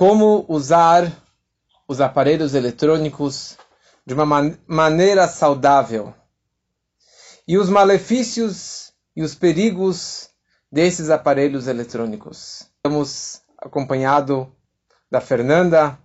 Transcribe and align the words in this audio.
como 0.00 0.46
usar 0.48 1.12
os 1.86 2.00
aparelhos 2.00 2.54
eletrônicos 2.54 3.58
de 4.06 4.14
uma 4.14 4.24
man 4.24 4.56
maneira 4.66 5.28
saudável 5.28 6.14
e 7.46 7.58
os 7.58 7.68
malefícios 7.68 8.94
e 9.14 9.22
os 9.22 9.34
perigos 9.34 10.30
desses 10.72 11.10
aparelhos 11.10 11.66
eletrônicos. 11.66 12.66
Estamos 12.76 13.42
acompanhado 13.58 14.50
da 15.10 15.20
Fernanda, 15.20 15.98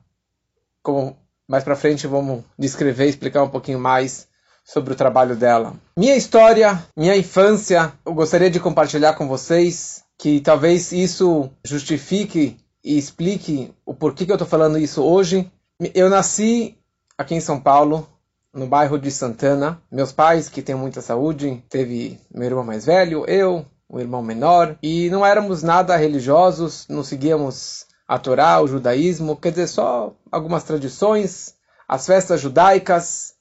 como 0.84 1.18
mais 1.48 1.64
para 1.64 1.78
frente 1.78 2.06
vamos 2.06 2.44
descrever, 2.60 3.08
explicar 3.08 3.44
um 3.44 3.50
pouquinho 3.50 3.80
mais 3.80 4.28
sobre 4.66 4.92
o 4.92 4.98
trabalho 4.98 5.38
dela. 5.38 5.74
Minha 5.96 6.18
história, 6.18 6.86
minha 6.98 7.16
infância, 7.16 7.94
eu 8.06 8.14
gostaria 8.14 8.50
de 8.50 8.60
compartilhar 8.60 9.14
com 9.14 9.26
vocês 9.26 10.04
que 10.18 10.42
talvez 10.42 10.92
isso 10.92 11.50
justifique 11.64 12.60
e 12.86 13.00
explique 13.00 13.74
o 13.84 13.96
porquê 13.96 14.28
que 14.28 14.32
eu 14.32 14.36
estou 14.36 14.48
falando 14.48 14.78
isso 14.78 15.04
hoje. 15.04 15.52
Eu 15.96 16.08
nasci 16.08 16.78
aqui 17.18 17.34
em 17.34 17.42
São 17.42 17.60
Paulo, 17.60 18.08
no 18.54 18.68
bairro 18.68 19.00
de 19.00 19.10
Santana. 19.10 19.82
Meus 19.92 20.12
pais, 20.12 20.48
que 20.48 20.62
têm 20.62 20.76
muita 20.76 21.02
saúde, 21.02 21.64
teve 21.68 22.20
meu 22.32 22.46
irmão 22.46 22.64
mais 22.64 22.86
velho, 22.86 23.26
eu, 23.28 23.66
o 23.90 24.00
irmão 24.00 24.22
menor, 24.22 24.78
e 24.84 25.10
não 25.10 25.26
éramos 25.26 25.64
nada 25.64 25.96
religiosos, 25.96 26.86
não 26.88 27.04
seguíamos 27.04 27.88
a 28.08 28.20
Torá, 28.20 28.62
o 28.62 28.68
judaísmo, 28.68 29.36
quer 29.36 29.50
dizer, 29.50 29.68
só 29.68 30.14
algumas 30.32 30.64
tradições, 30.64 31.56
as 31.88 32.06
festas 32.06 32.40
judaicas. 32.40 33.34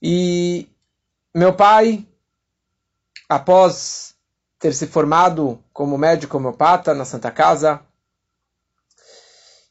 E 0.00 0.68
meu 1.34 1.52
pai, 1.52 2.06
após 3.28 4.14
ter 4.60 4.72
se 4.72 4.86
formado 4.86 5.58
como 5.72 5.98
médico 5.98 6.36
homeopata 6.36 6.94
na 6.94 7.04
Santa 7.04 7.32
Casa, 7.32 7.80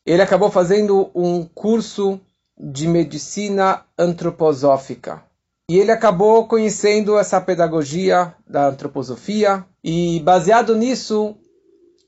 ele 0.05 0.21
acabou 0.21 0.51
fazendo 0.51 1.09
um 1.15 1.45
curso 1.45 2.19
de 2.57 2.87
medicina 2.87 3.85
antroposófica. 3.97 5.23
E 5.69 5.79
ele 5.79 5.91
acabou 5.91 6.47
conhecendo 6.47 7.17
essa 7.17 7.39
pedagogia 7.39 8.35
da 8.45 8.67
antroposofia 8.67 9.65
e 9.83 10.19
baseado 10.19 10.75
nisso, 10.75 11.35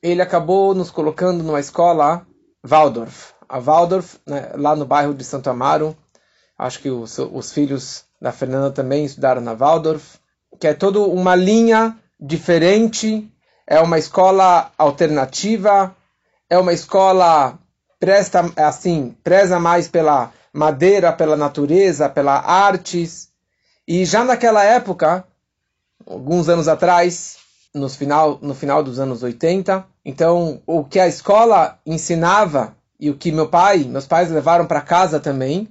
ele 0.03 0.21
acabou 0.21 0.75
nos 0.75 0.91
colocando 0.91 1.43
numa 1.43 1.59
escola 1.59 2.27
Waldorf. 2.63 3.33
A 3.47 3.59
Waldorf, 3.59 4.17
né, 4.27 4.51
lá 4.55 4.75
no 4.75 4.85
bairro 4.85 5.13
de 5.13 5.23
Santo 5.23 5.49
Amaro, 5.49 5.95
acho 6.57 6.79
que 6.79 6.89
os, 6.89 7.17
os 7.17 7.53
filhos 7.53 8.03
da 8.21 8.31
Fernanda 8.31 8.71
também 8.71 9.05
estudaram 9.05 9.41
na 9.41 9.53
Waldorf, 9.53 10.17
que 10.59 10.67
é 10.67 10.73
toda 10.73 10.99
uma 10.99 11.35
linha 11.35 11.97
diferente, 12.19 13.31
é 13.67 13.79
uma 13.79 13.97
escola 13.97 14.71
alternativa, 14.77 15.95
é 16.49 16.57
uma 16.57 16.73
escola 16.73 17.57
presta 17.99 18.51
assim, 18.55 19.15
preza 19.23 19.59
mais 19.59 19.87
pela 19.87 20.31
madeira, 20.53 21.11
pela 21.11 21.35
natureza, 21.35 22.09
pela 22.09 22.39
artes. 22.39 23.29
E 23.87 24.05
já 24.05 24.23
naquela 24.23 24.63
época, 24.63 25.25
alguns 26.05 26.49
anos 26.49 26.67
atrás, 26.67 27.37
no 27.73 27.89
final, 27.89 28.39
no 28.41 28.55
final 28.55 28.81
dos 28.81 28.99
anos 28.99 29.21
80, 29.21 29.85
então 30.03 30.61
o 30.65 30.83
que 30.83 30.99
a 30.99 31.07
escola 31.07 31.79
ensinava 31.85 32.75
e 32.99 33.09
o 33.09 33.17
que 33.17 33.31
meu 33.31 33.49
pai, 33.49 33.79
meus 33.83 34.07
pais 34.07 34.31
levaram 34.31 34.65
para 34.65 34.81
casa 34.81 35.19
também, 35.19 35.67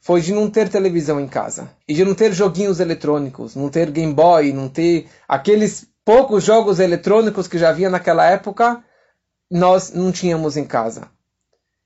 foi 0.00 0.20
de 0.20 0.32
não 0.32 0.50
ter 0.50 0.68
televisão 0.68 1.20
em 1.20 1.26
casa 1.26 1.70
e 1.88 1.94
de 1.94 2.04
não 2.04 2.14
ter 2.14 2.32
joguinhos 2.32 2.80
eletrônicos, 2.80 3.54
não 3.54 3.68
ter 3.68 3.90
Game 3.90 4.12
Boy, 4.12 4.52
não 4.52 4.68
ter 4.68 5.08
aqueles 5.28 5.86
poucos 6.04 6.44
jogos 6.44 6.78
eletrônicos 6.78 7.48
que 7.48 7.58
já 7.58 7.70
havia 7.70 7.90
naquela 7.90 8.24
época, 8.24 8.82
nós 9.50 9.92
não 9.92 10.12
tínhamos 10.12 10.56
em 10.56 10.64
casa. 10.64 11.08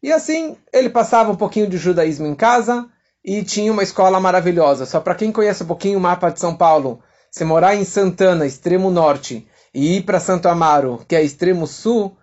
E 0.02 0.12
assim, 0.12 0.56
ele 0.72 0.88
passava 0.88 1.30
um 1.30 1.36
pouquinho 1.36 1.68
de 1.68 1.76
judaísmo 1.76 2.26
em 2.26 2.34
casa 2.34 2.88
e 3.24 3.42
tinha 3.42 3.70
uma 3.70 3.82
escola 3.82 4.18
maravilhosa. 4.18 4.86
Só 4.86 5.00
para 5.00 5.14
quem 5.14 5.30
conhece 5.30 5.62
um 5.62 5.66
pouquinho 5.66 5.98
o 5.98 6.00
mapa 6.00 6.30
de 6.30 6.40
São 6.40 6.56
Paulo, 6.56 7.02
se 7.30 7.44
morar 7.44 7.74
em 7.74 7.84
Santana, 7.84 8.46
extremo 8.46 8.90
norte, 8.90 9.46
e 9.74 9.98
ir 9.98 10.02
para 10.02 10.18
Santo 10.18 10.48
Amaro, 10.48 11.04
que 11.06 11.14
é 11.14 11.22
extremo 11.22 11.66
sul, 11.66 12.16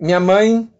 minha 0.00 0.20
mãe, 0.20 0.70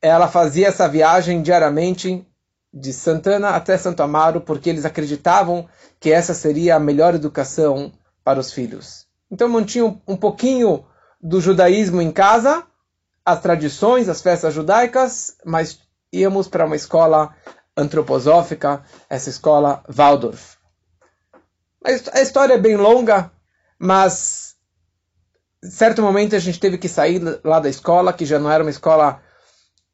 ela 0.00 0.28
fazia 0.28 0.68
essa 0.68 0.88
viagem 0.88 1.42
diariamente 1.42 2.26
de 2.74 2.92
Santana 2.92 3.50
até 3.50 3.78
Santo 3.78 4.02
Amaro, 4.02 4.40
porque 4.40 4.68
eles 4.68 4.84
acreditavam 4.84 5.68
que 6.00 6.10
essa 6.10 6.34
seria 6.34 6.76
a 6.76 6.80
melhor 6.80 7.14
educação 7.14 7.92
para 8.24 8.40
os 8.40 8.52
filhos. 8.52 9.06
Então 9.30 9.48
mantinham 9.48 10.00
um 10.06 10.16
pouquinho 10.16 10.84
do 11.20 11.40
judaísmo 11.40 12.02
em 12.02 12.10
casa 12.10 12.66
as 13.24 13.40
tradições, 13.40 14.08
as 14.08 14.20
festas 14.20 14.52
judaicas, 14.54 15.36
mas 15.44 15.78
íamos 16.12 16.48
para 16.48 16.66
uma 16.66 16.76
escola 16.76 17.34
antroposófica, 17.76 18.82
essa 19.08 19.30
escola 19.30 19.82
Waldorf. 19.88 20.56
A 21.84 22.20
história 22.20 22.54
é 22.54 22.58
bem 22.58 22.76
longa, 22.76 23.30
mas 23.78 24.54
em 25.64 25.70
certo 25.70 26.02
momento 26.02 26.36
a 26.36 26.38
gente 26.38 26.60
teve 26.60 26.78
que 26.78 26.88
sair 26.88 27.20
lá 27.44 27.60
da 27.60 27.68
escola, 27.68 28.12
que 28.12 28.26
já 28.26 28.38
não 28.38 28.50
era 28.50 28.62
uma 28.62 28.70
escola 28.70 29.20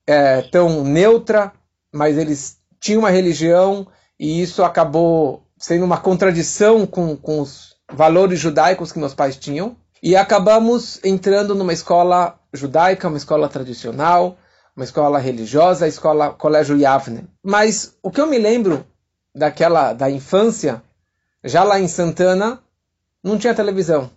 é, 0.07 0.43
tão 0.43 0.83
neutra, 0.83 1.53
mas 1.93 2.17
eles 2.17 2.59
tinham 2.81 3.01
uma 3.01 3.11
religião 3.11 3.87
e 4.19 4.43
isso 4.43 4.65
acabou 4.65 5.47
sendo 5.59 5.85
uma 5.85 5.99
contradição 5.99 6.87
com, 6.87 7.17
com 7.17 7.41
os 7.41 7.77
valores 7.93 8.39
judaicos 8.39 8.93
que 8.93 8.99
meus 8.99 9.15
pais 9.15 9.37
tinham. 9.37 9.77
E 10.03 10.15
acabamos 10.15 11.01
entrando 11.05 11.55
numa 11.55 11.73
escola 11.73 12.39
judaica, 12.53 13.09
uma 13.09 13.17
escola 13.17 13.49
tradicional, 13.49 14.39
uma 14.77 14.85
escola 14.85 15.19
religiosa, 15.19 15.85
a 15.85 15.89
escola 15.89 16.31
Colégio 16.31 16.77
Yavne. 16.77 17.29
Mas 17.43 17.97
o 18.03 18.11
que 18.11 18.21
eu 18.21 18.27
me 18.27 18.39
lembro 18.39 18.87
daquela 19.35 19.93
da 19.93 20.11
infância, 20.11 20.83
já 21.45 21.63
lá 21.63 21.79
em 21.79 21.89
Santana, 21.89 22.63
não 23.23 23.39
tinha 23.39 23.55
televisão 23.55 24.11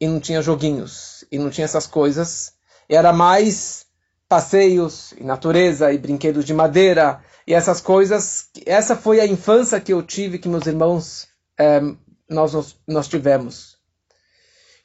e 0.00 0.08
não 0.08 0.18
tinha 0.18 0.42
joguinhos 0.42 1.24
e 1.30 1.38
não 1.38 1.50
tinha 1.50 1.64
essas 1.64 1.86
coisas. 1.86 2.54
Era 2.88 3.12
mais 3.12 3.86
passeios 4.28 5.12
e 5.18 5.24
natureza 5.24 5.92
e 5.92 5.98
brinquedos 5.98 6.44
de 6.44 6.54
madeira 6.54 7.20
e 7.46 7.52
essas 7.52 7.80
coisas. 7.80 8.48
Essa 8.64 8.96
foi 8.96 9.20
a 9.20 9.26
infância 9.26 9.80
que 9.80 9.92
eu 9.92 10.02
tive, 10.02 10.38
que 10.38 10.48
meus 10.48 10.66
irmãos 10.66 11.28
é, 11.58 11.80
nós, 12.28 12.76
nós 12.86 13.08
tivemos. 13.08 13.79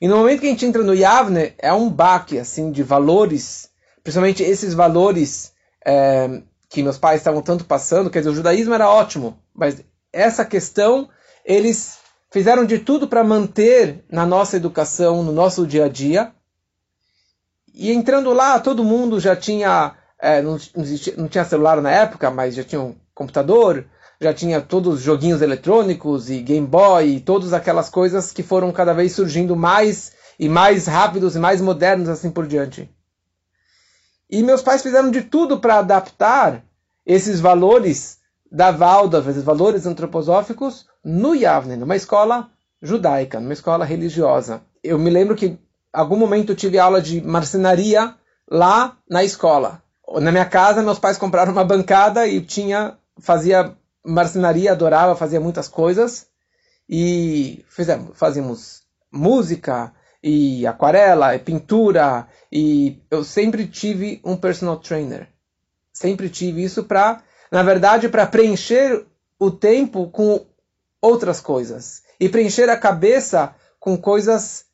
E 0.05 0.07
no 0.07 0.17
momento 0.17 0.41
que 0.41 0.45
a 0.45 0.51
gente 0.51 0.67
entra 0.67 0.83
no 0.83 0.93
Yavne, 0.93 1.55
é 1.57 1.73
um 1.73 1.89
baque 1.89 2.37
assim 2.37 2.69
de 2.69 2.83
valores, 2.83 3.71
principalmente 4.03 4.43
esses 4.43 4.71
valores 4.71 5.51
é, 5.83 6.43
que 6.69 6.83
meus 6.83 6.99
pais 6.99 7.21
estavam 7.21 7.41
tanto 7.41 7.65
passando. 7.65 8.11
Quer 8.11 8.19
dizer, 8.19 8.29
o 8.29 8.35
judaísmo 8.35 8.75
era 8.75 8.87
ótimo, 8.87 9.39
mas 9.51 9.83
essa 10.13 10.45
questão 10.45 11.09
eles 11.43 11.97
fizeram 12.29 12.65
de 12.65 12.77
tudo 12.77 13.07
para 13.07 13.23
manter 13.23 14.05
na 14.07 14.27
nossa 14.27 14.57
educação, 14.57 15.23
no 15.23 15.31
nosso 15.31 15.65
dia 15.65 15.85
a 15.85 15.89
dia. 15.89 16.31
E 17.73 17.91
entrando 17.91 18.31
lá, 18.31 18.59
todo 18.59 18.83
mundo 18.83 19.19
já 19.19 19.35
tinha, 19.35 19.95
é, 20.21 20.39
não, 20.39 20.59
não, 21.17 21.27
tinha 21.27 21.45
celular 21.45 21.81
na 21.81 21.89
época, 21.89 22.29
mas 22.29 22.53
já 22.53 22.63
tinha 22.63 22.79
um 22.79 22.95
computador, 23.15 23.83
já 24.19 24.33
tinha 24.33 24.61
todos 24.61 24.95
os 24.95 25.01
joguinhos 25.01 25.41
eletrônicos 25.41 26.29
e 26.29 26.41
Game 26.41 26.67
Boy 26.67 27.15
e 27.15 27.19
todas 27.19 27.53
aquelas 27.53 27.89
coisas 27.89 28.31
que 28.31 28.43
foram 28.43 28.71
cada 28.71 28.93
vez 28.93 29.13
surgindo 29.13 29.55
mais 29.55 30.13
e 30.39 30.49
mais 30.49 30.87
rápidos 30.87 31.35
e 31.35 31.39
mais 31.39 31.61
modernos 31.61 32.09
assim 32.09 32.29
por 32.29 32.47
diante. 32.47 32.89
E 34.29 34.41
meus 34.41 34.61
pais 34.61 34.81
fizeram 34.81 35.11
de 35.11 35.21
tudo 35.21 35.59
para 35.59 35.79
adaptar 35.79 36.63
esses 37.05 37.39
valores 37.39 38.19
da 38.51 38.71
Waldorf, 38.71 39.29
esses 39.29 39.43
valores 39.43 39.85
antroposóficos, 39.85 40.87
no 41.03 41.35
Yavne, 41.35 41.75
numa 41.75 41.95
escola 41.95 42.49
judaica, 42.81 43.39
numa 43.39 43.53
escola 43.53 43.85
religiosa. 43.85 44.61
Eu 44.83 44.97
me 44.97 45.09
lembro 45.09 45.35
que 45.35 45.45
em 45.45 45.59
algum 45.93 46.17
momento 46.17 46.51
eu 46.51 46.55
tive 46.55 46.79
aula 46.79 47.01
de 47.01 47.21
marcenaria 47.21 48.15
lá 48.49 48.97
na 49.09 49.23
escola. 49.23 49.81
Na 50.19 50.31
minha 50.31 50.45
casa, 50.45 50.81
meus 50.81 50.99
pais 50.99 51.17
compraram 51.17 51.51
uma 51.51 51.63
bancada 51.63 52.27
e 52.27 52.41
tinha 52.41 52.97
fazia 53.19 53.75
marcenaria, 54.05 54.71
adorava, 54.71 55.15
fazia 55.15 55.39
muitas 55.39 55.67
coisas 55.67 56.27
e 56.87 57.65
fizemos, 57.67 58.17
fazíamos 58.17 58.83
música 59.11 59.91
e 60.21 60.65
aquarela 60.67 61.35
e 61.35 61.39
pintura 61.39 62.27
e 62.51 63.01
eu 63.09 63.23
sempre 63.23 63.67
tive 63.67 64.21
um 64.23 64.37
personal 64.37 64.77
trainer. 64.77 65.27
Sempre 65.91 66.29
tive 66.29 66.63
isso 66.63 66.83
para, 66.83 67.23
na 67.51 67.63
verdade, 67.63 68.07
para 68.09 68.27
preencher 68.27 69.05
o 69.39 69.49
tempo 69.49 70.09
com 70.09 70.45
outras 71.01 71.41
coisas 71.41 72.03
e 72.19 72.29
preencher 72.29 72.69
a 72.69 72.77
cabeça 72.77 73.55
com 73.79 73.97
coisas 73.97 74.65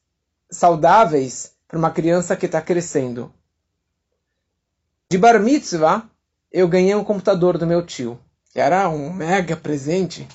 saudáveis 0.50 1.54
para 1.68 1.78
uma 1.78 1.92
criança 1.92 2.36
que 2.36 2.46
está 2.46 2.62
crescendo. 2.62 3.32
De 5.10 5.18
bar 5.18 5.40
mitzvah, 5.40 6.10
eu 6.52 6.68
ganhei 6.68 6.96
um 6.96 7.04
computador 7.04 7.58
do 7.58 7.68
meu 7.68 7.86
tio 7.86 8.20
era 8.56 8.90
um 8.90 9.12
mega 9.12 9.56
presente. 9.56 10.28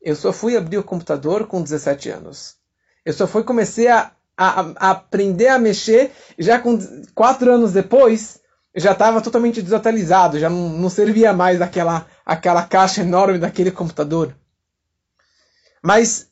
Eu 0.00 0.16
só 0.16 0.32
fui 0.32 0.56
abrir 0.56 0.78
o 0.78 0.84
computador 0.84 1.46
com 1.46 1.62
17 1.62 2.10
anos. 2.10 2.56
Eu 3.04 3.12
só 3.12 3.26
fui 3.26 3.42
comecei 3.44 3.88
a, 3.88 4.12
a, 4.36 4.60
a 4.76 4.90
aprender 4.90 5.48
a 5.48 5.58
mexer 5.58 6.12
já 6.38 6.58
com 6.58 6.78
quatro 7.14 7.52
anos 7.52 7.72
depois 7.72 8.40
já 8.74 8.92
estava 8.92 9.20
totalmente 9.20 9.60
desatualizado, 9.60 10.38
já 10.38 10.48
não, 10.48 10.70
não 10.70 10.88
servia 10.88 11.32
mais 11.32 11.60
aquela, 11.60 12.06
aquela 12.24 12.64
caixa 12.64 13.02
enorme 13.02 13.38
daquele 13.38 13.70
computador. 13.70 14.34
Mas 15.82 16.30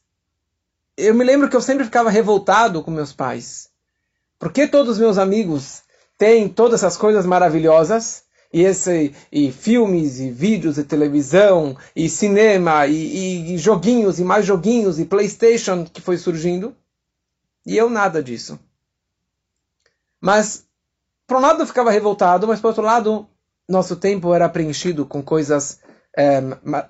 eu 0.96 1.14
me 1.14 1.24
lembro 1.24 1.48
que 1.50 1.56
eu 1.56 1.60
sempre 1.60 1.84
ficava 1.84 2.10
revoltado 2.10 2.82
com 2.82 2.90
meus 2.90 3.12
pais. 3.12 3.68
Por 4.38 4.52
que 4.52 4.66
todos 4.66 4.92
os 4.92 4.98
meus 4.98 5.18
amigos 5.18 5.82
têm 6.16 6.48
todas 6.48 6.80
essas 6.82 6.96
coisas 6.96 7.26
maravilhosas? 7.26 8.24
E, 8.52 8.62
esse, 8.62 9.14
e 9.30 9.52
filmes, 9.52 10.18
e 10.18 10.30
vídeos, 10.30 10.76
e 10.76 10.84
televisão, 10.84 11.76
e 11.94 12.08
cinema, 12.08 12.86
e, 12.86 12.94
e, 12.94 13.54
e 13.54 13.58
joguinhos, 13.58 14.18
e 14.18 14.24
mais 14.24 14.44
joguinhos, 14.44 14.98
e 14.98 15.04
Playstation 15.04 15.84
que 15.84 16.00
foi 16.00 16.16
surgindo. 16.16 16.74
E 17.64 17.76
eu 17.76 17.88
nada 17.88 18.22
disso. 18.22 18.58
Mas, 20.20 20.66
por 21.26 21.36
um 21.36 21.40
lado 21.40 21.62
eu 21.62 21.66
ficava 21.66 21.90
revoltado, 21.90 22.46
mas 22.48 22.60
por 22.60 22.68
outro 22.68 22.82
lado, 22.82 23.26
nosso 23.68 23.94
tempo 23.94 24.34
era 24.34 24.48
preenchido 24.48 25.06
com 25.06 25.22
coisas 25.22 25.78
é, 26.16 26.40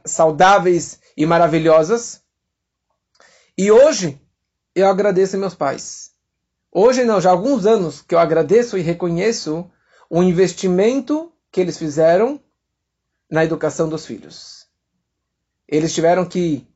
saudáveis 0.04 0.98
e 1.16 1.26
maravilhosas. 1.26 2.22
E 3.56 3.70
hoje 3.70 4.18
eu 4.74 4.88
agradeço 4.88 5.36
meus 5.36 5.54
pais. 5.54 6.12
Hoje 6.72 7.04
não, 7.04 7.20
já 7.20 7.30
há 7.30 7.32
alguns 7.32 7.66
anos 7.66 8.00
que 8.00 8.14
eu 8.14 8.18
agradeço 8.18 8.78
e 8.78 8.80
reconheço 8.80 9.70
o 10.08 10.22
investimento 10.22 11.32
que 11.50 11.60
eles 11.60 11.78
fizeram 11.78 12.40
na 13.30 13.44
educação 13.44 13.88
dos 13.88 14.06
filhos. 14.06 14.66
Eles 15.68 15.94
tiveram 15.94 16.24
que 16.24 16.66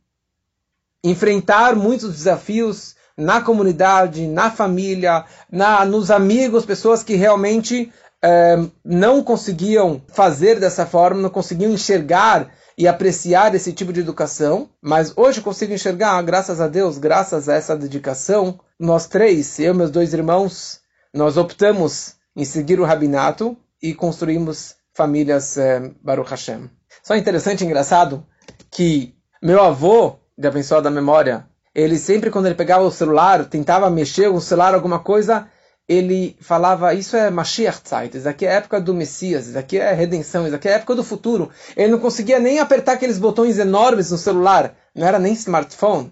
enfrentar 1.02 1.74
muitos 1.74 2.12
desafios 2.12 2.94
na 3.16 3.40
comunidade, 3.40 4.26
na 4.26 4.50
família, 4.50 5.24
na, 5.50 5.84
nos 5.84 6.10
amigos, 6.10 6.64
pessoas 6.64 7.02
que 7.02 7.14
realmente 7.14 7.92
é, 8.22 8.56
não 8.84 9.22
conseguiam 9.22 10.02
fazer 10.08 10.58
dessa 10.58 10.86
forma, 10.86 11.20
não 11.20 11.30
conseguiam 11.30 11.72
enxergar 11.72 12.52
e 12.76 12.88
apreciar 12.88 13.54
esse 13.54 13.72
tipo 13.72 13.92
de 13.92 14.00
educação, 14.00 14.68
mas 14.82 15.12
hoje 15.16 15.40
consigo 15.40 15.72
enxergar, 15.72 16.20
graças 16.22 16.60
a 16.60 16.66
Deus, 16.66 16.98
graças 16.98 17.48
a 17.48 17.54
essa 17.54 17.76
dedicação, 17.76 18.58
nós 18.78 19.06
três, 19.06 19.58
eu 19.60 19.72
e 19.72 19.76
meus 19.76 19.90
dois 19.90 20.12
irmãos, 20.12 20.80
nós 21.12 21.36
optamos 21.36 22.16
em 22.34 22.44
seguir 22.44 22.80
o 22.80 22.84
rabinato 22.84 23.56
e 23.84 23.92
construímos 23.92 24.76
famílias 24.94 25.58
é, 25.58 25.92
Baruch 26.02 26.30
Hashem. 26.30 26.70
Só 27.02 27.14
interessante 27.14 27.60
e 27.60 27.66
engraçado 27.66 28.26
que 28.70 29.14
meu 29.42 29.62
avô, 29.62 30.16
de 30.38 30.48
abençoada 30.48 30.90
memória, 30.90 31.46
ele 31.74 31.98
sempre 31.98 32.30
quando 32.30 32.46
ele 32.46 32.54
pegava 32.54 32.82
o 32.82 32.90
celular, 32.90 33.44
tentava 33.44 33.90
mexer 33.90 34.28
o 34.28 34.40
celular 34.40 34.74
alguma 34.74 35.00
coisa, 35.00 35.46
ele 35.86 36.34
falava, 36.40 36.94
isso 36.94 37.14
é 37.14 37.28
Mashiach 37.28 37.82
Zeit, 37.86 38.16
isso 38.16 38.26
aqui 38.26 38.46
é 38.46 38.52
a 38.52 38.54
época 38.54 38.80
do 38.80 38.94
Messias, 38.94 39.48
isso 39.48 39.58
aqui 39.58 39.76
é 39.76 39.92
redenção, 39.92 40.46
isso 40.46 40.56
aqui 40.56 40.66
é 40.66 40.72
a 40.72 40.76
época 40.76 40.94
do 40.94 41.04
futuro. 41.04 41.50
Ele 41.76 41.92
não 41.92 41.98
conseguia 41.98 42.40
nem 42.40 42.60
apertar 42.60 42.94
aqueles 42.94 43.18
botões 43.18 43.58
enormes 43.58 44.10
no 44.10 44.16
celular, 44.16 44.74
não 44.94 45.06
era 45.06 45.18
nem 45.18 45.34
smartphone, 45.34 46.10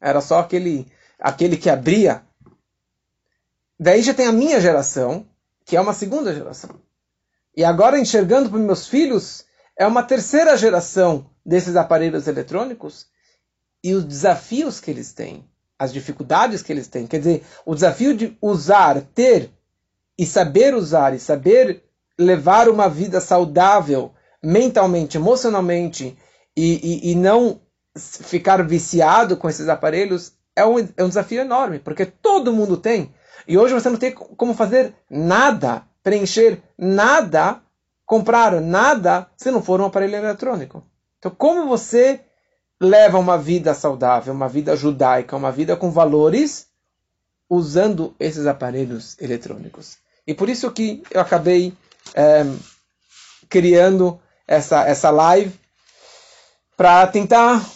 era 0.00 0.22
só 0.22 0.38
aquele, 0.38 0.90
aquele 1.20 1.58
que 1.58 1.68
abria. 1.68 2.22
Daí 3.78 4.00
já 4.00 4.14
tem 4.14 4.26
a 4.26 4.32
minha 4.32 4.58
geração, 4.58 5.26
que 5.66 5.76
é 5.76 5.80
uma 5.82 5.92
segunda 5.92 6.34
geração. 6.34 6.80
E 7.60 7.64
agora 7.64 8.00
enxergando 8.00 8.48
para 8.48 8.58
meus 8.58 8.86
filhos, 8.86 9.44
é 9.78 9.86
uma 9.86 10.02
terceira 10.02 10.56
geração 10.56 11.26
desses 11.44 11.76
aparelhos 11.76 12.26
eletrônicos 12.26 13.06
e 13.84 13.92
os 13.92 14.02
desafios 14.02 14.80
que 14.80 14.90
eles 14.90 15.12
têm 15.12 15.44
as 15.78 15.92
dificuldades 15.92 16.62
que 16.62 16.72
eles 16.72 16.88
têm. 16.88 17.06
Quer 17.06 17.18
dizer, 17.18 17.44
o 17.66 17.74
desafio 17.74 18.16
de 18.16 18.34
usar, 18.40 19.02
ter 19.14 19.50
e 20.16 20.24
saber 20.24 20.74
usar 20.74 21.12
e 21.12 21.18
saber 21.18 21.84
levar 22.18 22.66
uma 22.66 22.88
vida 22.88 23.20
saudável 23.20 24.14
mentalmente, 24.42 25.18
emocionalmente 25.18 26.16
e, 26.56 27.10
e, 27.10 27.10
e 27.10 27.14
não 27.14 27.60
ficar 27.94 28.66
viciado 28.66 29.36
com 29.36 29.50
esses 29.50 29.68
aparelhos 29.68 30.32
é 30.56 30.64
um, 30.64 30.78
é 30.96 31.04
um 31.04 31.08
desafio 31.08 31.42
enorme, 31.42 31.78
porque 31.78 32.06
todo 32.06 32.54
mundo 32.54 32.78
tem. 32.78 33.14
E 33.46 33.58
hoje 33.58 33.74
você 33.74 33.90
não 33.90 33.98
tem 33.98 34.12
como 34.12 34.54
fazer 34.54 34.94
nada, 35.10 35.84
preencher 36.02 36.62
nada, 36.78 37.60
comprar 38.06 38.60
nada, 38.60 39.26
se 39.36 39.50
não 39.50 39.62
for 39.62 39.80
um 39.80 39.86
aparelho 39.86 40.16
eletrônico. 40.16 40.82
Então, 41.18 41.30
como 41.30 41.66
você 41.66 42.20
leva 42.80 43.18
uma 43.18 43.36
vida 43.36 43.74
saudável, 43.74 44.32
uma 44.32 44.48
vida 44.48 44.74
judaica, 44.74 45.36
uma 45.36 45.52
vida 45.52 45.76
com 45.76 45.90
valores, 45.90 46.66
usando 47.48 48.14
esses 48.18 48.46
aparelhos 48.46 49.20
eletrônicos. 49.20 49.98
E 50.26 50.32
por 50.32 50.48
isso 50.48 50.70
que 50.70 51.02
eu 51.10 51.20
acabei 51.20 51.74
é, 52.14 52.44
criando 53.48 54.18
essa, 54.46 54.84
essa 54.84 55.10
live 55.10 55.52
para 56.76 57.06
tentar, 57.08 57.68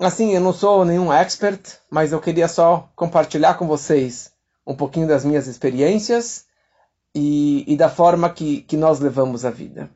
assim, 0.00 0.34
eu 0.34 0.40
não 0.40 0.52
sou 0.52 0.84
nenhum 0.84 1.12
expert, 1.12 1.78
mas 1.88 2.10
eu 2.10 2.20
queria 2.20 2.48
só 2.48 2.88
compartilhar 2.96 3.54
com 3.54 3.68
vocês 3.68 4.32
um 4.66 4.74
pouquinho 4.74 5.06
das 5.06 5.24
minhas 5.24 5.46
experiências 5.46 6.47
e, 7.14 7.64
e 7.66 7.76
da 7.76 7.88
forma 7.88 8.30
que, 8.30 8.62
que 8.62 8.76
nós 8.76 9.00
levamos 9.00 9.44
a 9.44 9.50
vida. 9.50 9.90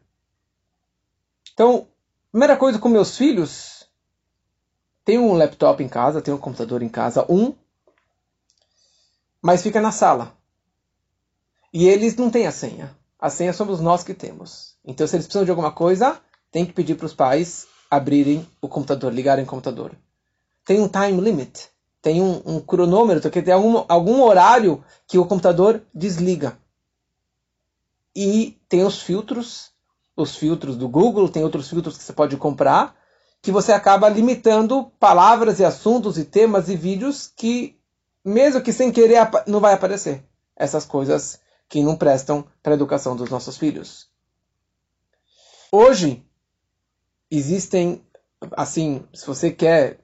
Então, 1.52 1.86
primeira 2.30 2.56
coisa 2.56 2.78
com 2.78 2.88
meus 2.88 3.16
filhos, 3.16 3.86
tem 5.04 5.18
um 5.18 5.34
laptop 5.34 5.82
em 5.82 5.88
casa, 5.88 6.22
tem 6.22 6.32
um 6.32 6.38
computador 6.38 6.82
em 6.82 6.88
casa, 6.88 7.26
um, 7.28 7.54
mas 9.40 9.62
fica 9.62 9.80
na 9.80 9.92
sala. 9.92 10.36
E 11.72 11.86
eles 11.86 12.16
não 12.16 12.30
têm 12.30 12.46
a 12.46 12.52
senha. 12.52 12.96
A 13.18 13.30
senha 13.30 13.52
somos 13.52 13.80
nós 13.80 14.02
que 14.02 14.14
temos. 14.14 14.76
Então, 14.84 15.06
se 15.06 15.16
eles 15.16 15.26
precisam 15.26 15.44
de 15.44 15.50
alguma 15.50 15.72
coisa, 15.72 16.20
tem 16.50 16.66
que 16.66 16.72
pedir 16.72 16.96
para 16.96 17.06
os 17.06 17.14
pais 17.14 17.66
abrirem 17.90 18.48
o 18.60 18.68
computador, 18.68 19.12
ligarem 19.12 19.44
o 19.44 19.48
computador. 19.48 19.96
Tem 20.64 20.80
um 20.80 20.88
time 20.88 21.20
limit, 21.20 21.68
tem 22.00 22.22
um, 22.22 22.42
um 22.44 22.60
cronômetro, 22.60 23.30
tem 23.30 23.52
algum, 23.52 23.84
algum 23.88 24.22
horário 24.22 24.84
que 25.06 25.18
o 25.18 25.26
computador 25.26 25.82
desliga. 25.94 26.58
E 28.14 28.60
tem 28.68 28.84
os 28.84 29.00
filtros, 29.00 29.72
os 30.16 30.36
filtros 30.36 30.76
do 30.76 30.88
Google, 30.88 31.28
tem 31.28 31.42
outros 31.42 31.68
filtros 31.68 31.96
que 31.96 32.04
você 32.04 32.12
pode 32.12 32.36
comprar, 32.36 32.94
que 33.40 33.50
você 33.50 33.72
acaba 33.72 34.08
limitando 34.08 34.92
palavras 35.00 35.58
e 35.58 35.64
assuntos 35.64 36.18
e 36.18 36.24
temas 36.24 36.68
e 36.68 36.76
vídeos 36.76 37.26
que, 37.26 37.78
mesmo 38.24 38.60
que 38.60 38.72
sem 38.72 38.92
querer, 38.92 39.28
não 39.46 39.60
vai 39.60 39.72
aparecer. 39.74 40.24
Essas 40.54 40.84
coisas 40.84 41.40
que 41.68 41.82
não 41.82 41.96
prestam 41.96 42.46
para 42.62 42.74
a 42.74 42.76
educação 42.76 43.16
dos 43.16 43.30
nossos 43.30 43.56
filhos. 43.56 44.08
Hoje, 45.72 46.22
existem, 47.30 48.04
assim, 48.52 49.02
se 49.14 49.26
você 49.26 49.50
quer 49.50 49.98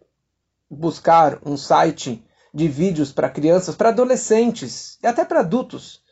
buscar 0.71 1.39
um 1.45 1.57
site 1.57 2.25
de 2.53 2.67
vídeos 2.67 3.13
para 3.13 3.29
crianças, 3.29 3.77
para 3.77 3.91
adolescentes 3.91 4.99
e 5.03 5.07
até 5.07 5.25
para 5.25 5.41
adultos, 5.41 6.03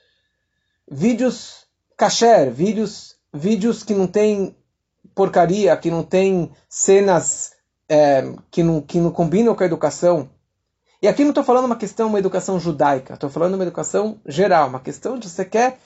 vídeos 0.87 1.66
kasher, 1.97 2.51
vídeos, 2.51 3.17
vídeos 3.33 3.83
que 3.83 3.95
não 3.95 4.07
têm 4.07 4.55
porcaria, 5.15 5.77
que 5.77 5.91
não 5.91 6.03
tem 6.03 6.51
cenas 6.69 7.53
é, 7.89 8.33
que, 8.51 8.63
não, 8.63 8.81
que 8.81 8.99
não 8.99 9.11
combinam 9.11 9.55
com 9.55 9.63
a 9.63 9.67
educação. 9.67 10.29
E 11.01 11.09
aqui 11.09 11.23
não 11.23 11.31
estou 11.31 11.45
falando 11.45 11.67
uma 11.67 11.77
questão, 11.77 12.09
uma 12.09 12.19
educação 12.19 12.59
judaica, 12.59 13.15
estou 13.15 13.31
falando 13.31 13.55
uma 13.55 13.65
educação 13.65 14.21
geral, 14.27 14.69
uma 14.69 14.81
questão 14.81 15.19
de 15.19 15.29
você 15.29 15.45
quer 15.45 15.79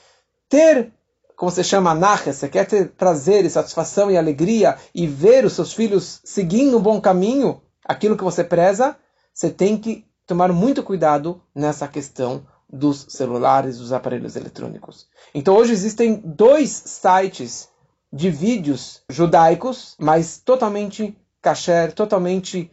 ter, 0.49 0.91
como 1.35 1.51
você 1.51 1.63
chama, 1.63 1.91
anarquia, 1.91 2.33
você 2.33 2.49
quer 2.49 2.65
ter 2.65 2.89
prazer 2.89 3.45
e 3.45 3.49
satisfação 3.49 4.09
e 4.09 4.17
alegria 4.17 4.77
e 4.93 5.07
ver 5.07 5.45
os 5.45 5.53
seus 5.53 5.73
filhos 5.73 6.21
seguindo 6.23 6.77
um 6.77 6.81
bom 6.81 6.99
caminho, 6.99 7.61
aquilo 7.85 8.17
que 8.17 8.23
você 8.23 8.43
preza, 8.43 8.95
você 9.33 9.49
tem 9.49 9.77
que 9.77 10.05
tomar 10.25 10.51
muito 10.51 10.81
cuidado 10.83 11.41
nessa 11.53 11.87
questão 11.87 12.45
dos 12.71 13.05
celulares, 13.09 13.77
dos 13.77 13.91
aparelhos 13.91 14.35
eletrônicos. 14.35 15.07
Então 15.33 15.55
hoje 15.55 15.73
existem 15.73 16.21
dois 16.23 16.69
sites 16.69 17.67
de 18.11 18.29
vídeos 18.29 19.01
judaicos, 19.09 19.95
mas 19.99 20.39
totalmente 20.43 21.17
kasher, 21.41 21.93
totalmente 21.93 22.71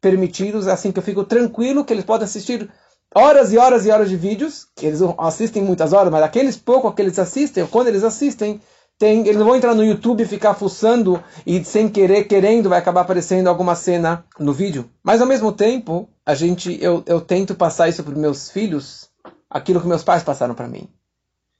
permitidos, 0.00 0.66
assim 0.66 0.92
que 0.92 0.98
eu 0.98 1.02
fico 1.02 1.24
tranquilo 1.24 1.84
que 1.84 1.92
eles 1.92 2.04
podem 2.04 2.24
assistir 2.24 2.70
horas 3.14 3.52
e 3.52 3.58
horas 3.58 3.84
e 3.86 3.90
horas 3.90 4.08
de 4.08 4.16
vídeos, 4.16 4.66
que 4.74 4.86
eles 4.86 5.00
assistem 5.18 5.62
muitas 5.62 5.92
horas, 5.92 6.12
mas 6.12 6.22
aqueles 6.22 6.56
pouco 6.56 6.92
que 6.92 7.02
eles 7.02 7.18
assistem, 7.18 7.66
quando 7.66 7.88
eles 7.88 8.04
assistem, 8.04 8.60
tem, 8.98 9.20
eles 9.20 9.36
não 9.36 9.46
vão 9.46 9.56
entrar 9.56 9.74
no 9.74 9.84
YouTube 9.84 10.22
e 10.22 10.26
ficar 10.26 10.54
fuçando 10.54 11.22
e 11.46 11.64
sem 11.64 11.88
querer, 11.88 12.24
querendo, 12.24 12.68
vai 12.68 12.78
acabar 12.78 13.00
aparecendo 13.00 13.48
alguma 13.48 13.74
cena 13.74 14.24
no 14.38 14.52
vídeo. 14.52 14.90
Mas 15.02 15.22
ao 15.22 15.26
mesmo 15.26 15.52
tempo, 15.52 16.08
a 16.24 16.34
gente, 16.34 16.78
eu, 16.82 17.02
eu 17.06 17.20
tento 17.20 17.54
passar 17.54 17.88
isso 17.88 18.04
para 18.04 18.14
meus 18.14 18.50
filhos, 18.50 19.09
aquilo 19.50 19.80
que 19.80 19.88
meus 19.88 20.04
pais 20.04 20.22
passaram 20.22 20.54
para 20.54 20.68
mim. 20.68 20.88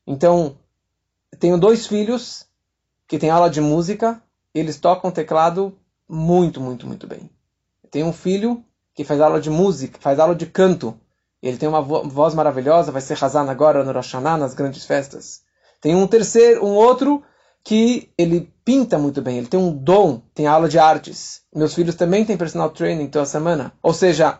Então, 0.07 0.57
tenho 1.39 1.59
dois 1.59 1.87
filhos 1.87 2.47
que 3.09 3.19
tem 3.19 3.29
aula 3.29 3.51
de 3.51 3.61
música, 3.61 4.23
eles 4.55 4.79
tocam 4.79 5.11
teclado 5.11 5.77
muito, 6.09 6.61
muito, 6.61 6.87
muito 6.87 7.07
bem. 7.07 7.29
Tem 7.91 8.05
um 8.05 8.13
filho 8.13 8.65
que 8.95 9.05
faz 9.05 9.21
aula 9.21 9.41
de 9.41 9.51
música, 9.51 9.99
faz 10.01 10.19
aula 10.21 10.35
de 10.35 10.47
canto. 10.47 10.99
Ele 11.43 11.57
tem 11.57 11.69
uma 11.69 11.81
voz 11.81 12.35
maravilhosa, 12.35 12.93
vai 12.93 13.01
ser 13.01 13.23
Hazan 13.23 13.51
agora 13.51 13.83
no 13.83 13.93
Rosh 13.93 14.13
Hashanah, 14.13 14.37
nas 14.37 14.55
grandes 14.55 14.85
festas. 14.85 15.43
Tem 15.81 15.95
um 15.95 16.07
terceiro, 16.07 16.65
um 16.65 16.75
outro 16.75 17.23
que 17.65 18.11
ele 18.17 18.53
pinta 18.65 18.99
muito 18.99 19.21
bem, 19.21 19.39
ele 19.39 19.47
tem 19.47 19.59
um 19.59 19.73
dom, 19.73 20.21
tem 20.35 20.47
aula 20.47 20.69
de 20.69 20.79
artes. 20.79 21.43
Meus 21.55 21.75
filhos 21.75 21.95
também 21.95 22.25
têm 22.25 22.37
personal 22.37 22.71
training 22.71 23.09
toda 23.09 23.25
semana. 23.27 23.73
Ou 23.83 23.93
seja, 23.93 24.39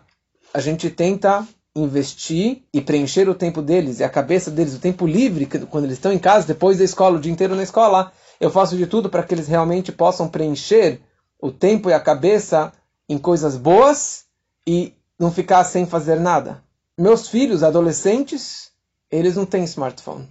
a 0.53 0.59
gente 0.59 0.89
tenta 0.89 1.45
investir 1.75 2.63
e 2.73 2.81
preencher 2.81 3.29
o 3.29 3.35
tempo 3.35 3.61
deles 3.61 3.99
e 3.99 4.03
a 4.03 4.09
cabeça 4.09 4.51
deles, 4.51 4.75
o 4.75 4.79
tempo 4.79 5.07
livre, 5.07 5.45
quando 5.45 5.85
eles 5.85 5.97
estão 5.97 6.11
em 6.11 6.19
casa, 6.19 6.47
depois 6.47 6.77
da 6.77 6.83
escola, 6.83 7.17
o 7.17 7.19
dia 7.19 7.31
inteiro 7.31 7.55
na 7.55 7.63
escola, 7.63 8.11
eu 8.39 8.49
faço 8.49 8.75
de 8.75 8.87
tudo 8.87 9.09
para 9.09 9.23
que 9.23 9.33
eles 9.33 9.47
realmente 9.47 9.91
possam 9.91 10.27
preencher 10.27 11.01
o 11.39 11.51
tempo 11.51 11.89
e 11.89 11.93
a 11.93 11.99
cabeça 11.99 12.73
em 13.07 13.17
coisas 13.17 13.55
boas 13.55 14.25
e 14.67 14.93
não 15.17 15.31
ficar 15.31 15.63
sem 15.63 15.85
fazer 15.85 16.19
nada. 16.19 16.63
Meus 16.97 17.27
filhos, 17.27 17.63
adolescentes, 17.63 18.71
eles 19.09 19.35
não 19.35 19.45
têm 19.45 19.63
smartphone, 19.63 20.29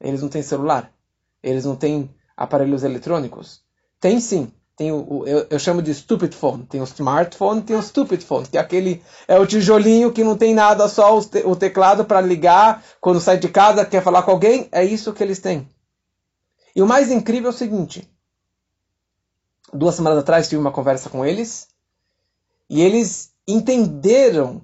eles 0.00 0.22
não 0.22 0.28
têm 0.28 0.42
celular, 0.42 0.92
eles 1.42 1.64
não 1.64 1.76
têm 1.76 2.10
aparelhos 2.36 2.82
eletrônicos. 2.82 3.62
Tem 4.00 4.20
sim, 4.20 4.52
tem 4.76 4.90
o, 4.90 5.20
o 5.20 5.26
eu, 5.26 5.46
eu, 5.50 5.58
chamo 5.58 5.80
de 5.80 5.94
stupid 5.94 6.34
phone. 6.34 6.64
Tem 6.66 6.80
o 6.80 6.84
smartphone, 6.84 7.62
tem 7.62 7.76
o 7.76 7.82
stupid 7.82 8.22
phone, 8.22 8.46
que 8.46 8.58
é 8.58 8.60
aquele 8.60 9.02
é 9.28 9.38
o 9.38 9.46
tijolinho 9.46 10.12
que 10.12 10.24
não 10.24 10.36
tem 10.36 10.52
nada, 10.52 10.88
só 10.88 11.16
o, 11.16 11.24
te, 11.24 11.46
o 11.46 11.54
teclado 11.54 12.04
para 12.04 12.20
ligar 12.20 12.84
quando 13.00 13.20
sai 13.20 13.38
de 13.38 13.48
casa, 13.48 13.84
quer 13.84 14.02
falar 14.02 14.22
com 14.22 14.32
alguém, 14.32 14.68
é 14.72 14.84
isso 14.84 15.12
que 15.12 15.22
eles 15.22 15.38
têm. 15.38 15.68
E 16.74 16.82
o 16.82 16.86
mais 16.86 17.10
incrível 17.10 17.50
é 17.50 17.54
o 17.54 17.56
seguinte: 17.56 18.08
duas 19.72 19.94
semanas 19.94 20.18
atrás 20.18 20.48
tive 20.48 20.60
uma 20.60 20.72
conversa 20.72 21.08
com 21.08 21.24
eles 21.24 21.68
e 22.68 22.82
eles 22.82 23.32
entenderam 23.46 24.62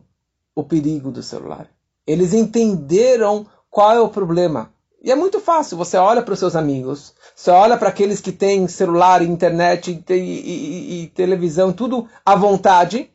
o 0.55 0.65
perigo 0.65 1.13
do 1.13 1.23
celular. 1.23 1.69
Eles 2.07 2.33
entenderam 2.35 3.47
qual 3.71 3.93
é 3.93 4.01
o 4.01 4.09
problema. 4.09 4.73
E 5.03 5.11
é 5.11 5.15
muito 5.15 5.41
fácil. 5.41 5.77
Você 5.79 5.97
olha 5.97 6.23
para 6.23 6.35
os 6.35 6.39
seus 6.39 6.55
amigos, 6.55 7.15
você 7.35 7.51
olha 7.51 7.77
para 7.77 7.89
aqueles 7.89 8.21
que 8.21 8.33
têm 8.33 8.69
celular, 8.69 9.23
internet 9.23 10.05
e, 10.09 10.15
e, 10.15 11.03
e, 11.03 11.07
televisão, 11.09 11.73
tudo 11.73 12.09
à 12.25 12.37
vontade, 12.37 13.11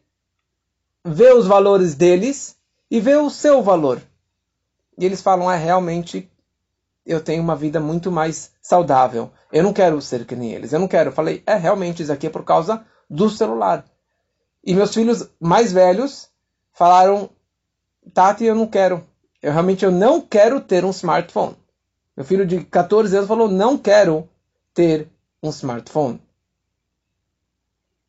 vê 1.04 1.32
os 1.32 1.46
valores 1.46 1.94
deles 1.94 2.58
e 2.90 3.00
vê 3.00 3.16
o 3.16 3.30
seu 3.30 3.62
valor. 3.62 4.02
E 4.98 5.06
eles 5.06 5.22
falam: 5.22 5.52
é 5.52 5.58
realmente 5.58 6.30
eu 7.06 7.22
tenho 7.22 7.44
uma 7.44 7.56
vida 7.56 7.80
muito 7.80 8.12
mais 8.12 8.52
saudável. 8.62 9.32
Eu 9.52 9.64
não 9.64 9.72
quero 9.72 10.02
ser 10.02 10.26
que 10.26 10.36
nem 10.36 10.54
eles. 10.54 10.74
Eu 10.74 10.80
não 10.80 10.88
quero. 10.88 11.10
Eu 11.10 11.14
falei: 11.14 11.44
é 11.46 11.56
realmente 11.56 12.02
isso 12.02 12.12
aqui 12.12 12.28
é 12.28 12.32
por 12.32 12.44
causa 12.44 12.84
do 13.08 13.30
celular. 13.30 13.86
E 14.64 14.74
meus 14.74 14.92
filhos 14.92 15.30
mais 15.40 15.72
velhos 15.72 16.30
falaram: 16.74 17.30
Tati, 18.12 18.46
eu 18.46 18.56
não 18.56 18.66
quero. 18.66 19.06
Eu 19.40 19.52
realmente 19.52 19.86
eu 19.86 19.92
não 19.92 20.20
quero 20.20 20.60
ter 20.60 20.84
um 20.84 20.90
smartphone. 20.90 21.56
Meu 22.16 22.26
filho 22.26 22.46
de 22.46 22.64
14 22.64 23.16
anos 23.16 23.28
falou: 23.28 23.50
não 23.50 23.78
quero 23.78 24.30
ter 24.74 25.10
um 25.42 25.50
smartphone. 25.50 26.22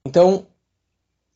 Então, 0.04 0.46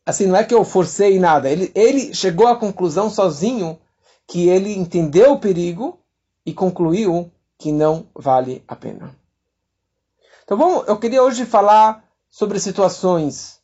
assim, 0.06 0.26
não 0.26 0.36
é 0.36 0.44
que 0.44 0.54
eu 0.54 0.64
forcei 0.64 1.18
nada. 1.18 1.50
Ele, 1.50 1.72
ele 1.74 2.14
chegou 2.14 2.46
à 2.46 2.56
conclusão 2.56 3.10
sozinho 3.10 3.78
que 4.26 4.48
ele 4.48 4.72
entendeu 4.72 5.32
o 5.32 5.40
perigo 5.40 5.98
e 6.46 6.54
concluiu 6.54 7.30
que 7.58 7.72
não 7.72 8.06
vale 8.14 8.64
a 8.66 8.76
pena. 8.76 9.14
Então, 10.44 10.56
bom, 10.56 10.84
eu 10.84 10.98
queria 10.98 11.22
hoje 11.22 11.44
falar 11.44 12.04
sobre 12.30 12.58
situações 12.60 13.60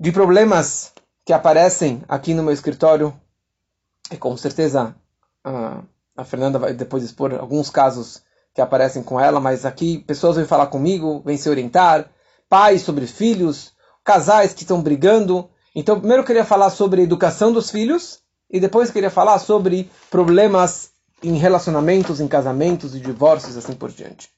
de 0.00 0.10
problemas 0.10 0.92
que 1.24 1.32
aparecem 1.32 2.02
aqui 2.08 2.34
no 2.34 2.42
meu 2.42 2.52
escritório. 2.52 3.14
E 4.10 4.16
com 4.16 4.36
certeza. 4.36 4.94
Uh, 5.44 5.84
a 6.16 6.24
Fernanda 6.24 6.58
vai 6.58 6.72
depois 6.72 7.02
expor 7.04 7.34
alguns 7.34 7.68
casos 7.70 8.22
que 8.54 8.60
aparecem 8.60 9.02
com 9.02 9.20
ela, 9.20 9.38
mas 9.38 9.66
aqui 9.66 9.98
pessoas 9.98 10.36
vêm 10.36 10.46
falar 10.46 10.68
comigo, 10.68 11.22
vêm 11.24 11.36
se 11.36 11.48
orientar, 11.50 12.10
pais 12.48 12.82
sobre 12.82 13.06
filhos, 13.06 13.72
casais 14.02 14.54
que 14.54 14.62
estão 14.62 14.80
brigando. 14.80 15.50
Então, 15.74 15.98
primeiro 15.98 16.22
eu 16.22 16.26
queria 16.26 16.44
falar 16.44 16.70
sobre 16.70 17.02
a 17.02 17.04
educação 17.04 17.52
dos 17.52 17.70
filhos 17.70 18.20
e 18.50 18.58
depois 18.58 18.90
queria 18.90 19.10
falar 19.10 19.38
sobre 19.38 19.90
problemas 20.10 20.90
em 21.22 21.34
relacionamentos, 21.34 22.20
em 22.20 22.28
casamentos 22.28 22.94
e 22.94 23.00
divórcios 23.00 23.56
assim 23.56 23.74
por 23.74 23.90
diante. 23.90 24.30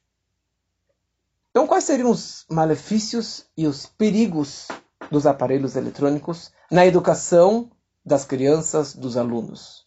Então, 1.50 1.66
quais 1.66 1.84
seriam 1.84 2.10
os 2.10 2.44
malefícios 2.50 3.44
e 3.56 3.66
os 3.66 3.86
perigos 3.86 4.68
dos 5.10 5.26
aparelhos 5.26 5.76
eletrônicos 5.76 6.50
na 6.70 6.86
educação 6.86 7.70
das 8.04 8.24
crianças, 8.24 8.94
dos 8.94 9.16
alunos, 9.16 9.86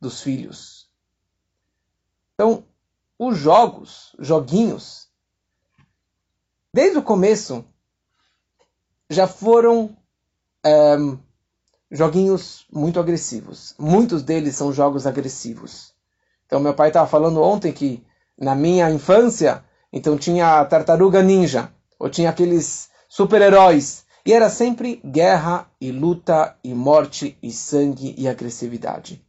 dos 0.00 0.20
filhos? 0.20 0.81
Então, 2.42 2.64
os 3.16 3.38
jogos, 3.38 4.16
joguinhos, 4.18 5.06
desde 6.74 6.98
o 6.98 7.02
começo, 7.02 7.64
já 9.08 9.28
foram 9.28 9.96
é, 10.66 10.96
joguinhos 11.88 12.66
muito 12.72 12.98
agressivos. 12.98 13.76
Muitos 13.78 14.24
deles 14.24 14.56
são 14.56 14.72
jogos 14.72 15.06
agressivos. 15.06 15.94
Então, 16.44 16.58
meu 16.58 16.74
pai 16.74 16.88
estava 16.88 17.06
falando 17.06 17.40
ontem 17.40 17.72
que 17.72 18.04
na 18.36 18.56
minha 18.56 18.90
infância, 18.90 19.64
então 19.92 20.18
tinha 20.18 20.58
a 20.58 20.64
tartaruga 20.64 21.22
ninja, 21.22 21.72
ou 21.96 22.10
tinha 22.10 22.28
aqueles 22.28 22.90
super-heróis. 23.08 24.04
E 24.26 24.32
era 24.32 24.50
sempre 24.50 25.00
guerra 25.04 25.70
e 25.80 25.92
luta 25.92 26.56
e 26.64 26.74
morte 26.74 27.38
e 27.40 27.52
sangue 27.52 28.16
e 28.18 28.26
agressividade. 28.26 29.24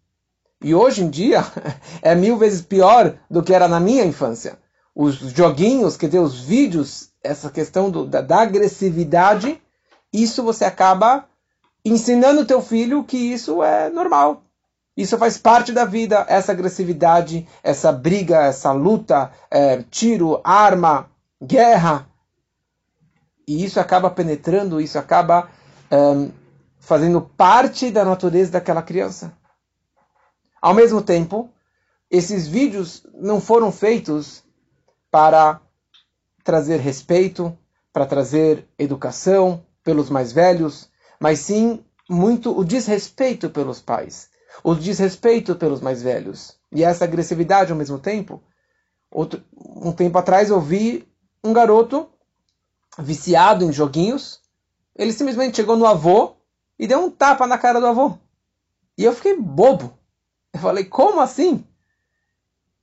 E 0.64 0.74
hoje 0.74 1.04
em 1.04 1.10
dia 1.10 1.44
é 2.02 2.16
mil 2.16 2.38
vezes 2.38 2.62
pior 2.62 3.16
do 3.30 3.44
que 3.44 3.54
era 3.54 3.68
na 3.68 3.80
minha 3.80 4.06
infância. 4.06 4.58
Os 4.96 5.16
joguinhos, 5.16 5.98
quer 5.98 6.06
dizer, 6.06 6.20
os 6.20 6.40
vídeos, 6.40 7.10
essa 7.22 7.50
questão 7.50 7.90
do, 7.90 8.06
da, 8.06 8.22
da, 8.22 8.42
agressividade, 8.42 9.62
isso 10.12 10.44
você 10.44 10.64
acaba 10.64 11.26
ensinando 11.84 12.42
o 12.42 12.46
teu 12.46 12.62
filho 12.62 13.04
que 13.04 13.18
isso 13.18 13.62
é 13.62 13.90
normal. 13.90 14.44
Isso 14.96 15.18
faz 15.18 15.38
parte 15.38 15.72
da 15.72 15.86
vida, 15.86 16.24
essa 16.30 16.52
agressividade, 16.52 17.48
essa 17.64 17.92
briga, 17.92 18.44
essa 18.44 18.72
luta, 18.72 19.32
é, 19.50 19.84
tiro, 19.90 20.40
arma, 20.44 21.10
guerra. 21.42 22.08
E 23.48 23.66
isso 23.66 23.80
acaba 23.80 24.12
penetrando, 24.12 24.80
isso 24.80 25.00
acaba 25.00 25.50
é, 25.90 26.30
fazendo 26.80 27.20
parte 27.22 27.90
da 27.90 28.06
natureza 28.06 28.52
daquela 28.52 28.84
criança. 28.84 29.34
Ao 30.64 30.74
mesmo 30.74 31.02
tempo, 31.02 31.50
esses 32.10 32.48
vídeos 32.48 33.06
não 33.14 33.42
foram 33.42 33.70
feitos 33.70 34.46
para 35.12 35.60
trazer 36.42 36.80
respeito, 36.80 37.54
para 37.92 38.06
trazer 38.06 38.66
educação 38.80 39.66
pelos 39.84 40.10
mais 40.10 40.32
velhos, 40.32 40.90
mas 41.20 41.40
sim 41.40 41.84
muito 42.10 42.58
o 42.58 42.64
desrespeito 42.64 43.50
pelos 43.50 43.82
pais, 43.82 44.30
o 44.64 44.74
desrespeito 44.74 45.54
pelos 45.54 45.82
mais 45.82 46.02
velhos 46.02 46.58
e 46.72 46.82
essa 46.82 47.04
agressividade 47.04 47.74
ao 47.74 47.78
mesmo 47.78 48.00
tempo. 48.00 48.42
Outro, 49.12 49.44
um 49.54 49.92
tempo 49.92 50.18
atrás 50.18 50.50
eu 50.50 50.62
vi 50.62 51.06
um 51.44 51.52
garoto 51.52 52.10
viciado 52.98 53.66
em 53.66 53.74
joguinhos. 53.74 54.40
Ele 54.96 55.12
simplesmente 55.12 55.58
chegou 55.58 55.76
no 55.76 55.86
avô 55.86 56.38
e 56.80 56.88
deu 56.88 57.04
um 57.04 57.12
tapa 57.12 57.46
na 57.46 57.58
cara 57.58 57.82
do 57.82 57.88
avô. 57.88 58.18
E 58.98 59.04
eu 59.04 59.14
fiquei 59.14 59.38
bobo. 59.38 60.00
Eu 60.54 60.60
falei, 60.60 60.86
como 60.86 61.20
assim? 61.20 61.68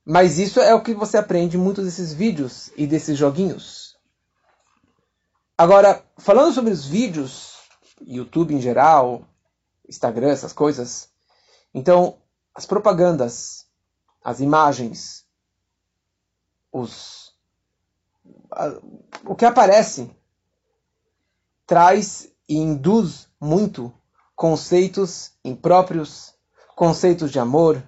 Mas 0.05 0.37
isso 0.37 0.59
é 0.59 0.73
o 0.75 0.81
que 0.81 0.93
você 0.93 1.17
aprende 1.17 1.57
em 1.57 1.59
muitos 1.59 1.85
desses 1.85 2.13
vídeos 2.13 2.71
e 2.75 2.85
desses 2.85 3.17
joguinhos. 3.17 3.97
Agora, 5.57 6.03
falando 6.17 6.53
sobre 6.53 6.71
os 6.71 6.85
vídeos, 6.85 7.59
YouTube 8.01 8.53
em 8.53 8.61
geral, 8.61 9.25
Instagram, 9.87 10.29
essas 10.29 10.53
coisas. 10.53 11.09
Então, 11.73 12.17
as 12.53 12.65
propagandas, 12.65 13.67
as 14.23 14.39
imagens, 14.39 15.25
os 16.71 17.31
o 19.23 19.35
que 19.35 19.45
aparece 19.45 20.13
traz 21.65 22.29
e 22.49 22.55
induz 22.55 23.29
muito 23.39 23.93
conceitos 24.35 25.31
impróprios, 25.43 26.33
conceitos 26.75 27.31
de 27.31 27.39
amor, 27.39 27.81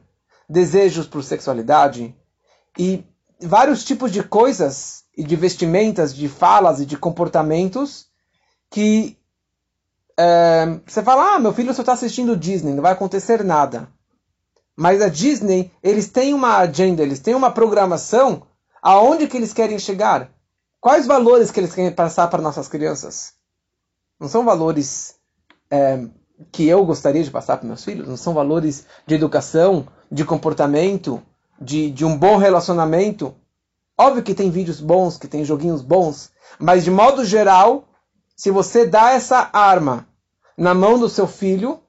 desejos 0.50 1.08
por 1.08 1.24
sexualidade 1.24 2.16
e 2.78 3.04
vários 3.42 3.84
tipos 3.84 4.12
de 4.12 4.24
coisas 4.24 5.04
e 5.16 5.24
de 5.24 5.36
vestimentas, 5.36 6.13
de 6.13 6.28
falas 6.28 6.80
e 6.80 6.86
de 6.86 6.98
comportamentos 6.98 8.08
que 8.70 9.18
é, 10.18 10.80
você 10.86 11.02
fala, 11.02 11.36
ah, 11.36 11.40
meu 11.40 11.54
filho 11.54 11.74
só 11.74 11.82
está 11.82 11.94
assistindo 11.94 12.38
Disney, 12.38 12.74
não 12.74 12.82
vai 12.82 12.94
acontecer 12.94 13.44
nada. 13.44 13.88
Mas 14.75 15.02
a 15.02 15.10
Disney, 15.10 15.72
eles 15.84 16.08
têm 16.08 16.34
uma 16.34 16.58
agenda, 16.58 17.04
eles 17.04 17.20
têm 17.20 17.36
uma 17.36 17.52
programação 17.52 18.44
aonde 18.82 19.28
que 19.28 19.38
eles 19.38 19.54
querem 19.54 19.78
chegar. 19.78 20.32
Quais 20.82 21.06
valores 21.06 21.52
que 21.52 21.60
eles 21.60 21.74
querem 21.74 21.92
passar 21.92 22.28
para 22.28 22.42
nossas 22.42 22.68
crianças? 22.68 23.34
Não 24.20 24.28
são 24.28 24.44
valores 24.44 25.16
é, 25.70 26.08
que 26.52 26.68
eu 26.68 26.86
gostaria 26.86 27.24
de 27.24 27.32
passar 27.32 27.58
para 27.58 27.68
meus 27.68 27.84
filhos, 27.84 28.08
não 28.08 28.18
são 28.18 28.34
valores 28.34 28.86
de 29.06 29.16
educação, 29.16 29.88
de 30.12 30.25
comportamento, 30.25 31.22
de, 31.60 31.90
de 31.90 32.06
um 32.06 32.18
bom 32.18 32.38
relacionamento. 32.38 33.34
Óbvio 33.98 34.24
que 34.24 34.34
tem 34.34 34.50
vídeos 34.50 34.82
bons, 34.82 35.18
que 35.18 35.28
tem 35.28 35.46
joguinhos 35.46 35.82
bons, 35.82 36.32
mas 36.60 36.84
de 36.84 36.92
modo 36.92 37.24
geral, 37.24 37.86
se 38.36 38.50
você 38.52 38.86
dá 38.86 39.12
essa 39.12 39.50
arma 39.54 40.08
na 40.58 40.74
mão 40.74 41.00
do 41.00 41.10
seu 41.10 41.28
filho, 41.28 41.80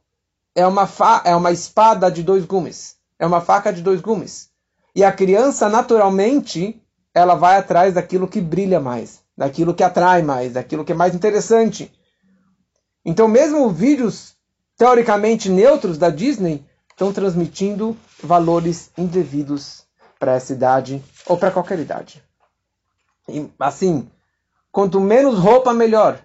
é 0.54 0.66
uma, 0.66 0.88
é 1.24 1.34
uma 1.34 1.50
espada 1.50 2.10
de 2.10 2.22
dois 2.22 2.44
gumes. 2.44 2.96
É 3.18 3.26
uma 3.26 3.40
faca 3.40 3.72
de 3.72 3.82
dois 3.82 4.00
gumes. 4.00 4.50
E 4.94 5.02
a 5.02 5.10
criança, 5.10 5.68
naturalmente, 5.68 6.80
ela 7.12 7.34
vai 7.34 7.56
atrás 7.56 7.94
daquilo 7.94 8.28
que 8.28 8.40
brilha 8.40 8.78
mais, 8.78 9.20
daquilo 9.36 9.74
que 9.74 9.82
atrai 9.82 10.22
mais, 10.22 10.52
daquilo 10.52 10.84
que 10.84 10.92
é 10.92 10.94
mais 10.94 11.14
interessante. 11.14 11.92
Então, 13.04 13.26
mesmo 13.26 13.68
vídeos 13.70 14.33
teoricamente 14.76 15.48
neutros 15.48 15.98
da 15.98 16.10
Disney 16.10 16.64
estão 16.90 17.12
transmitindo 17.12 17.96
valores 18.22 18.90
indevidos 18.96 19.84
para 20.18 20.34
essa 20.34 20.52
idade 20.52 21.02
ou 21.26 21.36
para 21.36 21.50
qualquer 21.50 21.78
idade. 21.78 22.22
E, 23.28 23.50
assim, 23.58 24.08
quanto 24.70 25.00
menos 25.00 25.38
roupa, 25.38 25.72
melhor. 25.72 26.20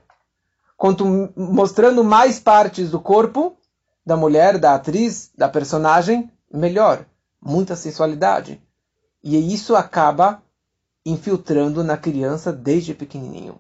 Quanto 0.78 1.06
mostrando 1.36 2.04
mais 2.04 2.40
partes 2.40 2.92
do 2.92 3.00
corpo 3.00 3.58
da 4.06 4.16
mulher, 4.16 4.58
da 4.58 4.76
atriz, 4.76 5.32
da 5.38 5.50
personagem, 5.50 6.32
melhor. 6.52 7.06
Muita 7.42 7.76
sensualidade. 7.76 8.62
E 9.24 9.54
isso 9.54 9.76
acaba 9.76 10.42
infiltrando 11.06 11.84
na 11.84 11.98
criança 11.98 12.52
desde 12.52 12.94
pequenininho. 12.94 13.60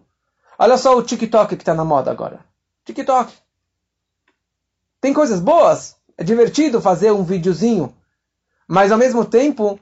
Olha 0.58 0.78
só 0.78 0.98
o 0.98 1.04
TikTok 1.04 1.56
que 1.56 1.62
está 1.62 1.74
na 1.74 1.86
moda 1.86 2.12
agora. 2.12 2.40
TikTok. 2.86 3.34
Tem 5.02 5.14
coisas 5.14 5.40
boas. 5.40 5.96
É 6.18 6.24
divertido 6.24 6.82
fazer 6.82 7.12
um 7.12 7.24
videozinho. 7.24 7.94
Mas 8.68 8.92
ao 8.92 8.98
mesmo 8.98 9.26
tempo, 9.26 9.80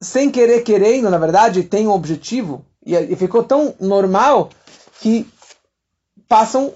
sem 0.00 0.30
querer 0.30 0.62
querendo, 0.62 1.10
na 1.10 1.18
verdade, 1.18 1.62
tem 1.62 1.86
um 1.86 1.92
objetivo. 1.92 2.64
E 2.84 3.16
ficou 3.16 3.42
tão 3.42 3.74
normal 3.80 4.50
que 5.00 5.28
passam 6.28 6.72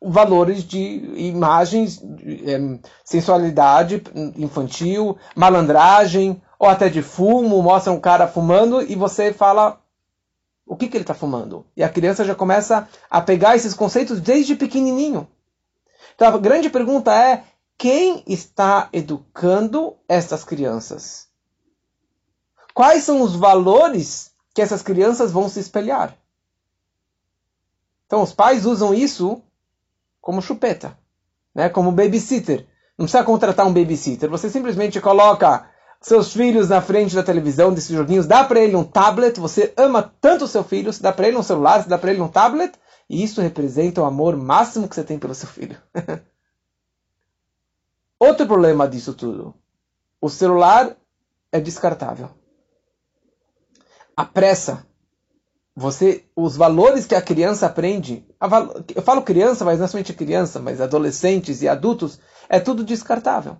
valores 0.00 0.62
de 0.62 0.78
imagens, 1.16 1.98
de, 1.98 2.50
é, 2.50 2.78
sensualidade 3.04 4.02
infantil, 4.36 5.18
malandragem, 5.34 6.40
ou 6.58 6.68
até 6.68 6.88
de 6.88 7.02
fumo, 7.02 7.62
mostra 7.62 7.92
um 7.92 8.00
cara 8.00 8.26
fumando 8.26 8.82
e 8.82 8.94
você 8.94 9.32
fala 9.32 9.80
o 10.66 10.76
que, 10.76 10.88
que 10.88 10.96
ele 10.96 11.02
está 11.02 11.14
fumando. 11.14 11.64
E 11.76 11.82
a 11.82 11.88
criança 11.88 12.24
já 12.24 12.34
começa 12.34 12.88
a 13.08 13.20
pegar 13.20 13.56
esses 13.56 13.74
conceitos 13.74 14.20
desde 14.20 14.54
pequenininho. 14.54 15.26
Então 16.18 16.34
a 16.34 16.38
grande 16.38 16.68
pergunta 16.68 17.14
é: 17.14 17.44
quem 17.78 18.24
está 18.26 18.88
educando 18.92 19.96
essas 20.08 20.42
crianças? 20.42 21.28
Quais 22.74 23.04
são 23.04 23.22
os 23.22 23.36
valores 23.36 24.32
que 24.52 24.60
essas 24.60 24.82
crianças 24.82 25.30
vão 25.30 25.48
se 25.48 25.60
espelhar? 25.60 26.16
Então 28.06 28.20
os 28.20 28.32
pais 28.32 28.66
usam 28.66 28.92
isso 28.92 29.40
como 30.20 30.42
chupeta, 30.42 30.98
né? 31.54 31.68
como 31.68 31.92
babysitter. 31.92 32.66
Não 32.98 33.06
precisa 33.06 33.22
contratar 33.22 33.64
um 33.64 33.72
babysitter, 33.72 34.28
você 34.28 34.50
simplesmente 34.50 35.00
coloca 35.00 35.70
seus 36.00 36.32
filhos 36.32 36.68
na 36.68 36.80
frente 36.80 37.14
da 37.14 37.22
televisão, 37.22 37.72
desses 37.72 37.94
joguinhos, 37.94 38.26
dá 38.26 38.42
para 38.42 38.58
ele 38.58 38.74
um 38.74 38.82
tablet, 38.82 39.38
você 39.38 39.72
ama 39.76 40.12
tanto 40.20 40.46
o 40.46 40.48
seu 40.48 40.64
filho, 40.64 40.92
você 40.92 41.00
dá 41.00 41.12
para 41.12 41.28
ele 41.28 41.36
um 41.36 41.42
celular, 41.44 41.80
você 41.80 41.88
dá 41.88 41.96
para 41.96 42.10
ele 42.10 42.20
um 42.20 42.28
tablet, 42.28 42.72
e 43.08 43.22
isso 43.22 43.40
representa 43.40 44.02
o 44.02 44.04
amor 44.04 44.36
máximo 44.36 44.88
que 44.88 44.94
você 44.94 45.02
tem 45.02 45.18
pelo 45.18 45.34
seu 45.34 45.48
filho. 45.48 45.80
Outro 48.18 48.46
problema 48.46 48.88
disso 48.88 49.14
tudo, 49.14 49.54
o 50.20 50.28
celular 50.28 50.96
é 51.52 51.60
descartável. 51.60 52.30
A 54.16 54.24
pressa, 54.24 54.84
você, 55.74 56.24
os 56.34 56.56
valores 56.56 57.06
que 57.06 57.14
a 57.14 57.22
criança 57.22 57.66
aprende, 57.66 58.26
eu 58.94 59.00
falo 59.00 59.22
criança, 59.22 59.64
mas 59.64 59.78
não 59.78 59.84
é 59.84 59.88
somente 59.88 60.12
criança, 60.12 60.58
mas 60.58 60.80
adolescentes 60.80 61.62
e 61.62 61.68
adultos, 61.68 62.18
é 62.48 62.58
tudo 62.58 62.82
descartável. 62.82 63.56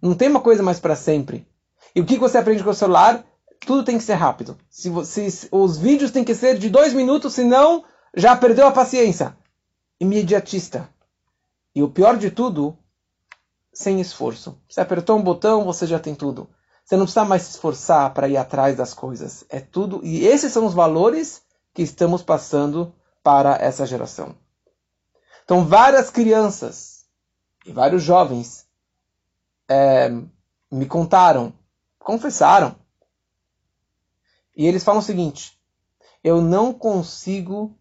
Não 0.00 0.14
tem 0.14 0.28
uma 0.28 0.40
coisa 0.40 0.62
mais 0.62 0.78
para 0.78 0.94
sempre. 0.94 1.46
E 1.94 2.00
o 2.00 2.06
que 2.06 2.18
você 2.18 2.38
aprende 2.38 2.62
com 2.62 2.70
o 2.70 2.74
celular? 2.74 3.24
Tudo 3.66 3.82
tem 3.82 3.98
que 3.98 4.04
ser 4.04 4.14
rápido. 4.14 4.56
Se, 4.70 4.92
se, 5.04 5.48
os 5.50 5.76
vídeos 5.76 6.12
têm 6.12 6.22
que 6.22 6.34
ser 6.34 6.56
de 6.56 6.70
dois 6.70 6.92
minutos, 6.92 7.34
senão 7.34 7.84
já 8.16 8.34
perdeu 8.34 8.66
a 8.66 8.72
paciência. 8.72 9.36
Imediatista. 10.00 10.88
E 11.74 11.82
o 11.82 11.90
pior 11.90 12.16
de 12.16 12.30
tudo, 12.30 12.76
sem 13.72 14.00
esforço. 14.00 14.58
Você 14.68 14.80
apertou 14.80 15.18
um 15.18 15.22
botão, 15.22 15.64
você 15.64 15.86
já 15.86 15.98
tem 15.98 16.14
tudo. 16.14 16.48
Você 16.84 16.96
não 16.96 17.04
precisa 17.04 17.24
mais 17.24 17.42
se 17.42 17.50
esforçar 17.50 18.14
para 18.14 18.28
ir 18.28 18.36
atrás 18.36 18.76
das 18.76 18.94
coisas. 18.94 19.44
É 19.48 19.60
tudo. 19.60 20.00
E 20.02 20.26
esses 20.26 20.52
são 20.52 20.64
os 20.64 20.74
valores 20.74 21.42
que 21.74 21.82
estamos 21.82 22.22
passando 22.22 22.94
para 23.22 23.56
essa 23.56 23.84
geração. 23.86 24.34
Então, 25.44 25.64
várias 25.64 26.10
crianças 26.10 27.04
e 27.66 27.72
vários 27.72 28.02
jovens 28.02 28.66
é, 29.68 30.08
me 30.70 30.86
contaram 30.86 31.52
confessaram. 32.06 32.76
E 34.56 34.64
eles 34.64 34.84
falam 34.84 35.00
o 35.00 35.04
seguinte: 35.04 35.60
eu 36.22 36.40
não 36.40 36.72
consigo 36.72 37.76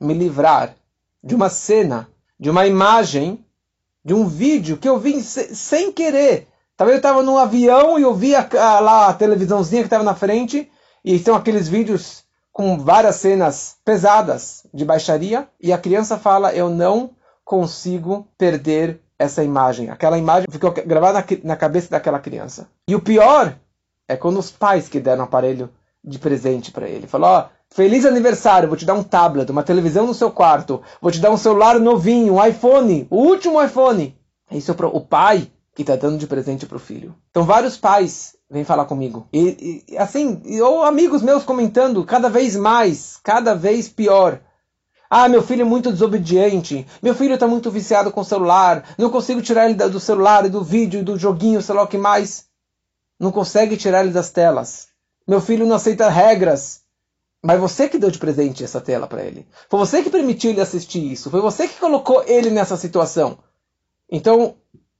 me 0.00 0.14
livrar 0.14 0.74
de 1.22 1.34
uma 1.34 1.48
cena, 1.48 2.08
de 2.38 2.48
uma 2.50 2.66
imagem, 2.66 3.44
de 4.04 4.14
um 4.14 4.26
vídeo 4.26 4.76
que 4.76 4.88
eu 4.88 4.98
vi 4.98 5.20
sem 5.22 5.92
querer. 5.92 6.46
Talvez 6.76 6.96
eu 6.96 6.98
estava 6.98 7.22
num 7.22 7.36
avião 7.36 7.98
e 7.98 8.02
eu 8.02 8.14
vi 8.14 8.34
a, 8.34 8.48
a, 8.52 8.80
lá 8.80 9.08
a 9.08 9.14
televisãozinha 9.14 9.82
que 9.82 9.86
estava 9.86 10.04
na 10.04 10.14
frente, 10.14 10.70
e 11.04 11.18
são 11.18 11.34
aqueles 11.34 11.68
vídeos 11.68 12.24
com 12.52 12.78
várias 12.78 13.16
cenas 13.16 13.76
pesadas 13.84 14.66
de 14.72 14.84
baixaria, 14.84 15.48
e 15.60 15.72
a 15.72 15.78
criança 15.78 16.16
fala: 16.16 16.54
Eu 16.54 16.70
não 16.70 17.10
consigo 17.44 18.28
perder 18.38 19.00
essa 19.18 19.42
imagem. 19.42 19.90
Aquela 19.90 20.18
imagem 20.18 20.46
ficou 20.50 20.70
gravada 20.70 21.18
na, 21.18 21.24
na 21.42 21.56
cabeça 21.56 21.90
daquela 21.90 22.20
criança. 22.20 22.68
E 22.86 22.94
o 22.94 23.00
pior 23.00 23.56
é 24.06 24.16
quando 24.16 24.38
os 24.38 24.50
pais 24.50 24.88
que 24.88 25.00
deram 25.00 25.22
um 25.22 25.24
aparelho 25.24 25.70
de 26.04 26.18
presente 26.18 26.70
para 26.70 26.88
ele. 26.88 27.06
Falou, 27.06 27.28
ó, 27.28 27.48
feliz 27.70 28.04
aniversário, 28.04 28.68
vou 28.68 28.76
te 28.76 28.84
dar 28.84 28.94
um 28.94 29.02
tablet, 29.02 29.50
uma 29.50 29.62
televisão 29.62 30.06
no 30.06 30.14
seu 30.14 30.30
quarto, 30.30 30.82
vou 31.00 31.10
te 31.10 31.20
dar 31.20 31.30
um 31.30 31.36
celular 31.36 31.78
novinho, 31.78 32.34
um 32.34 32.44
iPhone, 32.44 33.06
o 33.10 33.16
último 33.16 33.62
iPhone. 33.62 34.16
Isso 34.50 34.70
é 34.70 34.74
o 34.86 35.00
pai 35.00 35.50
que 35.74 35.82
está 35.82 35.94
dando 35.96 36.18
de 36.18 36.26
presente 36.26 36.66
para 36.66 36.76
o 36.76 36.80
filho. 36.80 37.14
Então 37.30 37.44
vários 37.44 37.76
pais 37.76 38.34
vêm 38.50 38.64
falar 38.64 38.86
comigo. 38.86 39.28
E, 39.32 39.84
e 39.88 39.98
assim, 39.98 40.40
ou 40.60 40.82
amigos 40.82 41.22
meus 41.22 41.44
comentando, 41.44 42.04
cada 42.04 42.28
vez 42.28 42.56
mais, 42.56 43.18
cada 43.22 43.54
vez 43.54 43.88
pior. 43.88 44.40
Ah, 45.10 45.28
meu 45.28 45.42
filho 45.42 45.62
é 45.62 45.64
muito 45.64 45.90
desobediente. 45.90 46.86
Meu 47.02 47.14
filho 47.14 47.34
está 47.34 47.46
muito 47.46 47.70
viciado 47.70 48.10
com 48.10 48.20
o 48.20 48.24
celular. 48.24 48.84
Não 48.98 49.08
consigo 49.08 49.40
tirar 49.40 49.64
ele 49.64 49.74
do 49.74 50.00
celular, 50.00 50.48
do 50.48 50.62
vídeo, 50.62 51.04
do 51.04 51.18
joguinho, 51.18 51.62
sei 51.62 51.74
lá 51.74 51.82
o 51.82 51.86
que 51.86 51.96
mais 51.96 52.48
não 53.18 53.32
consegue 53.32 53.76
tirar 53.76 54.02
ele 54.02 54.12
das 54.12 54.30
telas. 54.30 54.88
Meu 55.26 55.40
filho 55.40 55.66
não 55.66 55.76
aceita 55.76 56.08
regras. 56.08 56.82
Mas 57.42 57.60
você 57.60 57.88
que 57.88 57.98
deu 57.98 58.10
de 58.10 58.18
presente 58.18 58.64
essa 58.64 58.80
tela 58.80 59.06
para 59.06 59.22
ele. 59.22 59.46
Foi 59.68 59.78
você 59.78 60.02
que 60.02 60.10
permitiu 60.10 60.50
ele 60.50 60.60
assistir 60.60 61.12
isso. 61.12 61.30
Foi 61.30 61.40
você 61.40 61.68
que 61.68 61.78
colocou 61.78 62.24
ele 62.26 62.50
nessa 62.50 62.76
situação. 62.76 63.38
Então, 64.10 64.56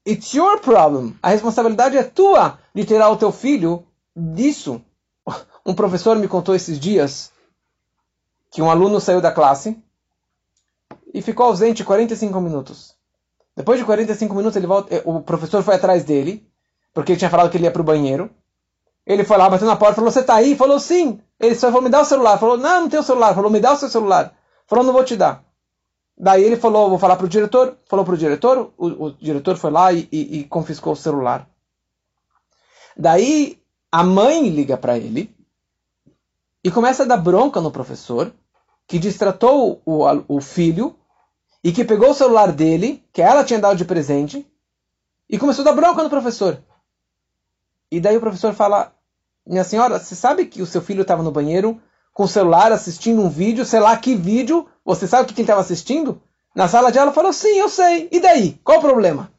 it's 0.07 0.33
your 0.35 0.61
problem. 0.61 1.17
A 1.23 1.31
responsabilidade 1.31 1.97
é 1.97 2.03
tua 2.03 2.59
de 2.75 2.85
tirar 2.85 3.11
o 3.11 3.17
teu 3.17 3.33
filho 3.33 3.85
disso. 4.17 4.81
Um 5.67 5.75
professor 5.75 6.17
me 6.17 6.29
contou 6.29 6.55
esses 6.55 6.79
dias 6.79 7.31
que 8.51 8.63
um 8.63 8.71
aluno 8.71 9.01
saiu 9.01 9.21
da 9.21 9.31
classe 9.31 9.77
e 11.13 11.21
ficou 11.21 11.47
ausente 11.47 11.85
45 11.85 12.41
minutos. 12.41 12.95
Depois 13.55 13.79
de 13.79 13.85
45 13.85 14.35
minutos, 14.35 14.57
ele 14.57 14.67
volta, 14.67 14.95
eh, 14.95 15.03
o 15.05 15.21
professor 15.21 15.63
foi 15.63 15.75
atrás 15.75 16.05
dele 16.05 16.49
porque 16.95 17.13
ele 17.13 17.19
tinha 17.19 17.31
falado 17.31 17.51
que 17.51 17.57
ele 17.57 17.65
ia 17.65 17.71
para 17.71 17.83
o 17.83 17.85
banheiro. 17.85 18.31
Ele 19.07 19.25
foi 19.25 19.37
lá, 19.37 19.49
bateu 19.49 19.67
na 19.67 19.77
porta, 19.77 19.97
falou, 19.97 20.11
você 20.11 20.23
tá 20.23 20.35
aí? 20.35 20.57
Falou, 20.57 20.79
sim. 20.79 21.21
Ele 21.41 21.55
só 21.55 21.69
falou, 21.69 21.83
me 21.83 21.91
dá 21.91 22.01
o 22.01 22.05
celular. 22.05 22.39
Falou, 22.39 22.57
não, 22.57 22.83
não 22.83 22.89
tenho 22.89 23.03
celular. 23.03 23.35
Falou, 23.35 23.51
me 23.51 23.61
dá 23.61 23.73
o 23.73 23.77
seu 23.77 23.89
celular. 23.89 24.35
Falou, 24.67 24.85
não 24.85 24.93
vou 24.93 25.05
te 25.05 25.17
dar. 25.17 25.45
Daí 26.17 26.43
ele 26.43 26.57
falou, 26.57 26.89
vou 26.89 26.99
falar 26.99 27.17
para 27.17 27.27
o 27.27 27.29
diretor. 27.29 27.77
Falou 27.87 28.05
para 28.05 28.15
o 28.15 28.19
diretor, 28.19 28.73
o 28.77 29.11
diretor 29.13 29.57
foi 29.57 29.71
lá 29.71 29.93
e, 29.93 30.09
e, 30.11 30.41
e 30.41 30.45
confiscou 30.45 30.93
o 30.93 30.97
celular. 30.97 31.49
Daí 32.97 33.63
a 33.91 34.03
mãe 34.03 34.49
liga 34.49 34.77
para 34.77 34.99
ele 34.99 35.35
e 36.65 36.71
começa 36.71 37.05
a 37.05 37.07
dar 37.07 37.17
bronca 37.17 37.61
no 37.61 37.71
professor, 37.71 38.33
que 38.87 38.99
distratou 38.99 39.81
o, 39.87 40.05
o 40.27 40.41
filho 40.41 40.97
e 41.63 41.73
que 41.73 41.85
pegou 41.85 42.11
o 42.11 42.15
celular 42.15 42.53
dele, 42.53 43.05
que 43.13 43.23
ela 43.23 43.45
tinha 43.45 43.61
dado 43.61 43.77
de 43.77 43.85
presente, 43.85 44.47
e 45.31 45.39
começou 45.39 45.63
a 45.63 45.67
dar 45.67 45.77
bronca 45.77 46.03
no 46.03 46.11
professor. 46.11 46.63
E 47.91 48.01
daí 48.01 48.17
o 48.17 48.21
professor 48.21 48.53
fala: 48.55 48.93
Minha 49.49 49.65
senhora, 49.65 49.99
você 49.99 50.15
sabe 50.15 50.45
que 50.45 50.61
o 50.61 50.67
seu 50.67 50.83
filho 50.83 51.01
estava 51.01 51.23
no 51.23 51.33
banheiro 51.33 51.81
com 52.13 52.25
o 52.25 52.29
celular 52.29 52.71
assistindo 52.71 53.23
um 53.23 53.31
vídeo, 53.31 53.65
sei 53.65 53.81
lá 53.81 53.97
que 53.97 54.15
vídeo, 54.15 54.69
você 54.85 55.07
sabe 55.07 55.23
o 55.23 55.27
que 55.27 55.33
ele 55.33 55.41
estava 55.43 55.63
assistindo? 55.63 56.21
Na 56.55 56.69
sala 56.69 56.93
de 56.93 56.99
aula 56.99 57.13
falou: 57.13 57.33
Sim, 57.33 57.57
eu 57.57 57.69
sei. 57.69 58.09
E 58.13 58.21
daí? 58.21 58.61
Qual 58.63 58.79
o 58.79 58.83
problema? 58.83 59.33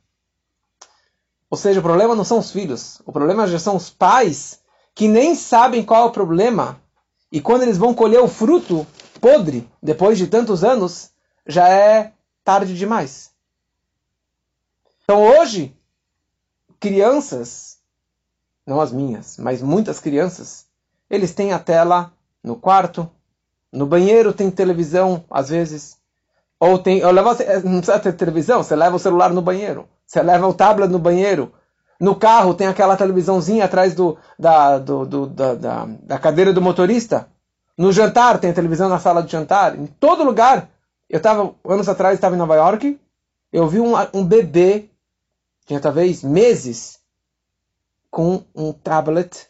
Ou 1.48 1.58
seja, 1.58 1.80
o 1.80 1.84
problema 1.84 2.16
não 2.16 2.24
são 2.24 2.40
os 2.40 2.50
filhos, 2.50 3.02
o 3.06 3.12
problema 3.12 3.46
já 3.46 3.60
são 3.60 3.76
os 3.76 3.92
pais 3.92 4.60
que 4.96 5.08
nem 5.08 5.36
sabem 5.36 5.84
qual 5.84 6.04
é 6.04 6.06
o 6.08 6.12
problema 6.12 6.82
E 7.32 7.40
quando 7.40 7.62
eles 7.62 7.78
vão 7.78 7.94
colher 7.94 8.20
o 8.20 8.28
fruto 8.28 8.88
podre, 9.22 9.70
depois 9.82 10.18
de 10.18 10.26
tantos 10.26 10.64
anos, 10.64 11.12
já 11.46 11.70
é 11.70 12.14
tarde 12.44 12.76
demais. 12.76 13.32
Então 15.04 15.22
hoje, 15.22 15.76
crianças, 16.80 17.69
não 18.70 18.80
as 18.80 18.92
minhas, 18.92 19.38
mas 19.40 19.64
muitas 19.64 20.00
crianças, 20.00 20.68
eles 21.10 21.34
têm 21.34 21.52
a 21.52 21.60
tela 21.60 22.14
no 22.44 22.56
quarto, 22.56 23.10
no 23.74 23.88
banheiro 23.88 24.32
tem 24.32 24.52
televisão, 24.52 25.26
às 25.30 25.50
vezes. 25.50 25.98
Ou 26.60 26.78
tem. 26.78 27.04
Ou 27.04 27.12
leva, 27.12 27.36
não 27.64 27.78
precisa 27.78 28.00
ter 28.00 28.14
televisão, 28.14 28.64
você 28.64 28.76
leva 28.76 28.96
o 28.96 29.00
celular 29.00 29.32
no 29.32 29.42
banheiro. 29.42 29.88
Você 30.06 30.22
leva 30.22 30.48
o 30.48 30.54
tablet 30.54 30.92
no 30.92 31.00
banheiro. 31.00 31.52
No 32.00 32.16
carro 32.16 32.54
tem 32.54 32.68
aquela 32.68 32.96
televisãozinha 32.96 33.66
atrás 33.66 33.94
do, 33.94 34.18
da, 34.38 34.78
do, 34.78 35.06
do, 35.06 35.28
da, 35.28 35.56
da, 35.56 35.88
da 36.04 36.20
cadeira 36.20 36.54
do 36.54 36.62
motorista. 36.62 37.28
No 37.78 37.92
jantar 37.92 38.40
tem 38.40 38.54
televisão 38.54 38.88
na 38.88 39.00
sala 39.00 39.24
de 39.24 39.32
jantar. 39.32 39.78
Em 39.78 39.88
todo 39.88 40.24
lugar. 40.24 40.70
Eu 41.10 41.18
estava, 41.18 41.56
anos 41.66 41.90
atrás, 41.90 42.16
estava 42.16 42.36
em 42.36 42.40
Nova 42.40 42.56
York. 42.56 43.00
Eu 43.52 43.68
vi 43.68 43.80
um, 43.80 43.94
um 44.14 44.24
bebê, 44.24 44.90
tinha 45.66 45.80
talvez 45.80 46.24
meses, 46.24 46.99
com 48.10 48.44
um 48.56 48.72
tablet 48.72 49.48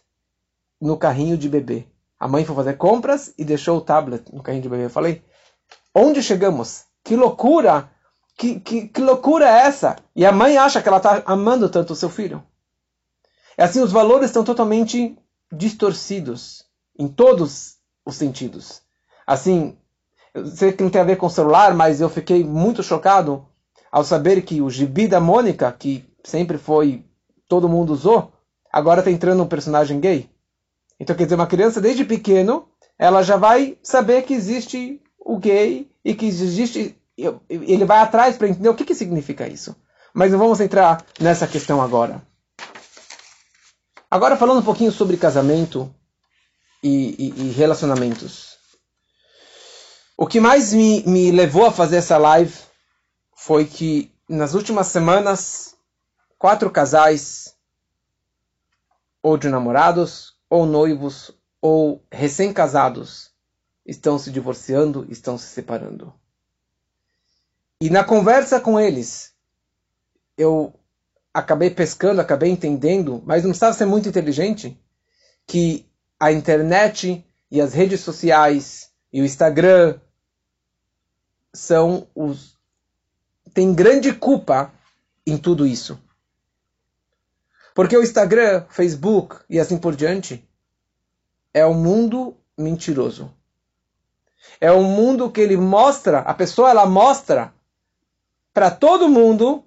no 0.80 0.98
carrinho 0.98 1.38
de 1.38 1.50
bebê. 1.50 1.88
A 2.20 2.28
mãe 2.28 2.44
foi 2.44 2.56
fazer 2.56 2.78
compras 2.78 3.34
e 3.38 3.46
deixou 3.46 3.78
o 3.78 3.82
tablet 3.82 4.34
no 4.34 4.44
carrinho 4.44 4.64
de 4.64 4.70
bebê. 4.70 4.86
Eu 4.86 4.90
falei, 4.90 5.24
onde 5.96 6.22
chegamos? 6.22 6.84
Que 7.04 7.16
loucura! 7.16 7.90
Que, 8.38 8.60
que, 8.60 8.88
que 8.88 9.02
loucura 9.02 9.46
é 9.46 9.66
essa? 9.66 9.98
E 10.16 10.26
a 10.26 10.32
mãe 10.32 10.58
acha 10.58 10.82
que 10.82 10.88
ela 10.88 10.98
está 10.98 11.22
amando 11.26 11.70
tanto 11.70 11.94
o 11.94 11.96
seu 11.96 12.10
filho. 12.10 12.42
É 13.58 13.64
assim, 13.64 13.82
os 13.82 13.92
valores 13.92 14.28
estão 14.28 14.44
totalmente 14.44 15.18
distorcidos 15.52 16.64
em 16.98 17.08
todos 17.08 17.78
os 18.06 18.16
sentidos. 18.16 18.82
Assim, 19.28 19.78
eu 20.34 20.46
sei 20.46 20.72
que 20.72 20.84
não 20.84 20.90
tem 20.90 21.02
a 21.02 21.06
ver 21.06 21.18
com 21.18 21.28
celular, 21.28 21.74
mas 21.74 22.00
eu 22.00 22.10
fiquei 22.10 22.44
muito 22.44 22.82
chocado 22.82 23.46
ao 23.92 24.04
saber 24.04 24.42
que 24.44 24.62
o 24.62 24.70
gibi 24.70 25.08
da 25.08 25.20
Mônica, 25.20 25.72
que 25.72 26.08
sempre 26.24 26.58
foi 26.58 27.06
todo 27.48 27.68
mundo 27.68 27.92
usou, 27.92 28.32
agora 28.72 29.00
está 29.00 29.12
entrando 29.12 29.44
um 29.44 29.48
personagem 29.48 30.00
gay. 30.00 30.30
Então, 31.00 31.16
quer 31.16 31.24
dizer, 31.24 31.36
uma 31.36 31.48
criança 31.48 31.80
desde 31.80 32.04
pequeno, 32.04 32.68
ela 32.98 33.24
já 33.24 33.38
vai 33.38 33.78
saber 33.82 34.24
que 34.24 34.34
existe 34.34 35.02
o 35.18 35.38
gay 35.38 35.90
e 36.04 36.14
que 36.14 36.26
existe. 36.26 36.98
Ele 37.50 37.86
vai 37.86 38.00
atrás 38.00 38.38
para 38.38 38.48
entender 38.48 38.70
o 38.70 38.76
que, 38.76 38.86
que 38.86 38.96
significa 38.96 39.48
isso. 39.48 39.76
Mas 40.14 40.32
não 40.32 40.40
vamos 40.40 40.60
entrar 40.60 41.06
nessa 41.20 41.48
questão 41.48 41.82
agora. 41.82 42.22
Agora, 44.10 44.36
falando 44.36 44.60
um 44.60 44.64
pouquinho 44.64 44.92
sobre 44.92 45.18
casamento 45.18 45.94
e, 46.84 47.34
e, 47.38 47.42
e 47.44 47.52
relacionamentos. 47.52 48.58
O 50.18 50.28
que 50.28 50.40
mais 50.40 50.74
me, 50.74 51.04
me 51.04 51.32
levou 51.32 51.66
a 51.66 51.72
fazer 51.72 51.98
essa 51.98 52.18
live 52.18 52.54
foi 53.36 53.66
que 53.66 54.12
nas 54.28 54.54
últimas 54.54 54.88
semanas, 54.88 55.76
quatro 56.38 56.70
casais, 56.70 57.56
ou 59.22 59.38
de 59.38 59.50
namorados, 59.50 60.38
ou 60.50 60.66
noivos 60.66 61.32
ou 61.62 62.04
recém-casados 62.12 63.32
estão 63.86 64.18
se 64.18 64.32
divorciando, 64.32 65.06
estão 65.10 65.38
se 65.38 65.48
separando. 65.48 66.14
E 67.82 67.90
na 67.90 68.04
conversa 68.04 68.60
com 68.60 68.80
eles, 68.80 69.34
eu 70.38 70.74
acabei 71.34 71.70
pescando, 71.70 72.22
acabei 72.22 72.50
entendendo, 72.50 73.22
mas 73.26 73.44
não 73.44 73.50
precisava 73.50 73.74
ser 73.74 73.86
muito 73.86 74.10
inteligente, 74.10 74.80
que 75.48 75.86
a 76.20 76.32
internet 76.32 77.26
e 77.50 77.62
as 77.62 77.74
redes 77.74 78.02
sociais 78.02 78.92
e 79.12 79.22
o 79.22 79.26
Instagram 79.26 80.00
são 81.54 82.08
os 82.14 82.58
tem 83.54 83.74
grande 83.74 84.14
culpa 84.14 84.72
em 85.26 85.38
tudo 85.38 85.66
isso. 85.66 86.00
Porque 87.80 87.96
o 87.96 88.04
Instagram, 88.04 88.66
Facebook 88.68 89.38
e 89.50 89.58
assim 89.58 89.78
por 89.78 89.96
diante 89.96 90.46
é 91.54 91.66
um 91.66 91.74
mundo 91.74 92.36
mentiroso. 92.58 93.34
É 94.60 94.70
um 94.70 94.84
mundo 94.84 95.32
que 95.32 95.40
ele 95.40 95.56
mostra, 95.56 96.20
a 96.20 96.34
pessoa 96.34 96.70
ela 96.72 96.86
mostra 96.86 97.54
para 98.54 98.70
todo 98.70 99.08
mundo 99.08 99.64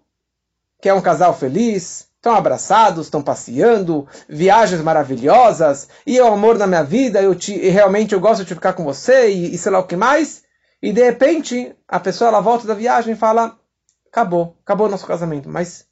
que 0.79 0.91
é 0.91 0.93
um 0.93 1.01
casal 1.01 1.33
feliz, 1.33 2.07
estão 2.17 2.35
abraçados, 2.35 3.07
estão 3.07 3.23
passeando, 3.23 4.07
viagens 4.29 4.83
maravilhosas, 4.83 5.89
e 6.07 6.21
o 6.21 6.27
amor 6.27 6.59
da 6.59 6.67
minha 6.67 6.85
vida, 6.85 7.23
eu 7.23 7.35
te, 7.35 7.57
realmente 7.71 8.13
eu 8.13 8.21
gosto 8.21 8.45
de 8.45 8.55
ficar 8.55 8.75
com 8.75 8.85
você, 8.85 9.31
e, 9.31 9.55
e 9.55 9.57
sei 9.57 9.73
lá 9.73 9.79
o 9.79 9.87
que 9.87 9.97
mais. 9.97 10.45
E 10.83 10.93
de 10.93 11.03
repente, 11.03 11.75
a 11.89 11.99
pessoa 11.99 12.29
ela 12.29 12.43
volta 12.43 12.67
da 12.67 12.75
viagem 12.75 13.15
e 13.15 13.17
fala: 13.17 13.59
acabou, 14.07 14.55
acabou 14.63 14.87
o 14.87 14.91
nosso 14.91 15.07
casamento. 15.07 15.49
Mas, 15.49 15.87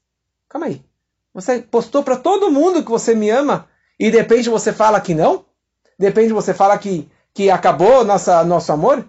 calma 0.51 0.67
aí. 0.67 0.90
Você 1.33 1.61
postou 1.61 2.03
para 2.03 2.17
todo 2.17 2.51
mundo 2.51 2.83
que 2.83 2.91
você 2.91 3.15
me 3.15 3.31
ama 3.31 3.69
e 3.99 4.11
de 4.11 4.17
repente 4.17 4.49
você 4.49 4.73
fala 4.73 5.01
que 5.01 5.15
não? 5.15 5.45
De 5.99 6.07
repente 6.07 6.33
você 6.33 6.53
fala 6.53 6.77
que, 6.79 7.11
que 7.33 7.51
acabou 7.51 8.05
nossa, 8.05 8.43
nosso 8.45 8.73
amor? 8.73 9.07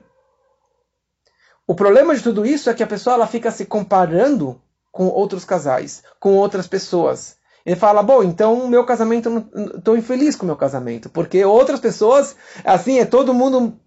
O 1.65 1.73
problema 1.73 2.15
de 2.15 2.21
tudo 2.21 2.45
isso 2.45 2.69
é 2.69 2.73
que 2.73 2.83
a 2.83 2.87
pessoa 2.87 3.15
ela 3.15 3.27
fica 3.27 3.49
se 3.49 3.65
comparando 3.65 4.61
com 4.91 5.07
outros 5.07 5.45
casais, 5.45 6.03
com 6.19 6.35
outras 6.35 6.67
pessoas. 6.67 7.37
Ele 7.65 7.75
fala, 7.75 8.03
bom, 8.03 8.23
então 8.23 8.67
meu 8.67 8.83
casamento, 8.83 9.47
estou 9.77 9.95
infeliz 9.95 10.35
com 10.35 10.45
meu 10.45 10.57
casamento, 10.57 11.09
porque 11.09 11.45
outras 11.45 11.79
pessoas, 11.79 12.35
assim, 12.65 12.99
é 12.99 13.05
todo 13.05 13.33
mundo 13.33 13.79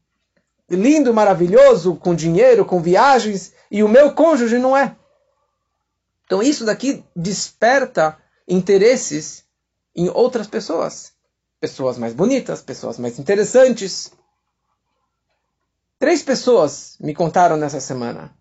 lindo, 0.70 1.12
maravilhoso, 1.12 1.96
com 1.96 2.14
dinheiro, 2.14 2.64
com 2.64 2.80
viagens, 2.80 3.52
e 3.70 3.82
o 3.82 3.88
meu 3.88 4.12
cônjuge 4.14 4.58
não 4.58 4.76
é. 4.76 4.96
Então 6.24 6.42
isso 6.42 6.64
daqui 6.64 7.04
desperta 7.14 8.16
interesses 8.46 9.44
em 9.94 10.08
outras 10.08 10.46
pessoas. 10.46 11.12
Pessoas 11.60 11.96
mais 11.96 12.12
bonitas, 12.12 12.62
pessoas 12.62 12.98
mais 12.98 13.18
interessantes. 13.18 14.12
Três 15.98 16.22
pessoas 16.22 16.96
me 17.00 17.14
contaram 17.14 17.56
nessa 17.56 17.80
semana. 17.80 18.36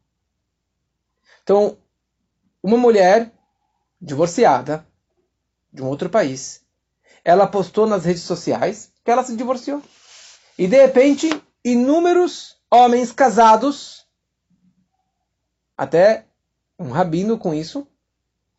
Então, 1.44 1.78
uma 2.62 2.78
mulher 2.78 3.32
divorciada 4.02 4.86
de 5.72 5.82
um 5.82 5.88
outro 5.88 6.10
país, 6.10 6.62
ela 7.24 7.48
postou 7.48 7.88
nas 7.88 8.04
redes 8.04 8.24
sociais 8.24 8.92
que 9.04 9.12
ela 9.12 9.24
se 9.24 9.36
divorciou. 9.36 9.82
E 10.58 10.68
de 10.68 10.78
repente, 10.78 11.30
inúmeros 11.64 12.58
homens 12.70 13.12
casados, 13.12 14.06
até 15.78 16.26
um 16.78 16.92
rabino 16.92 17.38
com 17.38 17.54
isso, 17.54 17.88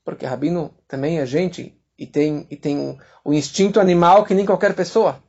porque 0.05 0.27
rabino 0.27 0.75
também 0.87 1.19
é 1.19 1.27
gente 1.27 1.75
e 1.99 2.07
tem, 2.07 2.47
e 2.51 2.57
tem 2.57 2.79
o, 2.79 2.99
o 3.25 3.33
instinto 3.33 3.81
animal 3.81 4.25
que 4.25 4.35
nem 4.35 4.45
qualquer 4.45 4.75
pessoa. 4.75 5.23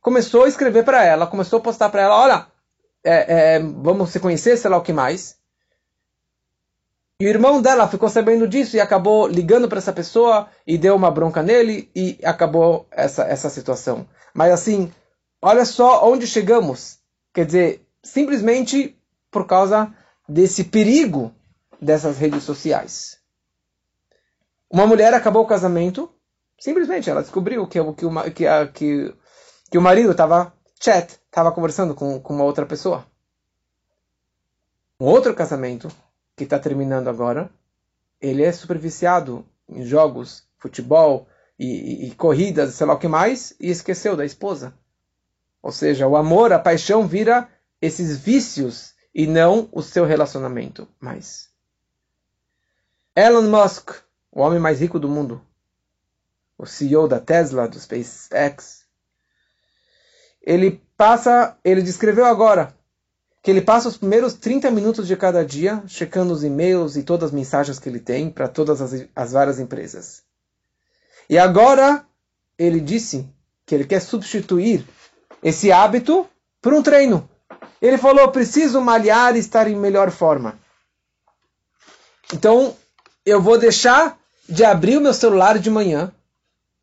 Começou 0.00 0.44
a 0.44 0.48
escrever 0.48 0.84
para 0.84 1.04
ela, 1.04 1.26
começou 1.26 1.58
a 1.58 1.62
postar 1.62 1.90
para 1.90 2.02
ela: 2.02 2.16
olha, 2.16 2.46
é, 3.04 3.56
é, 3.56 3.58
vamos 3.60 4.10
se 4.10 4.20
conhecer, 4.20 4.56
sei 4.56 4.70
lá 4.70 4.76
o 4.76 4.82
que 4.82 4.92
mais. 4.92 5.36
E 7.20 7.26
o 7.26 7.28
irmão 7.28 7.60
dela 7.60 7.88
ficou 7.88 8.08
sabendo 8.08 8.46
disso 8.46 8.76
e 8.76 8.80
acabou 8.80 9.26
ligando 9.26 9.68
para 9.68 9.78
essa 9.78 9.92
pessoa 9.92 10.48
e 10.64 10.78
deu 10.78 10.94
uma 10.94 11.10
bronca 11.10 11.42
nele 11.42 11.90
e 11.94 12.16
acabou 12.22 12.86
essa, 12.92 13.24
essa 13.24 13.50
situação. 13.50 14.06
Mas 14.32 14.52
assim, 14.52 14.92
olha 15.42 15.64
só 15.64 16.08
onde 16.08 16.28
chegamos. 16.28 16.98
Quer 17.34 17.44
dizer, 17.44 17.86
simplesmente 18.04 18.96
por 19.32 19.48
causa 19.48 19.92
desse 20.28 20.62
perigo 20.62 21.34
dessas 21.82 22.18
redes 22.18 22.44
sociais. 22.44 23.17
Uma 24.70 24.86
mulher 24.86 25.14
acabou 25.14 25.42
o 25.42 25.46
casamento, 25.46 26.10
simplesmente 26.58 27.08
ela 27.08 27.22
descobriu 27.22 27.66
que, 27.66 27.78
que, 27.94 28.06
o, 28.06 28.30
que, 28.32 28.46
a, 28.46 28.66
que, 28.68 29.14
que 29.70 29.78
o 29.78 29.82
marido 29.82 30.10
estava 30.10 30.52
chat, 30.80 31.18
estava 31.26 31.52
conversando 31.52 31.94
com, 31.94 32.20
com 32.20 32.34
uma 32.34 32.44
outra 32.44 32.66
pessoa. 32.66 33.06
Um 35.00 35.06
outro 35.06 35.34
casamento, 35.34 35.88
que 36.36 36.44
está 36.44 36.58
terminando 36.58 37.08
agora, 37.08 37.50
ele 38.20 38.42
é 38.42 38.52
super 38.52 38.78
viciado 38.78 39.44
em 39.68 39.84
jogos, 39.84 40.44
futebol 40.58 41.28
e, 41.58 41.66
e, 41.66 42.08
e 42.08 42.14
corridas, 42.14 42.74
sei 42.74 42.86
lá 42.86 42.94
o 42.94 42.98
que 42.98 43.08
mais, 43.08 43.54
e 43.60 43.70
esqueceu 43.70 44.16
da 44.16 44.24
esposa. 44.24 44.74
Ou 45.62 45.72
seja, 45.72 46.06
o 46.06 46.16
amor, 46.16 46.52
a 46.52 46.58
paixão 46.58 47.06
vira 47.06 47.48
esses 47.80 48.18
vícios 48.18 48.94
e 49.14 49.26
não 49.26 49.68
o 49.72 49.82
seu 49.82 50.04
relacionamento 50.04 50.88
mais. 51.00 51.48
Elon 53.16 53.50
Musk 53.50 53.90
o 54.30 54.40
homem 54.40 54.58
mais 54.58 54.80
rico 54.80 54.98
do 54.98 55.08
mundo, 55.08 55.40
o 56.56 56.66
CEO 56.66 57.08
da 57.08 57.20
Tesla, 57.20 57.68
do 57.68 57.78
SpaceX, 57.78 58.84
ele 60.42 60.82
passa, 60.96 61.56
ele 61.64 61.82
descreveu 61.82 62.24
agora 62.24 62.74
que 63.42 63.50
ele 63.50 63.62
passa 63.62 63.88
os 63.88 63.96
primeiros 63.96 64.34
30 64.34 64.70
minutos 64.70 65.06
de 65.06 65.16
cada 65.16 65.44
dia 65.44 65.82
checando 65.86 66.32
os 66.32 66.42
e-mails 66.42 66.96
e 66.96 67.02
todas 67.02 67.28
as 67.28 67.34
mensagens 67.34 67.78
que 67.78 67.88
ele 67.88 68.00
tem 68.00 68.30
para 68.30 68.48
todas 68.48 68.80
as, 68.80 69.06
as 69.14 69.32
várias 69.32 69.58
empresas. 69.58 70.22
E 71.30 71.38
agora 71.38 72.04
ele 72.58 72.80
disse 72.80 73.28
que 73.64 73.74
ele 73.74 73.84
quer 73.84 74.00
substituir 74.00 74.84
esse 75.42 75.70
hábito 75.70 76.28
para 76.60 76.74
um 76.74 76.82
treino. 76.82 77.28
Ele 77.80 77.98
falou: 77.98 78.30
preciso 78.30 78.80
malhar 78.80 79.36
e 79.36 79.38
estar 79.38 79.68
em 79.68 79.76
melhor 79.76 80.10
forma. 80.10 80.58
Então, 82.32 82.76
eu 83.28 83.42
vou 83.42 83.58
deixar 83.58 84.18
de 84.48 84.64
abrir 84.64 84.96
o 84.96 85.00
meu 85.02 85.12
celular 85.12 85.58
de 85.58 85.70
manhã. 85.70 86.10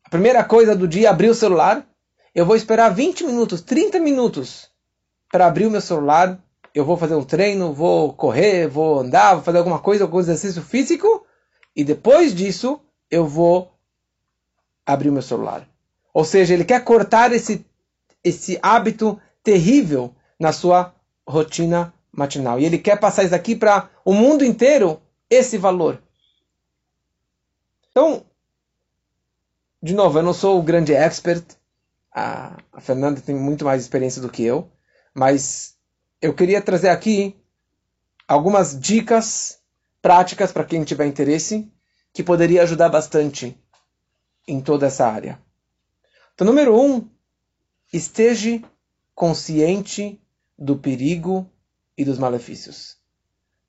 A 0.04 0.08
primeira 0.08 0.44
coisa 0.44 0.76
do 0.76 0.86
dia, 0.86 1.10
abrir 1.10 1.28
o 1.28 1.34
celular. 1.34 1.84
Eu 2.32 2.46
vou 2.46 2.54
esperar 2.54 2.90
20 2.90 3.24
minutos, 3.24 3.60
30 3.60 3.98
minutos 3.98 4.70
para 5.32 5.46
abrir 5.46 5.66
o 5.66 5.70
meu 5.70 5.80
celular. 5.80 6.38
Eu 6.72 6.84
vou 6.84 6.96
fazer 6.96 7.16
um 7.16 7.24
treino, 7.24 7.72
vou 7.72 8.12
correr, 8.12 8.68
vou 8.68 9.00
andar, 9.00 9.34
vou 9.34 9.42
fazer 9.42 9.58
alguma 9.58 9.80
coisa, 9.80 10.04
algum 10.04 10.20
exercício 10.20 10.62
físico. 10.62 11.26
E 11.74 11.82
depois 11.82 12.32
disso, 12.32 12.80
eu 13.10 13.26
vou 13.26 13.72
abrir 14.84 15.08
o 15.08 15.12
meu 15.12 15.22
celular. 15.22 15.66
Ou 16.14 16.24
seja, 16.24 16.54
ele 16.54 16.64
quer 16.64 16.84
cortar 16.84 17.32
esse, 17.32 17.66
esse 18.22 18.56
hábito 18.62 19.20
terrível 19.42 20.14
na 20.38 20.52
sua 20.52 20.94
rotina 21.26 21.92
matinal. 22.12 22.60
E 22.60 22.64
ele 22.64 22.78
quer 22.78 23.00
passar 23.00 23.24
isso 23.24 23.34
aqui 23.34 23.56
para 23.56 23.90
o 24.04 24.12
mundo 24.12 24.44
inteiro, 24.44 25.00
esse 25.28 25.58
valor. 25.58 26.05
Então, 27.96 28.26
de 29.82 29.94
novo, 29.94 30.18
eu 30.18 30.22
não 30.22 30.34
sou 30.34 30.58
o 30.58 30.62
grande 30.62 30.92
expert. 30.92 31.56
A, 32.14 32.58
a 32.70 32.78
Fernanda 32.78 33.22
tem 33.22 33.34
muito 33.34 33.64
mais 33.64 33.80
experiência 33.80 34.20
do 34.20 34.28
que 34.28 34.42
eu. 34.42 34.70
Mas 35.14 35.78
eu 36.20 36.34
queria 36.34 36.60
trazer 36.60 36.90
aqui 36.90 37.34
algumas 38.28 38.78
dicas 38.78 39.62
práticas 40.02 40.52
para 40.52 40.66
quem 40.66 40.84
tiver 40.84 41.06
interesse 41.06 41.72
que 42.12 42.22
poderia 42.22 42.64
ajudar 42.64 42.90
bastante 42.90 43.58
em 44.46 44.60
toda 44.60 44.88
essa 44.88 45.06
área. 45.06 45.40
Então, 46.34 46.46
número 46.46 46.78
um, 46.78 47.08
esteja 47.90 48.62
consciente 49.14 50.20
do 50.58 50.76
perigo 50.76 51.50
e 51.96 52.04
dos 52.04 52.18
malefícios. 52.18 52.98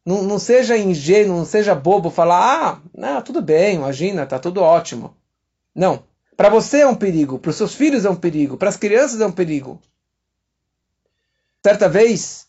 Não, 0.07 0.23
não 0.23 0.39
seja 0.39 0.77
ingênuo, 0.77 1.35
não 1.35 1.43
seja 1.43 1.75
bobo 1.75 2.09
falar, 2.09 2.39
ah, 2.39 2.81
não, 2.97 3.21
tudo 3.21 3.41
bem, 3.41 3.75
imagina, 3.75 4.25
tá 4.25 4.39
tudo 4.39 4.61
ótimo. 4.61 5.13
Não. 5.75 6.01
Para 6.37 6.47
você 6.47 6.79
é 6.79 6.87
um 6.87 6.95
perigo, 6.95 7.37
para 7.37 7.49
os 7.49 7.57
seus 7.57 7.75
filhos 7.75 8.05
é 8.05 8.09
um 8.09 8.15
perigo, 8.15 8.55
para 8.55 8.69
as 8.69 8.77
crianças 8.77 9.19
é 9.19 9.25
um 9.25 9.33
perigo. 9.33 9.81
Certa 11.61 11.89
vez, 11.89 12.47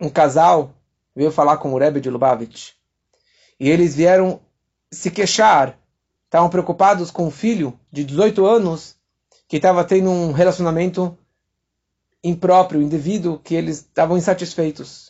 um 0.00 0.10
casal 0.10 0.74
veio 1.14 1.30
falar 1.30 1.58
com 1.58 1.72
o 1.72 1.78
Rebbe 1.78 2.00
de 2.00 2.10
Lubavitch 2.10 2.72
e 3.60 3.70
eles 3.70 3.94
vieram 3.94 4.40
se 4.90 5.08
queixar, 5.08 5.78
estavam 6.24 6.50
preocupados 6.50 7.12
com 7.12 7.28
o 7.28 7.30
filho 7.30 7.78
de 7.92 8.02
18 8.02 8.44
anos 8.44 8.96
que 9.46 9.58
estava 9.58 9.84
tendo 9.84 10.10
um 10.10 10.32
relacionamento 10.32 11.16
impróprio, 12.24 12.82
indevido, 12.82 13.40
que 13.44 13.54
eles 13.54 13.76
estavam 13.76 14.18
insatisfeitos. 14.18 15.07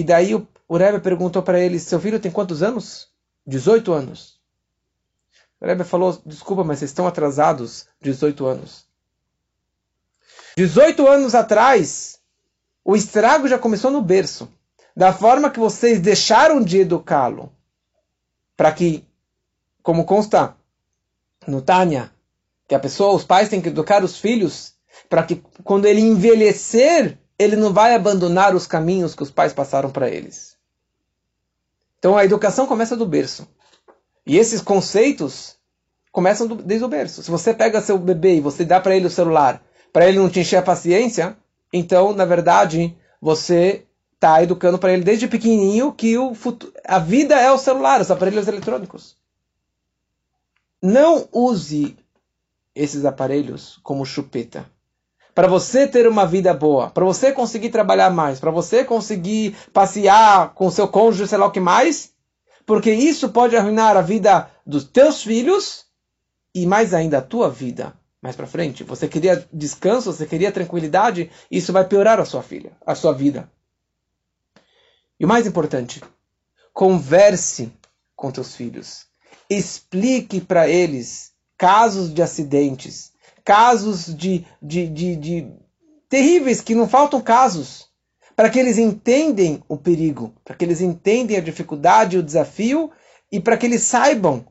E 0.00 0.02
daí 0.02 0.34
o, 0.34 0.48
o 0.66 0.78
Rebbe 0.78 0.98
perguntou 0.98 1.42
para 1.42 1.60
eles: 1.60 1.82
Seu 1.82 2.00
filho 2.00 2.18
tem 2.18 2.30
quantos 2.30 2.62
anos? 2.62 3.10
18 3.46 3.92
anos. 3.92 4.40
O 5.60 5.66
Rebbe 5.66 5.84
falou: 5.84 6.18
Desculpa, 6.24 6.64
mas 6.64 6.78
vocês 6.78 6.90
estão 6.90 7.06
atrasados 7.06 7.86
18 8.00 8.46
anos. 8.46 8.86
18 10.56 11.06
anos 11.06 11.34
atrás, 11.34 12.18
o 12.82 12.96
estrago 12.96 13.46
já 13.46 13.58
começou 13.58 13.90
no 13.90 14.00
berço. 14.00 14.50
Da 14.96 15.12
forma 15.12 15.50
que 15.50 15.60
vocês 15.60 16.00
deixaram 16.00 16.62
de 16.62 16.78
educá-lo, 16.78 17.52
para 18.56 18.72
que, 18.72 19.06
como 19.82 20.06
consta 20.06 20.56
no 21.46 21.60
Tânia, 21.60 22.10
que 22.66 22.74
a 22.74 22.80
pessoa, 22.80 23.14
os 23.14 23.24
pais 23.24 23.50
têm 23.50 23.60
que 23.60 23.68
educar 23.68 24.02
os 24.02 24.18
filhos 24.18 24.72
para 25.10 25.24
que 25.24 25.42
quando 25.62 25.84
ele 25.84 26.00
envelhecer, 26.00 27.18
ele 27.40 27.56
não 27.56 27.72
vai 27.72 27.94
abandonar 27.94 28.54
os 28.54 28.66
caminhos 28.66 29.14
que 29.14 29.22
os 29.22 29.30
pais 29.30 29.54
passaram 29.54 29.90
para 29.90 30.10
eles. 30.10 30.58
Então 31.98 32.14
a 32.14 32.22
educação 32.22 32.66
começa 32.66 32.94
do 32.94 33.06
berço. 33.06 33.48
E 34.26 34.36
esses 34.36 34.60
conceitos 34.60 35.56
começam 36.12 36.46
do, 36.46 36.56
desde 36.56 36.84
o 36.84 36.88
berço. 36.88 37.22
Se 37.22 37.30
você 37.30 37.54
pega 37.54 37.80
seu 37.80 37.96
bebê 37.96 38.34
e 38.34 38.40
você 38.42 38.62
dá 38.62 38.78
para 38.78 38.94
ele 38.94 39.06
o 39.06 39.10
celular, 39.10 39.64
para 39.90 40.06
ele 40.06 40.18
não 40.18 40.28
te 40.28 40.40
encher 40.40 40.58
a 40.58 40.62
paciência, 40.62 41.34
então, 41.72 42.12
na 42.12 42.26
verdade, 42.26 42.94
você 43.18 43.86
está 44.16 44.42
educando 44.42 44.78
para 44.78 44.92
ele 44.92 45.02
desde 45.02 45.26
pequenininho 45.26 45.94
que 45.94 46.18
o 46.18 46.34
futuro, 46.34 46.74
a 46.84 46.98
vida 46.98 47.40
é 47.40 47.50
o 47.50 47.56
celular, 47.56 48.02
os 48.02 48.10
aparelhos 48.10 48.48
eletrônicos. 48.48 49.16
Não 50.82 51.26
use 51.32 51.96
esses 52.74 53.06
aparelhos 53.06 53.80
como 53.82 54.04
chupeta 54.04 54.70
para 55.40 55.48
você 55.48 55.88
ter 55.88 56.06
uma 56.06 56.26
vida 56.26 56.52
boa, 56.52 56.90
para 56.90 57.02
você 57.02 57.32
conseguir 57.32 57.70
trabalhar 57.70 58.10
mais, 58.10 58.38
para 58.38 58.50
você 58.50 58.84
conseguir 58.84 59.56
passear 59.72 60.52
com 60.52 60.70
seu 60.70 60.86
cônjuge, 60.86 61.26
sei 61.26 61.38
lá 61.38 61.46
o 61.46 61.50
que 61.50 61.58
mais, 61.58 62.12
porque 62.66 62.92
isso 62.92 63.30
pode 63.30 63.56
arruinar 63.56 63.96
a 63.96 64.02
vida 64.02 64.50
dos 64.66 64.84
teus 64.84 65.22
filhos 65.22 65.86
e 66.54 66.66
mais 66.66 66.92
ainda 66.92 67.16
a 67.16 67.22
tua 67.22 67.48
vida 67.48 67.94
mais 68.20 68.36
para 68.36 68.46
frente. 68.46 68.84
Você 68.84 69.08
queria 69.08 69.48
descanso, 69.50 70.12
você 70.12 70.26
queria 70.26 70.52
tranquilidade, 70.52 71.30
isso 71.50 71.72
vai 71.72 71.86
piorar 71.86 72.20
a 72.20 72.26
sua 72.26 72.42
filha, 72.42 72.72
a 72.84 72.94
sua 72.94 73.14
vida. 73.14 73.50
E 75.18 75.24
o 75.24 75.28
mais 75.28 75.46
importante, 75.46 76.02
converse 76.70 77.72
com 78.14 78.30
teus 78.30 78.54
filhos. 78.54 79.06
Explique 79.48 80.38
para 80.38 80.68
eles 80.68 81.32
casos 81.56 82.12
de 82.12 82.20
acidentes, 82.20 83.14
casos 83.50 84.14
de, 84.14 84.46
de, 84.62 84.86
de, 84.86 85.16
de 85.16 85.52
terríveis, 86.08 86.60
que 86.60 86.72
não 86.72 86.88
faltam 86.88 87.20
casos, 87.20 87.88
para 88.36 88.48
que 88.48 88.60
eles 88.60 88.78
entendem 88.78 89.60
o 89.66 89.76
perigo, 89.76 90.32
para 90.44 90.54
que 90.54 90.64
eles 90.64 90.80
entendem 90.80 91.36
a 91.36 91.40
dificuldade, 91.40 92.16
o 92.16 92.22
desafio, 92.22 92.92
e 93.28 93.40
para 93.40 93.56
que 93.56 93.66
eles 93.66 93.82
saibam 93.82 94.46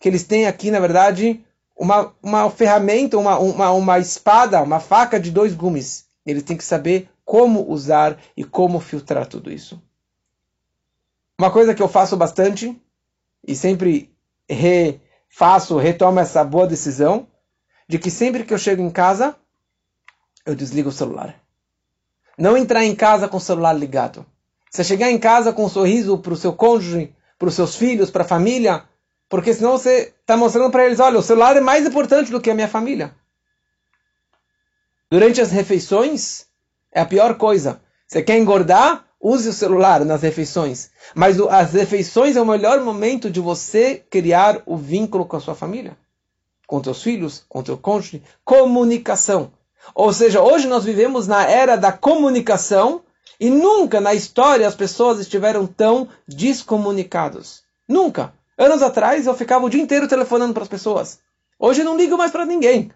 que 0.00 0.08
eles 0.08 0.24
têm 0.24 0.48
aqui, 0.48 0.72
na 0.72 0.80
verdade, 0.80 1.40
uma, 1.76 2.12
uma 2.20 2.50
ferramenta, 2.50 3.16
uma, 3.16 3.38
uma, 3.38 3.70
uma 3.70 3.98
espada, 4.00 4.60
uma 4.60 4.80
faca 4.80 5.20
de 5.20 5.30
dois 5.30 5.54
gumes. 5.54 6.06
Eles 6.26 6.42
têm 6.42 6.56
que 6.56 6.64
saber 6.64 7.08
como 7.24 7.70
usar 7.70 8.18
e 8.36 8.42
como 8.42 8.80
filtrar 8.80 9.28
tudo 9.28 9.52
isso. 9.52 9.80
Uma 11.38 11.52
coisa 11.52 11.76
que 11.76 11.82
eu 11.82 11.86
faço 11.86 12.16
bastante, 12.16 12.76
e 13.46 13.54
sempre 13.54 14.12
refaço, 14.48 15.76
retomo 15.76 16.18
essa 16.18 16.42
boa 16.42 16.66
decisão, 16.66 17.28
de 17.92 17.98
que 17.98 18.10
sempre 18.10 18.42
que 18.42 18.54
eu 18.54 18.58
chego 18.58 18.80
em 18.80 18.88
casa, 18.88 19.36
eu 20.46 20.54
desligo 20.54 20.88
o 20.88 20.92
celular. 20.92 21.38
Não 22.38 22.56
entrar 22.56 22.82
em 22.86 22.94
casa 22.94 23.28
com 23.28 23.36
o 23.36 23.40
celular 23.40 23.74
ligado. 23.74 24.24
Você 24.70 24.82
chegar 24.82 25.10
em 25.10 25.18
casa 25.18 25.52
com 25.52 25.66
um 25.66 25.68
sorriso 25.68 26.16
para 26.16 26.32
o 26.32 26.36
seu 26.36 26.54
cônjuge, 26.54 27.14
para 27.38 27.48
os 27.48 27.54
seus 27.54 27.76
filhos, 27.76 28.10
para 28.10 28.22
a 28.22 28.26
família, 28.26 28.84
porque 29.28 29.52
senão 29.52 29.72
você 29.72 30.14
está 30.18 30.38
mostrando 30.38 30.70
para 30.70 30.86
eles: 30.86 31.00
olha, 31.00 31.18
o 31.18 31.22
celular 31.22 31.54
é 31.54 31.60
mais 31.60 31.86
importante 31.86 32.30
do 32.30 32.40
que 32.40 32.50
a 32.50 32.54
minha 32.54 32.66
família. 32.66 33.14
Durante 35.10 35.42
as 35.42 35.50
refeições, 35.50 36.46
é 36.90 37.02
a 37.02 37.04
pior 37.04 37.36
coisa. 37.36 37.82
Você 38.08 38.22
quer 38.22 38.38
engordar? 38.38 39.04
Use 39.20 39.50
o 39.50 39.52
celular 39.52 40.02
nas 40.02 40.22
refeições. 40.22 40.90
Mas 41.14 41.38
as 41.38 41.74
refeições 41.74 42.36
é 42.36 42.40
o 42.40 42.46
melhor 42.46 42.80
momento 42.80 43.30
de 43.30 43.38
você 43.38 44.02
criar 44.08 44.62
o 44.64 44.78
vínculo 44.78 45.26
com 45.26 45.36
a 45.36 45.40
sua 45.40 45.54
família 45.54 45.94
com 46.72 46.80
teus 46.80 47.02
filhos, 47.02 47.44
com 47.50 47.62
teu 47.62 47.76
cônjuge, 47.76 48.22
comunicação. 48.42 49.52
Ou 49.94 50.10
seja, 50.10 50.40
hoje 50.40 50.66
nós 50.66 50.86
vivemos 50.86 51.28
na 51.28 51.44
era 51.44 51.76
da 51.76 51.92
comunicação 51.92 53.02
e 53.38 53.50
nunca 53.50 54.00
na 54.00 54.14
história 54.14 54.66
as 54.66 54.74
pessoas 54.74 55.20
estiveram 55.20 55.66
tão 55.66 56.08
descomunicadas. 56.26 57.62
Nunca. 57.86 58.32
Anos 58.56 58.80
atrás 58.80 59.26
eu 59.26 59.34
ficava 59.34 59.66
o 59.66 59.68
dia 59.68 59.82
inteiro 59.82 60.08
telefonando 60.08 60.54
para 60.54 60.62
as 60.62 60.68
pessoas. 60.68 61.20
Hoje 61.58 61.82
eu 61.82 61.84
não 61.84 61.98
ligo 61.98 62.16
mais 62.16 62.32
para 62.32 62.46
ninguém. 62.46 62.90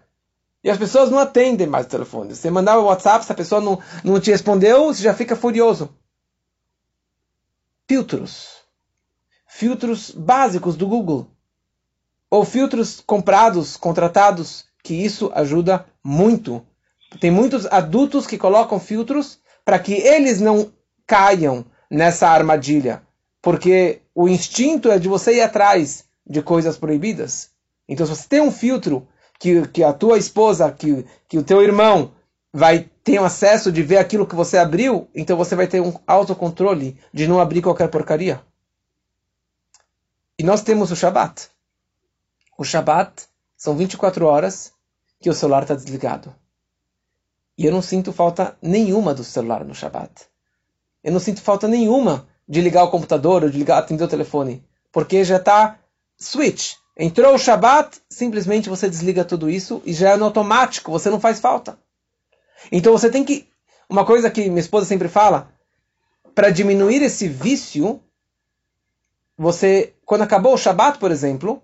E 0.63 0.71
as 0.71 0.77
pessoas 0.79 1.11
não 1.11 1.19
atendem 1.19 1.67
mais 1.67 1.85
o 1.85 1.89
telefone. 1.89 2.35
Você 2.35 2.49
mandava 2.49 2.81
o 2.81 2.85
WhatsApp, 2.85 3.25
se 3.25 3.31
a 3.31 3.35
pessoa 3.35 3.61
não, 3.61 3.79
não 4.03 4.19
te 4.19 4.31
respondeu, 4.31 4.85
você 4.85 5.03
já 5.03 5.13
fica 5.13 5.35
furioso. 5.35 5.95
Filtros. 7.87 8.55
Filtros 9.45 10.09
básicos 10.09 10.75
do 10.75 10.87
Google 10.87 11.27
ou 12.29 12.43
filtros 12.43 13.01
comprados, 13.05 13.77
contratados, 13.77 14.65
que 14.83 14.93
isso 14.93 15.31
ajuda 15.33 15.85
muito. 16.03 16.65
Tem 17.19 17.31
muitos 17.31 17.65
adultos 17.65 18.27
que 18.27 18.37
colocam 18.37 18.79
filtros 18.79 19.39
para 19.63 19.79
que 19.79 19.93
eles 19.93 20.39
não 20.39 20.71
caiam 21.05 21.65
nessa 21.89 22.27
armadilha, 22.27 23.01
porque 23.41 24.01
o 24.13 24.27
instinto 24.27 24.91
é 24.91 24.99
de 24.99 25.07
você 25.07 25.35
ir 25.35 25.41
atrás 25.41 26.05
de 26.25 26.41
coisas 26.41 26.77
proibidas. 26.77 27.51
Então, 27.87 28.05
se 28.05 28.15
você 28.15 28.27
tem 28.27 28.41
um 28.41 28.51
filtro 28.51 29.07
que, 29.39 29.67
que 29.69 29.83
a 29.83 29.93
tua 29.93 30.17
esposa, 30.17 30.71
que, 30.71 31.05
que 31.27 31.37
o 31.37 31.43
teu 31.43 31.61
irmão 31.61 32.11
vai 32.51 32.89
ter 33.03 33.17
acesso 33.19 33.71
de 33.71 33.83
ver 33.83 33.97
aquilo 33.97 34.27
que 34.27 34.35
você 34.35 34.57
abriu, 34.57 35.07
então 35.15 35.37
você 35.37 35.55
vai 35.55 35.67
ter 35.67 35.79
um 35.79 35.93
autocontrole 36.05 36.99
de 37.13 37.27
não 37.27 37.39
abrir 37.39 37.61
qualquer 37.61 37.87
porcaria. 37.87 38.41
E 40.37 40.43
nós 40.43 40.61
temos 40.61 40.91
o 40.91 40.95
Shabat. 40.95 41.49
O 42.57 42.63
Shabat 42.63 43.27
são 43.55 43.77
24 43.77 44.25
horas 44.25 44.73
que 45.19 45.29
o 45.29 45.33
celular 45.33 45.61
está 45.61 45.75
desligado. 45.75 46.33
E 47.55 47.65
eu 47.65 47.71
não 47.71 47.81
sinto 47.81 48.11
falta 48.11 48.57
nenhuma 48.61 49.13
do 49.13 49.23
celular 49.23 49.63
no 49.63 49.75
Shabat. 49.75 50.11
Eu 51.03 51.11
não 51.11 51.19
sinto 51.19 51.41
falta 51.41 51.67
nenhuma 51.67 52.27
de 52.47 52.59
ligar 52.59 52.83
o 52.83 52.89
computador 52.89 53.43
ou 53.43 53.49
de 53.49 53.57
ligar, 53.57 53.77
atender 53.77 54.03
o 54.03 54.07
telefone. 54.07 54.65
Porque 54.91 55.23
já 55.23 55.37
está 55.37 55.79
switch. 56.17 56.75
Entrou 56.97 57.35
o 57.35 57.39
Shabat, 57.39 57.99
simplesmente 58.09 58.69
você 58.69 58.89
desliga 58.89 59.23
tudo 59.23 59.49
isso 59.49 59.81
e 59.85 59.93
já 59.93 60.11
é 60.11 60.17
no 60.17 60.25
automático, 60.25 60.91
você 60.91 61.11
não 61.11 61.19
faz 61.19 61.39
falta. 61.39 61.77
Então 62.71 62.91
você 62.91 63.09
tem 63.09 63.23
que. 63.23 63.47
Uma 63.87 64.03
coisa 64.03 64.31
que 64.31 64.49
minha 64.49 64.59
esposa 64.59 64.85
sempre 64.85 65.07
fala, 65.07 65.49
para 66.33 66.49
diminuir 66.49 67.01
esse 67.03 67.27
vício, 67.27 68.01
você, 69.37 69.93
quando 70.05 70.23
acabou 70.23 70.53
o 70.53 70.57
Shabat, 70.57 70.97
por 70.97 71.11
exemplo, 71.11 71.61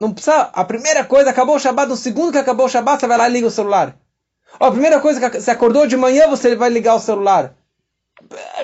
não 0.00 0.12
precisa. 0.12 0.50
A 0.52 0.64
primeira 0.64 1.04
coisa, 1.04 1.30
acabou 1.30 1.56
o 1.56 1.60
Shabat, 1.60 1.88
no 1.88 1.96
segundo 1.96 2.32
que 2.32 2.38
acabou 2.38 2.66
o 2.66 2.68
Shabat, 2.68 3.00
você 3.00 3.06
vai 3.06 3.18
lá 3.18 3.28
e 3.28 3.32
liga 3.32 3.46
o 3.46 3.50
celular. 3.50 3.98
A 4.60 4.70
primeira 4.70 5.00
coisa 5.00 5.30
que 5.30 5.40
você 5.40 5.50
acordou 5.50 5.86
de 5.86 5.96
manhã, 5.96 6.28
você 6.28 6.54
vai 6.54 6.70
ligar 6.70 6.94
o 6.94 7.00
celular. 7.00 7.56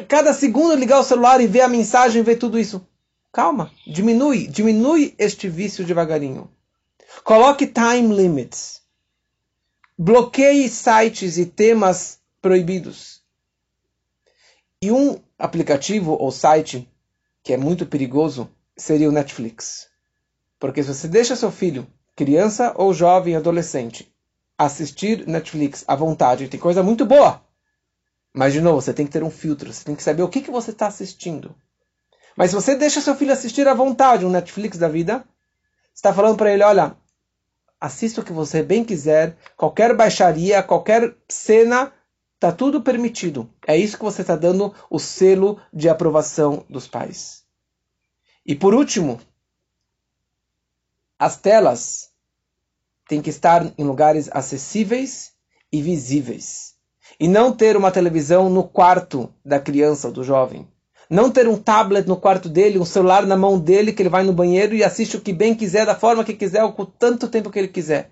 Cada 0.08 0.32
segundo 0.32 0.74
ligar 0.74 1.00
o 1.00 1.04
celular 1.04 1.40
e 1.40 1.46
ver 1.46 1.62
a 1.62 1.68
mensagem, 1.68 2.22
ver 2.22 2.36
tudo 2.36 2.58
isso. 2.58 2.86
Calma, 3.32 3.70
diminui, 3.86 4.46
diminui 4.46 5.14
este 5.18 5.48
vício 5.48 5.84
devagarinho. 5.84 6.50
Coloque 7.24 7.66
time 7.66 8.14
limits. 8.14 8.82
Bloqueie 9.98 10.68
sites 10.68 11.36
e 11.36 11.46
temas 11.46 12.18
proibidos. 12.40 13.20
E 14.82 14.90
um 14.90 15.20
aplicativo 15.38 16.12
ou 16.12 16.30
site 16.30 16.88
que 17.42 17.52
é 17.52 17.56
muito 17.56 17.86
perigoso 17.86 18.50
seria 18.76 19.08
o 19.08 19.12
Netflix. 19.12 19.89
Porque 20.60 20.82
se 20.82 20.94
você 20.94 21.08
deixa 21.08 21.34
seu 21.34 21.50
filho, 21.50 21.86
criança 22.14 22.74
ou 22.76 22.92
jovem, 22.92 23.34
adolescente, 23.34 24.14
assistir 24.58 25.26
Netflix 25.26 25.82
à 25.88 25.96
vontade, 25.96 26.48
tem 26.48 26.60
coisa 26.60 26.82
muito 26.82 27.06
boa. 27.06 27.42
Mas, 28.32 28.52
de 28.52 28.60
novo, 28.60 28.80
você 28.80 28.92
tem 28.92 29.06
que 29.06 29.12
ter 29.12 29.24
um 29.24 29.30
filtro, 29.30 29.72
você 29.72 29.82
tem 29.82 29.96
que 29.96 30.02
saber 30.02 30.22
o 30.22 30.28
que, 30.28 30.42
que 30.42 30.50
você 30.50 30.70
está 30.70 30.86
assistindo. 30.86 31.56
Mas 32.36 32.50
se 32.50 32.56
você 32.56 32.76
deixa 32.76 33.00
seu 33.00 33.16
filho 33.16 33.32
assistir 33.32 33.66
à 33.66 33.72
vontade 33.72 34.26
um 34.26 34.30
Netflix 34.30 34.76
da 34.76 34.86
vida, 34.86 35.24
está 35.94 36.12
falando 36.12 36.36
para 36.36 36.52
ele, 36.52 36.62
olha, 36.62 36.94
assista 37.80 38.20
o 38.20 38.24
que 38.24 38.32
você 38.32 38.62
bem 38.62 38.84
quiser, 38.84 39.36
qualquer 39.56 39.96
baixaria, 39.96 40.62
qualquer 40.62 41.16
cena, 41.26 41.90
está 42.34 42.52
tudo 42.52 42.82
permitido. 42.82 43.50
É 43.66 43.76
isso 43.76 43.96
que 43.96 44.04
você 44.04 44.20
está 44.20 44.36
dando 44.36 44.74
o 44.90 44.98
selo 44.98 45.58
de 45.72 45.88
aprovação 45.88 46.66
dos 46.68 46.86
pais. 46.86 47.44
E 48.44 48.54
por 48.54 48.74
último, 48.74 49.18
as 51.20 51.36
telas 51.36 52.08
têm 53.06 53.20
que 53.20 53.28
estar 53.28 53.70
em 53.76 53.84
lugares 53.84 54.30
acessíveis 54.32 55.32
e 55.70 55.82
visíveis. 55.82 56.76
E 57.18 57.28
não 57.28 57.52
ter 57.52 57.76
uma 57.76 57.90
televisão 57.90 58.48
no 58.48 58.64
quarto 58.64 59.28
da 59.44 59.60
criança 59.60 60.06
ou 60.08 60.14
do 60.14 60.24
jovem. 60.24 60.66
Não 61.10 61.30
ter 61.30 61.46
um 61.46 61.58
tablet 61.58 62.08
no 62.08 62.16
quarto 62.16 62.48
dele, 62.48 62.78
um 62.78 62.86
celular 62.86 63.26
na 63.26 63.36
mão 63.36 63.58
dele, 63.58 63.92
que 63.92 64.00
ele 64.00 64.08
vai 64.08 64.22
no 64.22 64.32
banheiro 64.32 64.74
e 64.74 64.82
assiste 64.82 65.18
o 65.18 65.20
que 65.20 65.32
bem 65.32 65.54
quiser, 65.54 65.84
da 65.84 65.94
forma 65.94 66.24
que 66.24 66.32
quiser, 66.32 66.64
ou 66.64 66.72
com 66.72 66.86
tanto 66.86 67.28
tempo 67.28 67.50
que 67.50 67.58
ele 67.58 67.68
quiser. 67.68 68.10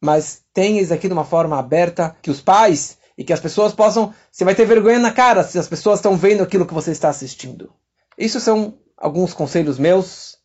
Mas 0.00 0.42
tenha 0.54 0.80
isso 0.80 0.94
aqui 0.94 1.08
de 1.08 1.12
uma 1.12 1.24
forma 1.26 1.58
aberta, 1.58 2.16
que 2.22 2.30
os 2.30 2.40
pais 2.40 2.96
e 3.18 3.24
que 3.24 3.32
as 3.34 3.40
pessoas 3.40 3.74
possam. 3.74 4.14
Você 4.30 4.42
vai 4.42 4.54
ter 4.54 4.64
vergonha 4.64 4.98
na 4.98 5.12
cara 5.12 5.44
se 5.44 5.58
as 5.58 5.68
pessoas 5.68 5.98
estão 5.98 6.16
vendo 6.16 6.42
aquilo 6.42 6.64
que 6.64 6.72
você 6.72 6.92
está 6.92 7.10
assistindo. 7.10 7.70
Isso 8.16 8.40
são 8.40 8.78
alguns 8.96 9.34
conselhos 9.34 9.78
meus 9.78 10.38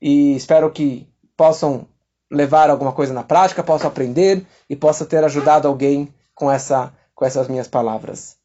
e 0.00 0.34
espero 0.34 0.68
que 0.72 1.11
possam 1.36 1.86
levar 2.30 2.70
alguma 2.70 2.92
coisa 2.92 3.12
na 3.12 3.22
prática, 3.22 3.62
possam 3.62 3.88
aprender 3.88 4.44
e 4.68 4.74
possa 4.74 5.04
ter 5.04 5.22
ajudado 5.22 5.68
alguém 5.68 6.12
com, 6.34 6.50
essa, 6.50 6.92
com 7.14 7.24
essas 7.24 7.46
minhas 7.48 7.68
palavras. 7.68 8.36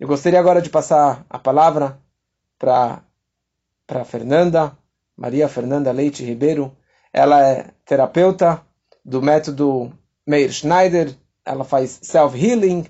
Eu 0.00 0.08
gostaria 0.08 0.38
agora 0.38 0.62
de 0.62 0.70
passar 0.70 1.26
a 1.28 1.38
palavra 1.38 2.00
para 2.58 3.02
Fernanda, 4.04 4.76
Maria 5.16 5.48
Fernanda 5.48 5.92
Leite 5.92 6.24
Ribeiro. 6.24 6.74
Ela 7.12 7.46
é 7.46 7.70
terapeuta 7.84 8.62
do 9.04 9.20
método 9.20 9.92
Meir 10.26 10.52
Schneider. 10.52 11.14
Ela 11.44 11.64
faz 11.64 11.98
self-healing, 12.02 12.86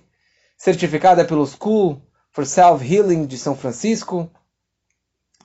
certificada 0.57 1.25
pelo 1.25 1.47
School 1.47 2.01
for 2.31 2.47
Self-Healing 2.47 3.27
de 3.27 3.39
São 3.39 3.57
Francisco. 3.57 4.31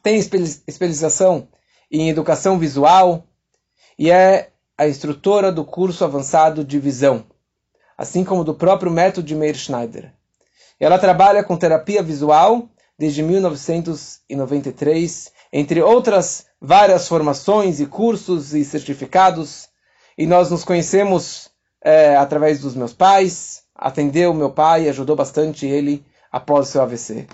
Tem 0.01 0.17
especialização 0.17 1.47
em 1.89 2.09
educação 2.09 2.59
visual 2.59 3.25
e 3.97 4.11
é 4.11 4.51
a 4.77 4.87
instrutora 4.87 5.51
do 5.51 5.65
curso 5.65 6.03
avançado 6.03 6.63
de 6.63 6.79
visão, 6.79 7.25
assim 7.97 8.23
como 8.23 8.43
do 8.43 8.53
próprio 8.53 8.91
método 8.91 9.25
de 9.27 9.33
Meir 9.35 9.55
Schneider. 9.55 10.13
Ela 10.79 10.99
trabalha 10.99 11.43
com 11.43 11.55
terapia 11.55 12.01
visual 12.01 12.67
desde 12.97 13.21
1993, 13.23 15.31
entre 15.51 15.81
outras 15.81 16.47
várias 16.59 17.07
formações 17.07 17.79
e 17.79 17.85
cursos 17.85 18.53
e 18.53 18.65
certificados. 18.65 19.69
E 20.17 20.25
nós 20.25 20.49
nos 20.49 20.63
conhecemos 20.63 21.51
é, 21.81 22.15
através 22.15 22.59
dos 22.59 22.73
meus 22.75 22.93
pais. 22.93 23.61
Atendeu 23.75 24.33
meu 24.33 24.49
pai, 24.51 24.89
ajudou 24.89 25.15
bastante 25.15 25.65
ele 25.65 26.05
após 26.31 26.67
o 26.67 26.71
seu 26.71 26.81
AVC. 26.81 27.27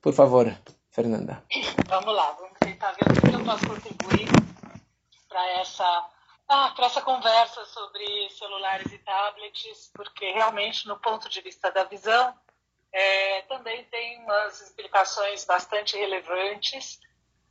Por 0.00 0.12
favor, 0.12 0.54
Fernanda. 0.90 1.42
Vamos 1.88 2.14
lá, 2.14 2.36
vamos 2.38 2.56
tentar 2.60 2.92
ver 2.92 3.10
o 3.10 3.20
que 3.20 3.34
eu 3.34 3.44
posso 3.44 3.66
contribuir 3.66 4.28
para 5.38 5.46
essa 5.60 6.10
ah, 6.48 6.72
para 6.74 6.86
essa 6.86 7.02
conversa 7.02 7.64
sobre 7.66 8.30
celulares 8.30 8.90
e 8.90 8.98
tablets, 8.98 9.90
porque 9.94 10.32
realmente, 10.32 10.88
no 10.88 10.98
ponto 10.98 11.28
de 11.28 11.42
vista 11.42 11.70
da 11.70 11.84
visão, 11.84 12.34
é, 12.90 13.42
também 13.42 13.84
tem 13.84 14.18
umas 14.24 14.62
explicações 14.62 15.44
bastante 15.44 15.94
relevantes, 15.96 16.98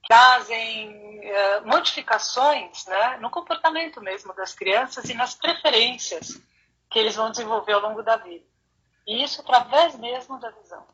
trazem 0.07 1.19
é, 1.23 1.59
modificações 1.61 2.87
né, 2.87 3.17
no 3.17 3.29
comportamento 3.29 4.01
mesmo 4.01 4.33
das 4.33 4.55
crianças 4.55 5.07
e 5.09 5.13
nas 5.13 5.35
preferências 5.35 6.41
que 6.89 6.97
eles 6.97 7.15
vão 7.15 7.29
desenvolver 7.29 7.73
ao 7.73 7.81
longo 7.81 8.01
da 8.01 8.17
vida. 8.17 8.45
E 9.05 9.23
isso 9.23 9.41
através 9.41 9.95
mesmo 9.95 10.39
da 10.39 10.49
visão. 10.49 10.85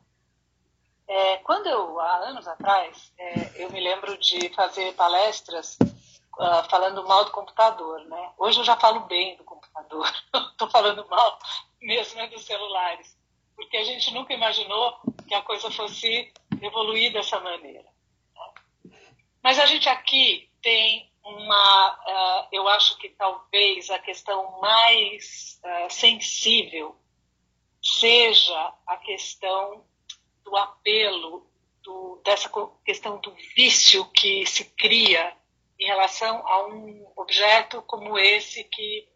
É, 1.08 1.38
quando 1.38 1.66
eu, 1.68 1.98
há 2.00 2.16
anos 2.28 2.46
atrás, 2.46 3.12
é, 3.18 3.62
eu 3.62 3.70
me 3.70 3.80
lembro 3.80 4.16
de 4.18 4.50
fazer 4.50 4.92
palestras 4.92 5.78
uh, 6.38 6.68
falando 6.68 7.06
mal 7.06 7.24
do 7.24 7.30
computador, 7.30 8.00
né? 8.06 8.32
Hoje 8.38 8.60
eu 8.60 8.64
já 8.64 8.76
falo 8.76 9.00
bem 9.00 9.36
do 9.36 9.44
computador, 9.44 10.06
estou 10.52 10.68
falando 10.70 11.06
mal 11.08 11.38
mesmo 11.84 12.18
é 12.20 12.26
dos 12.28 12.44
celulares, 12.44 13.16
porque 13.54 13.76
a 13.76 13.84
gente 13.84 14.12
nunca 14.12 14.32
imaginou 14.32 14.98
que 15.28 15.34
a 15.34 15.42
coisa 15.42 15.70
fosse 15.70 16.32
evoluir 16.60 17.12
dessa 17.12 17.38
maneira. 17.40 17.84
Mas 19.42 19.58
a 19.58 19.66
gente 19.66 19.88
aqui 19.88 20.50
tem 20.62 21.12
uma, 21.22 21.94
uh, 21.94 22.48
eu 22.50 22.66
acho 22.68 22.96
que 22.96 23.10
talvez 23.10 23.90
a 23.90 23.98
questão 23.98 24.60
mais 24.60 25.60
uh, 25.62 25.92
sensível 25.92 26.96
seja 27.82 28.74
a 28.86 28.96
questão 28.96 29.84
do 30.42 30.56
apelo, 30.56 31.46
do, 31.82 32.20
dessa 32.24 32.50
questão 32.84 33.18
do 33.18 33.30
vício 33.54 34.06
que 34.12 34.46
se 34.46 34.64
cria 34.76 35.36
em 35.78 35.86
relação 35.86 36.46
a 36.46 36.66
um 36.66 37.12
objeto 37.16 37.82
como 37.82 38.18
esse 38.18 38.64
que 38.64 39.08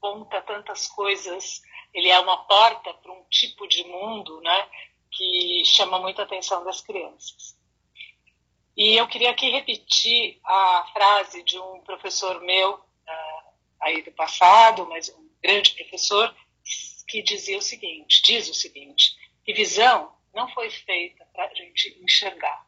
conta 0.00 0.40
tantas 0.40 0.86
coisas. 0.88 1.62
Ele 1.92 2.08
é 2.08 2.18
uma 2.18 2.44
porta 2.44 2.94
para 2.94 3.12
um 3.12 3.24
tipo 3.24 3.66
de 3.66 3.84
mundo, 3.84 4.40
né, 4.40 4.68
que 5.10 5.62
chama 5.64 5.98
muita 5.98 6.22
atenção 6.22 6.64
das 6.64 6.80
crianças. 6.80 7.58
E 8.76 8.96
eu 8.96 9.06
queria 9.08 9.30
aqui 9.30 9.50
repetir 9.50 10.40
a 10.44 10.90
frase 10.92 11.42
de 11.42 11.58
um 11.58 11.80
professor 11.80 12.40
meu 12.40 12.74
uh, 12.74 13.52
aí 13.80 14.00
do 14.02 14.12
passado, 14.12 14.86
mas 14.86 15.08
um 15.10 15.28
grande 15.42 15.72
professor 15.72 16.34
que 17.06 17.22
dizia 17.22 17.58
o 17.58 17.62
seguinte, 17.62 18.22
diz 18.22 18.48
o 18.48 18.54
seguinte, 18.54 19.16
que 19.44 19.52
visão 19.52 20.14
não 20.32 20.48
foi 20.54 20.70
feita 20.70 21.26
para 21.32 21.46
a 21.46 21.54
gente 21.54 21.98
enxergar, 22.02 22.64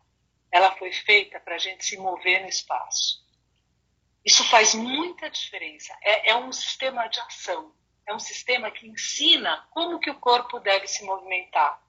ela 0.50 0.76
foi 0.76 0.92
feita 0.92 1.38
para 1.38 1.54
a 1.54 1.58
gente 1.58 1.84
se 1.84 1.96
mover 1.96 2.42
no 2.42 2.48
espaço. 2.48 3.21
Isso 4.24 4.44
faz 4.44 4.74
muita 4.74 5.28
diferença. 5.28 5.96
É, 6.00 6.30
é, 6.30 6.36
um 6.36 6.52
sistema 6.52 7.06
de 7.08 7.18
ação. 7.20 7.74
É 8.06 8.14
um 8.14 8.20
sistema 8.20 8.70
que 8.70 8.86
ensina 8.86 9.66
como 9.70 9.98
que 9.98 10.10
o 10.10 10.20
corpo 10.20 10.60
deve 10.60 10.86
se 10.86 11.04
movimentar. 11.04 11.82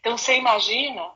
Então 0.00 0.16
você 0.16 0.36
imagina 0.36 1.10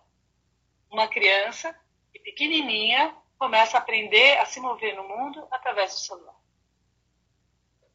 uma 0.90 1.08
criança 1.08 1.78
que 2.12 2.18
pequenininha 2.18 3.14
começa 3.38 3.76
a 3.76 3.80
aprender 3.80 4.38
a 4.38 4.46
se 4.46 4.60
mover 4.60 4.94
no 4.96 5.08
mundo 5.08 5.46
através 5.50 5.92
do 5.92 6.00
celular. 6.00 6.36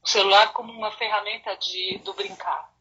O 0.02 0.08
celular 0.08 0.54
como 0.54 0.72
uma 0.72 0.92
ferramenta 0.92 1.56
de, 1.58 2.00
do 2.00 2.14
brincar, 2.14 2.74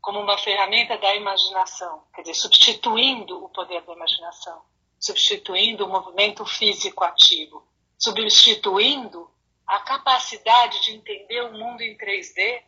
como 0.00 0.20
uma 0.20 0.38
ferramenta 0.38 0.96
da 0.98 1.14
imaginação, 1.14 2.04
quer 2.14 2.22
dizer, 2.22 2.34
substituindo 2.34 3.44
o 3.44 3.48
poder 3.48 3.82
da 3.82 3.92
imaginação, 3.92 4.62
substituindo 4.98 5.84
o 5.84 5.88
movimento 5.88 6.44
físico 6.44 7.02
ativo 7.04 7.66
substituindo 7.98 9.30
a 9.66 9.80
capacidade 9.80 10.80
de 10.82 10.92
entender 10.92 11.42
o 11.42 11.52
mundo 11.52 11.82
em 11.82 11.96
3D. 11.96 12.62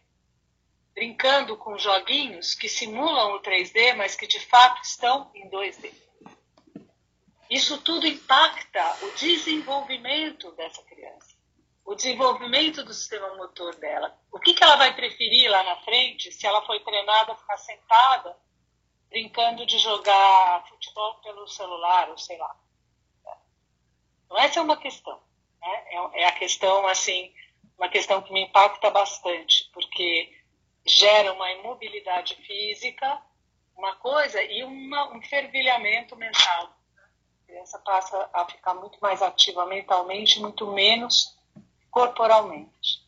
brincando 0.94 1.56
com 1.56 1.78
joguinhos 1.78 2.54
que 2.54 2.68
simulam 2.68 3.36
o 3.36 3.40
3D, 3.40 3.94
mas 3.94 4.16
que 4.16 4.26
de 4.26 4.40
fato 4.40 4.82
estão 4.82 5.30
em 5.32 5.48
2D. 5.48 5.94
Isso 7.48 7.78
tudo 7.82 8.04
impacta 8.04 8.96
o 9.04 9.10
desenvolvimento 9.12 10.50
dessa 10.52 10.82
criança, 10.82 11.36
o 11.84 11.94
desenvolvimento 11.94 12.82
do 12.82 12.92
sistema 12.92 13.34
motor 13.36 13.76
dela. 13.76 14.18
O 14.32 14.40
que, 14.40 14.52
que 14.52 14.62
ela 14.62 14.76
vai 14.76 14.94
preferir 14.94 15.48
lá 15.48 15.62
na 15.62 15.76
frente 15.76 16.32
se 16.32 16.46
ela 16.46 16.66
foi 16.66 16.80
treinada 16.80 17.32
a 17.32 17.36
ficar 17.36 17.56
sentada, 17.56 18.36
brincando 19.08 19.64
de 19.64 19.78
jogar 19.78 20.66
futebol 20.68 21.14
pelo 21.22 21.46
celular, 21.46 22.10
ou 22.10 22.18
sei 22.18 22.36
lá. 22.36 22.54
Então, 24.28 24.38
essa 24.38 24.60
é 24.60 24.62
uma 24.62 24.76
questão. 24.76 25.18
Né? 25.60 25.84
É, 25.86 26.22
é 26.22 26.26
a 26.26 26.32
questão, 26.32 26.86
assim, 26.86 27.32
uma 27.78 27.88
questão 27.88 28.20
que 28.20 28.32
me 28.32 28.42
impacta 28.42 28.90
bastante, 28.90 29.70
porque 29.72 30.30
gera 30.86 31.32
uma 31.32 31.50
imobilidade 31.52 32.34
física, 32.36 33.20
uma 33.74 33.96
coisa, 33.96 34.42
e 34.42 34.62
uma, 34.62 35.16
um 35.16 35.22
fervilhamento 35.22 36.14
mental. 36.14 36.76
A 37.42 37.46
criança 37.46 37.78
passa 37.78 38.28
a 38.34 38.44
ficar 38.44 38.74
muito 38.74 38.98
mais 39.00 39.22
ativa 39.22 39.64
mentalmente, 39.64 40.40
muito 40.40 40.66
menos 40.66 41.38
corporalmente. 41.90 43.06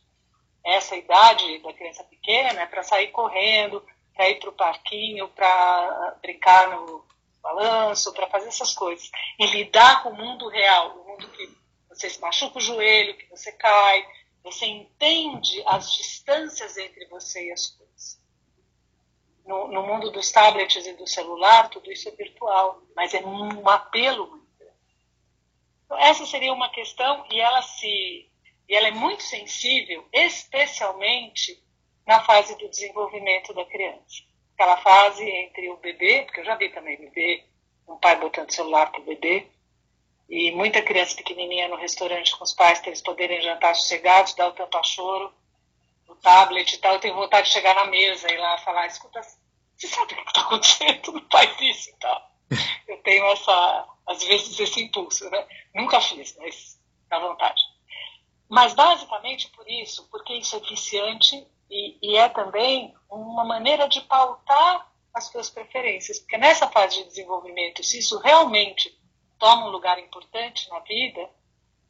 Essa 0.63 0.95
idade 0.95 1.59
da 1.59 1.73
criança 1.73 2.03
pequena 2.03 2.61
é 2.61 2.65
para 2.65 2.83
sair 2.83 3.09
correndo, 3.09 3.85
para 4.15 4.29
ir 4.29 4.39
para 4.39 4.49
o 4.49 4.53
parquinho, 4.53 5.27
para 5.29 6.17
brincar 6.21 6.69
no 6.69 7.05
balanço, 7.41 8.13
para 8.13 8.27
fazer 8.27 8.47
essas 8.47 8.73
coisas. 8.73 9.09
E 9.39 9.47
lidar 9.47 10.03
com 10.03 10.09
o 10.09 10.15
mundo 10.15 10.47
real, 10.47 11.00
mundo 11.11 11.29
que 11.29 11.49
você 11.89 12.09
se 12.09 12.19
machuca 12.19 12.57
o 12.57 12.61
joelho, 12.61 13.17
que 13.17 13.29
você 13.29 13.51
cai, 13.51 14.05
você 14.43 14.65
entende 14.65 15.61
as 15.65 15.93
distâncias 15.93 16.77
entre 16.77 17.05
você 17.07 17.47
e 17.47 17.51
as 17.51 17.67
coisas. 17.67 18.19
No, 19.45 19.67
no, 19.67 19.83
mundo 19.83 20.11
dos 20.11 20.31
tablets 20.31 20.85
e 20.85 20.93
do 20.93 21.07
celular, 21.07 21.69
tudo 21.69 21.91
isso 21.91 22.07
é 22.07 22.11
virtual, 22.11 22.81
mas 22.95 23.13
é 23.13 23.19
um 23.25 23.67
apelo 23.67 24.27
muito 24.27 24.47
grande. 24.57 24.77
Então, 25.85 25.97
essa 25.99 26.25
seria 26.25 26.53
uma 26.53 26.69
questão 26.69 27.25
e 27.29 27.39
ela 27.39 27.61
se 27.61 28.27
e 28.69 28.75
ela 28.75 28.87
é 28.87 28.91
muito 28.91 29.21
sensível, 29.21 30.07
especialmente 30.13 31.61
na 32.07 32.23
fase 32.23 32.57
do 32.57 32.69
desenvolvimento 32.69 33.53
da 33.53 33.65
criança. 33.65 34.23
Aquela 34.53 34.77
fase 34.77 35.29
entre 35.29 35.69
o 35.69 35.75
bebê, 35.75 36.23
porque 36.23 36.39
eu 36.39 36.45
já 36.45 36.55
vi 36.55 36.69
também 36.69 36.97
bebê, 36.97 37.43
um 37.85 37.97
pai 37.97 38.17
botando 38.17 38.53
celular 38.53 38.89
para 38.89 39.01
o 39.01 39.03
bebê, 39.03 39.45
e 40.31 40.49
muita 40.53 40.81
criança 40.81 41.13
pequenininha 41.13 41.67
no 41.67 41.75
restaurante 41.75 42.33
com 42.37 42.45
os 42.45 42.53
pais 42.53 42.79
para 42.79 42.87
eles 42.87 43.01
poderem 43.01 43.41
jantar 43.41 43.75
sossegados, 43.75 44.33
dar 44.33 44.47
o 44.47 44.53
tampa 44.53 44.81
choro, 44.81 45.29
o 46.07 46.15
tablet 46.15 46.71
e 46.71 46.77
tal. 46.77 46.93
Eu 46.93 46.99
tenho 47.01 47.15
vontade 47.15 47.47
de 47.47 47.53
chegar 47.53 47.75
na 47.75 47.87
mesa 47.87 48.31
e 48.31 48.37
lá 48.37 48.57
falar: 48.59 48.87
escuta, 48.87 49.21
você 49.75 49.87
sabe 49.89 50.13
o 50.13 50.15
que 50.15 50.21
está 50.21 50.39
acontecendo? 50.39 51.11
Não 51.11 51.27
faz 51.29 51.53
isso 51.59 51.89
e 51.89 51.93
tal. 51.99 52.31
Eu 52.87 52.97
tenho 53.03 53.25
essa, 53.25 53.87
às 54.07 54.23
vezes, 54.23 54.57
esse 54.57 54.81
impulso, 54.81 55.29
né? 55.29 55.45
Nunca 55.75 55.99
fiz, 55.99 56.37
mas 56.37 56.79
dá 57.09 57.19
vontade. 57.19 57.61
Mas 58.47 58.73
basicamente 58.73 59.49
por 59.49 59.69
isso, 59.69 60.07
porque 60.09 60.33
isso 60.33 60.55
é 60.55 60.59
viciante 60.59 61.45
e, 61.69 61.97
e 62.01 62.15
é 62.15 62.29
também 62.29 62.93
uma 63.09 63.43
maneira 63.43 63.87
de 63.87 63.99
pautar 64.01 64.89
as 65.13 65.25
suas 65.25 65.49
preferências. 65.49 66.19
Porque 66.19 66.37
nessa 66.37 66.69
fase 66.69 66.97
de 66.97 67.09
desenvolvimento, 67.09 67.83
se 67.83 67.99
isso 67.99 68.17
realmente 68.19 68.97
toma 69.41 69.65
um 69.65 69.71
lugar 69.71 69.97
importante 69.97 70.69
na 70.69 70.79
vida, 70.81 71.27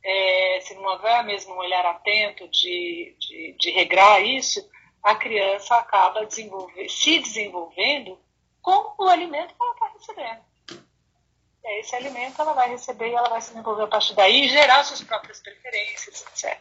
é, 0.02 0.60
se 0.62 0.74
não 0.76 0.86
houver 0.86 1.22
mesmo 1.26 1.54
um 1.54 1.58
olhar 1.58 1.86
atento 1.86 2.48
de, 2.48 3.14
de, 3.20 3.56
de 3.60 3.72
regrar 3.72 4.24
isso, 4.24 4.66
a 5.04 5.14
criança 5.16 5.76
acaba 5.76 6.26
desenvolver, 6.26 6.88
se 6.88 7.20
desenvolvendo 7.20 8.18
com 8.62 8.96
o 8.98 9.10
alimento 9.10 9.54
que 9.54 9.62
ela 9.62 9.74
está 9.74 9.88
recebendo. 9.90 10.52
Esse 11.64 11.96
alimento 11.96 12.42
ela 12.42 12.54
vai 12.54 12.70
receber 12.70 13.10
e 13.10 13.14
ela 13.14 13.30
vai 13.30 13.42
se 13.42 13.50
desenvolver 13.50 13.84
a 13.84 13.88
partir 13.88 14.16
daí 14.16 14.46
e 14.46 14.50
gerar 14.50 14.86
suas 14.86 15.04
próprias 15.04 15.42
preferências, 15.42 16.26
etc. 16.28 16.58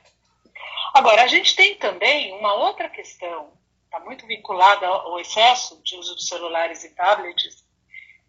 Agora, 0.93 1.23
a 1.23 1.29
gente 1.29 1.55
tem 1.55 1.77
também 1.77 2.37
uma 2.37 2.55
outra 2.55 2.89
questão, 2.89 3.53
está 3.85 4.01
muito 4.01 4.27
vinculada 4.27 4.87
ao 4.89 5.21
excesso 5.21 5.81
de 5.85 5.97
uso 5.97 6.17
de 6.17 6.27
celulares 6.27 6.83
e 6.83 6.91
tablets, 6.91 7.65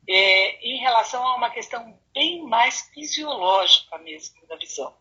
é, 0.08 0.68
em 0.68 0.78
relação 0.78 1.26
a 1.26 1.36
uma 1.36 1.50
questão 1.50 1.98
bem 2.14 2.44
mais 2.44 2.82
fisiológica 2.94 3.98
mesmo 4.00 4.46
da 4.48 4.56
visão, 4.56 4.96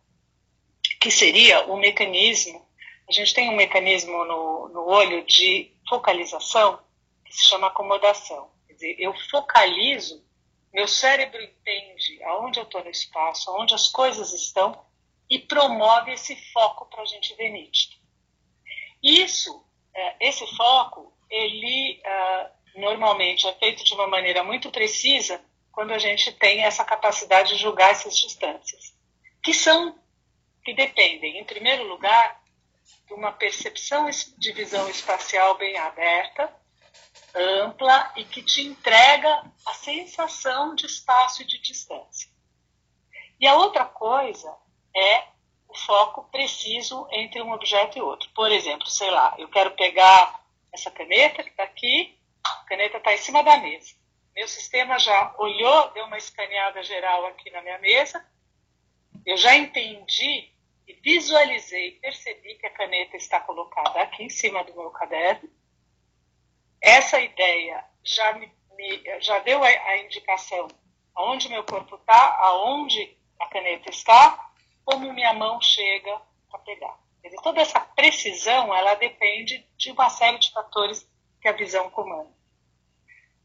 que 1.00 1.10
seria 1.10 1.66
o 1.66 1.76
mecanismo. 1.76 2.66
A 3.08 3.12
gente 3.12 3.34
tem 3.34 3.48
um 3.48 3.56
mecanismo 3.56 4.24
no, 4.24 4.68
no 4.68 4.86
olho 4.86 5.24
de 5.24 5.72
focalização 5.88 6.80
que 7.24 7.34
se 7.34 7.48
chama 7.48 7.68
acomodação. 7.68 8.50
Quer 8.66 8.74
dizer, 8.74 8.96
eu 8.98 9.12
focalizo, 9.30 10.24
meu 10.72 10.86
cérebro 10.86 11.42
entende 11.42 12.22
aonde 12.24 12.60
eu 12.60 12.64
estou 12.64 12.84
no 12.84 12.90
espaço, 12.90 13.50
aonde 13.50 13.74
as 13.74 13.88
coisas 13.88 14.32
estão 14.32 14.84
e 15.28 15.38
promove 15.38 16.12
esse 16.12 16.36
foco 16.52 16.86
para 16.86 17.02
a 17.02 17.06
gente 17.06 17.34
ver 17.34 17.50
nítido. 17.50 17.96
Isso, 19.02 19.64
é, 19.94 20.28
esse 20.28 20.46
foco, 20.56 21.12
ele 21.30 22.00
uh, 22.04 22.59
normalmente 22.74 23.46
é 23.46 23.52
feito 23.54 23.84
de 23.84 23.94
uma 23.94 24.06
maneira 24.06 24.42
muito 24.44 24.70
precisa 24.70 25.40
quando 25.72 25.92
a 25.92 25.98
gente 25.98 26.32
tem 26.32 26.62
essa 26.62 26.84
capacidade 26.84 27.50
de 27.50 27.60
julgar 27.60 27.90
essas 27.90 28.16
distâncias, 28.16 28.94
que 29.42 29.54
são 29.54 29.98
que 30.62 30.74
dependem, 30.74 31.38
em 31.38 31.44
primeiro 31.44 31.84
lugar, 31.84 32.40
de 33.06 33.14
uma 33.14 33.32
percepção 33.32 34.08
de 34.36 34.52
visão 34.52 34.88
espacial 34.90 35.56
bem 35.56 35.76
aberta, 35.78 36.54
ampla 37.34 38.12
e 38.16 38.24
que 38.24 38.42
te 38.42 38.62
entrega 38.62 39.50
a 39.66 39.72
sensação 39.72 40.74
de 40.74 40.86
espaço 40.86 41.42
e 41.42 41.46
de 41.46 41.58
distância. 41.60 42.28
E 43.40 43.46
a 43.46 43.56
outra 43.56 43.86
coisa 43.86 44.54
é 44.94 45.24
o 45.68 45.74
foco 45.74 46.24
preciso 46.30 47.06
entre 47.10 47.40
um 47.40 47.52
objeto 47.52 47.96
e 47.96 48.02
outro. 48.02 48.28
Por 48.34 48.50
exemplo, 48.52 48.86
sei 48.86 49.10
lá, 49.10 49.34
eu 49.38 49.48
quero 49.48 49.70
pegar 49.72 50.44
essa 50.72 50.90
caneta 50.90 51.42
que 51.42 51.50
está 51.50 51.62
aqui 51.62 52.19
a 52.62 52.64
caneta 52.64 52.98
está 52.98 53.14
em 53.14 53.18
cima 53.18 53.42
da 53.42 53.56
mesa. 53.58 53.94
Meu 54.34 54.48
sistema 54.48 54.98
já 54.98 55.34
olhou, 55.38 55.90
deu 55.90 56.04
uma 56.04 56.18
escaneada 56.18 56.82
geral 56.82 57.26
aqui 57.26 57.50
na 57.50 57.62
minha 57.62 57.78
mesa. 57.78 58.24
Eu 59.26 59.36
já 59.36 59.54
entendi 59.56 60.50
e 60.86 60.94
visualizei, 60.94 61.92
percebi 61.92 62.54
que 62.54 62.66
a 62.66 62.70
caneta 62.70 63.16
está 63.16 63.40
colocada 63.40 64.00
aqui 64.00 64.24
em 64.24 64.30
cima 64.30 64.64
do 64.64 64.74
meu 64.74 64.90
caderno. 64.90 65.48
Essa 66.80 67.20
ideia 67.20 67.84
já 68.02 68.32
me, 68.34 68.50
me 68.76 69.20
já 69.20 69.38
deu 69.40 69.62
a, 69.62 69.68
a 69.68 69.98
indicação 69.98 70.68
aonde 71.14 71.48
meu 71.48 71.64
corpo 71.64 71.96
está, 71.96 72.38
aonde 72.40 73.16
a 73.38 73.46
caneta 73.46 73.90
está, 73.90 74.50
como 74.84 75.12
minha 75.12 75.34
mão 75.34 75.60
chega 75.60 76.20
para 76.50 76.60
pegar. 76.60 76.98
Toda 77.42 77.60
essa 77.60 77.80
precisão, 77.80 78.74
ela 78.74 78.94
depende 78.94 79.66
de 79.76 79.92
uma 79.92 80.08
série 80.08 80.38
de 80.38 80.50
fatores 80.50 81.06
que 81.40 81.48
a 81.48 81.52
visão 81.52 81.90
comanda. 81.90 82.39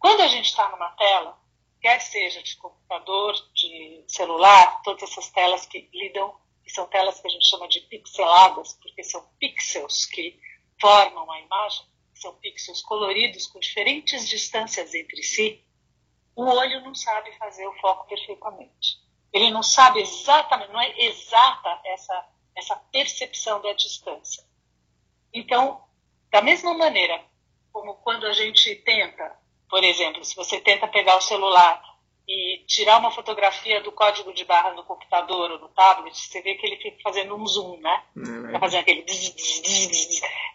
Quando 0.05 0.21
a 0.21 0.27
gente 0.27 0.45
está 0.45 0.69
numa 0.69 0.91
tela, 0.91 1.35
quer 1.81 1.99
seja 1.99 2.43
de 2.43 2.55
computador, 2.57 3.33
de 3.55 4.03
celular, 4.07 4.79
todas 4.83 5.01
essas 5.01 5.31
telas 5.31 5.65
que 5.65 5.89
lidam, 5.91 6.31
que 6.63 6.69
são 6.69 6.85
telas 6.85 7.19
que 7.19 7.25
a 7.25 7.29
gente 7.31 7.47
chama 7.47 7.67
de 7.67 7.81
pixeladas, 7.81 8.73
porque 8.73 9.03
são 9.03 9.27
pixels 9.39 10.05
que 10.05 10.39
formam 10.79 11.31
a 11.31 11.39
imagem, 11.41 11.87
são 12.13 12.35
pixels 12.35 12.83
coloridos 12.83 13.47
com 13.47 13.59
diferentes 13.59 14.29
distâncias 14.29 14.93
entre 14.93 15.23
si, 15.23 15.65
o 16.35 16.43
olho 16.43 16.81
não 16.81 16.93
sabe 16.93 17.35
fazer 17.39 17.65
o 17.65 17.73
foco 17.79 18.05
perfeitamente. 18.07 18.99
Ele 19.33 19.49
não 19.49 19.63
sabe 19.63 20.01
exatamente, 20.01 20.71
não 20.71 20.81
é 20.81 20.99
exata 20.99 21.81
essa, 21.83 22.29
essa 22.55 22.75
percepção 22.91 23.59
da 23.59 23.73
distância. 23.73 24.43
Então, 25.33 25.83
da 26.29 26.43
mesma 26.43 26.75
maneira 26.75 27.25
como 27.73 27.95
quando 27.95 28.27
a 28.27 28.33
gente 28.33 28.75
tenta, 28.75 29.43
por 29.75 29.83
exemplo, 29.83 30.23
se 30.23 30.33
você 30.37 30.57
tenta 30.61 30.87
pegar 30.87 31.17
o 31.17 31.21
celular 31.21 31.83
e 32.25 32.63
tirar 32.65 32.97
uma 32.97 33.11
fotografia 33.11 33.81
do 33.81 33.91
código 33.91 34.33
de 34.33 34.45
barra 34.45 34.71
no 34.71 34.85
computador 34.85 35.51
ou 35.51 35.59
no 35.59 35.67
tablet, 35.67 36.17
você 36.17 36.41
vê 36.41 36.55
que 36.55 36.65
ele 36.65 36.77
fica 36.77 36.97
fazendo 37.03 37.35
um 37.35 37.45
zoom, 37.45 37.75
né? 37.81 38.03
Está 38.45 38.57
fazendo 38.57 38.79
aquele. 38.79 39.05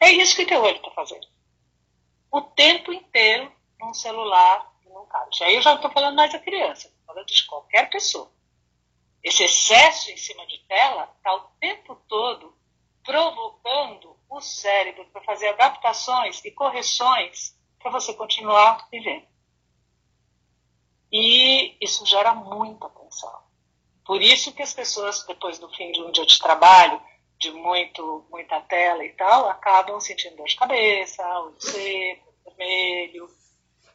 É 0.00 0.10
isso 0.10 0.34
que 0.34 0.44
o 0.44 0.46
teu 0.46 0.62
olho 0.62 0.76
está 0.76 0.90
fazendo. 0.92 1.26
O 2.32 2.40
tempo 2.40 2.94
inteiro 2.94 3.52
num 3.78 3.92
celular 3.92 4.72
e 4.86 4.88
num 4.88 5.04
tablet. 5.04 5.44
Aí 5.44 5.54
eu 5.54 5.60
já 5.60 5.72
não 5.72 5.76
estou 5.76 5.92
falando 5.92 6.16
mais 6.16 6.32
da 6.32 6.38
criança, 6.38 6.88
estou 6.88 7.04
falando 7.14 7.26
de 7.26 7.44
qualquer 7.44 7.90
pessoa. 7.90 8.32
Esse 9.22 9.44
excesso 9.44 10.10
em 10.10 10.16
cima 10.16 10.46
de 10.46 10.60
tela 10.60 11.12
está 11.18 11.34
o 11.34 11.40
tempo 11.60 11.94
todo 12.08 12.56
provocando 13.04 14.16
o 14.30 14.40
cérebro 14.40 15.04
para 15.12 15.20
fazer 15.24 15.48
adaptações 15.48 16.42
e 16.42 16.50
correções 16.50 17.59
para 17.80 17.90
você 17.90 18.14
continuar 18.14 18.86
vivendo. 18.90 19.26
E 21.10 21.76
isso 21.80 22.06
gera 22.06 22.34
muita 22.34 22.88
tensão. 22.88 23.40
Por 24.04 24.22
isso 24.22 24.52
que 24.52 24.62
as 24.62 24.72
pessoas, 24.72 25.24
depois 25.24 25.58
do 25.58 25.68
fim 25.70 25.90
de 25.90 26.00
um 26.00 26.12
dia 26.12 26.24
de 26.24 26.38
trabalho, 26.38 27.00
de 27.38 27.50
muito, 27.50 28.26
muita 28.30 28.60
tela 28.60 29.04
e 29.04 29.12
tal, 29.14 29.48
acabam 29.48 29.98
sentindo 29.98 30.36
dor 30.36 30.46
de 30.46 30.56
cabeça, 30.56 31.26
olho 31.40 31.56
seco, 31.58 32.34
vermelho, 32.44 33.28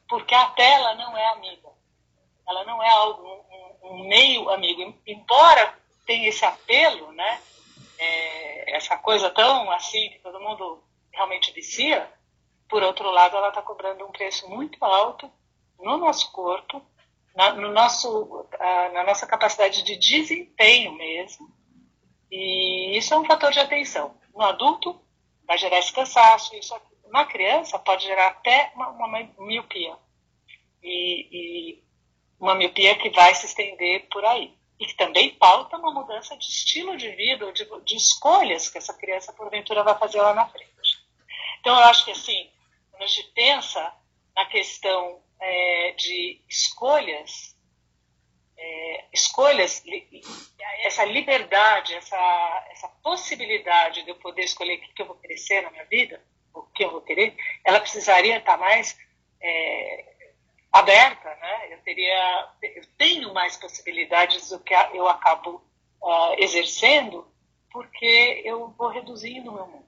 porque 0.10 0.34
a 0.34 0.50
tela 0.50 0.96
não 0.96 1.16
é 1.18 1.28
amiga. 1.28 1.70
Ela 2.48 2.64
não 2.66 2.82
é 2.82 2.90
algo, 2.90 3.24
um, 3.24 3.90
um 3.92 4.08
meio 4.08 4.50
amigo. 4.50 4.96
Embora 5.06 5.78
tenha 6.06 6.28
esse 6.28 6.44
apelo, 6.44 7.12
né? 7.12 7.42
É, 7.98 8.76
essa 8.76 8.98
coisa 8.98 9.30
tão 9.30 9.72
assim 9.72 10.10
que 10.10 10.20
todo 10.20 10.40
mundo 10.40 10.84
realmente 11.12 11.52
vicia, 11.54 12.12
por 12.68 12.84
outro 12.84 13.09
lado, 13.11 13.36
ela 13.38 13.49
está 13.49 13.61
cobrando 13.61 14.05
um 14.05 14.11
preço 14.11 14.49
muito 14.49 14.84
alto 14.84 15.32
no 15.80 15.97
nosso 15.97 16.32
corpo, 16.32 16.82
na, 17.36 17.53
no 17.53 17.72
nosso, 17.72 18.47
na 18.93 19.03
nossa 19.03 19.28
capacidade 19.28 19.84
de 19.84 19.97
desempenho 19.97 20.93
mesmo. 20.93 21.53
E 22.32 22.97
isso 22.97 23.13
é 23.13 23.18
um 23.18 23.26
fator 23.26 23.51
de 23.51 23.59
atenção. 23.59 24.18
No 24.34 24.41
adulto, 24.41 24.99
vai 25.45 25.57
gerar 25.57 25.80
esse 25.80 25.93
cansaço. 25.93 26.55
Isso, 26.55 26.76
na 27.09 27.26
criança, 27.26 27.78
pode 27.78 28.05
gerar 28.05 28.28
até 28.28 28.72
uma, 28.76 28.89
uma 28.89 29.07
miopia. 29.39 29.95
E, 30.82 31.28
e 31.32 31.84
uma 32.39 32.55
miopia 32.55 32.95
que 32.97 33.09
vai 33.09 33.34
se 33.36 33.45
estender 33.45 34.07
por 34.09 34.26
aí. 34.26 34.53
E 34.80 34.86
que 34.86 34.95
também 34.95 35.36
pauta 35.36 35.78
uma 35.78 35.91
mudança 35.91 36.36
de 36.38 36.45
estilo 36.45 36.97
de 36.97 37.09
vida, 37.11 37.51
de, 37.53 37.66
de 37.84 37.95
escolhas 37.95 38.70
que 38.70 38.78
essa 38.78 38.93
criança, 38.93 39.32
porventura, 39.34 39.84
vai 39.84 39.97
fazer 39.97 40.22
lá 40.22 40.34
na 40.34 40.47
frente. 40.47 40.76
Então, 41.59 41.76
eu 41.76 41.84
acho 41.86 42.05
que, 42.05 42.11
assim, 42.11 42.49
quando 42.96 43.04
a 43.04 43.08
gente 43.08 43.32
pensa 43.34 43.93
na 44.36 44.46
questão 44.46 45.22
é, 45.39 45.91
de 45.91 46.41
escolhas, 46.50 47.56
é, 48.58 49.06
escolhas, 49.14 49.84
essa 50.86 51.04
liberdade, 51.04 51.93
essa, 51.93 52.68
essa 52.72 52.88
possibilidade 53.04 54.04
de 54.04 54.10
eu 54.10 54.16
poder 54.16 54.43
escolher 54.43 54.78
o 54.78 54.93
que, 54.93 55.02
eu 55.02 55.06
vou 55.06 55.20
ser 55.38 55.62
na 55.62 55.72
minha 55.72 55.86
vida, 55.86 56.24
o 56.54 56.64
que 56.64 56.86
eu 56.86 56.91
vou 56.91 57.02
querer, 57.02 57.36
ela 57.66 57.82
precisaria 57.82 58.38
estar 58.38 58.58
mais 58.58 58.98
é, 59.41 60.16
aberta, 60.72 61.36
né? 61.36 61.74
Eu 61.74 61.82
teria, 61.82 62.50
eu 62.62 62.86
tenho 62.98 63.34
mais 63.34 63.58
possibilidades 63.58 64.50
do 64.50 64.60
que 64.60 64.74
eu 64.74 65.08
acabo 65.08 65.62
uh, 66.02 66.34
exercendo, 66.38 67.28
porque 67.72 68.41
eu 68.46 68.70
vou 68.70 68.88
reduzindo 68.88 69.52
o 69.52 69.54
meu 69.54 69.68
mundo. 69.68 69.85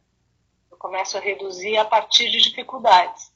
Eu 0.77 0.79
começo 0.79 1.17
a 1.17 1.19
reduzir 1.19 1.75
a 1.75 1.85
partir 1.85 2.29
de 2.29 2.39
dificuldades. 2.39 3.33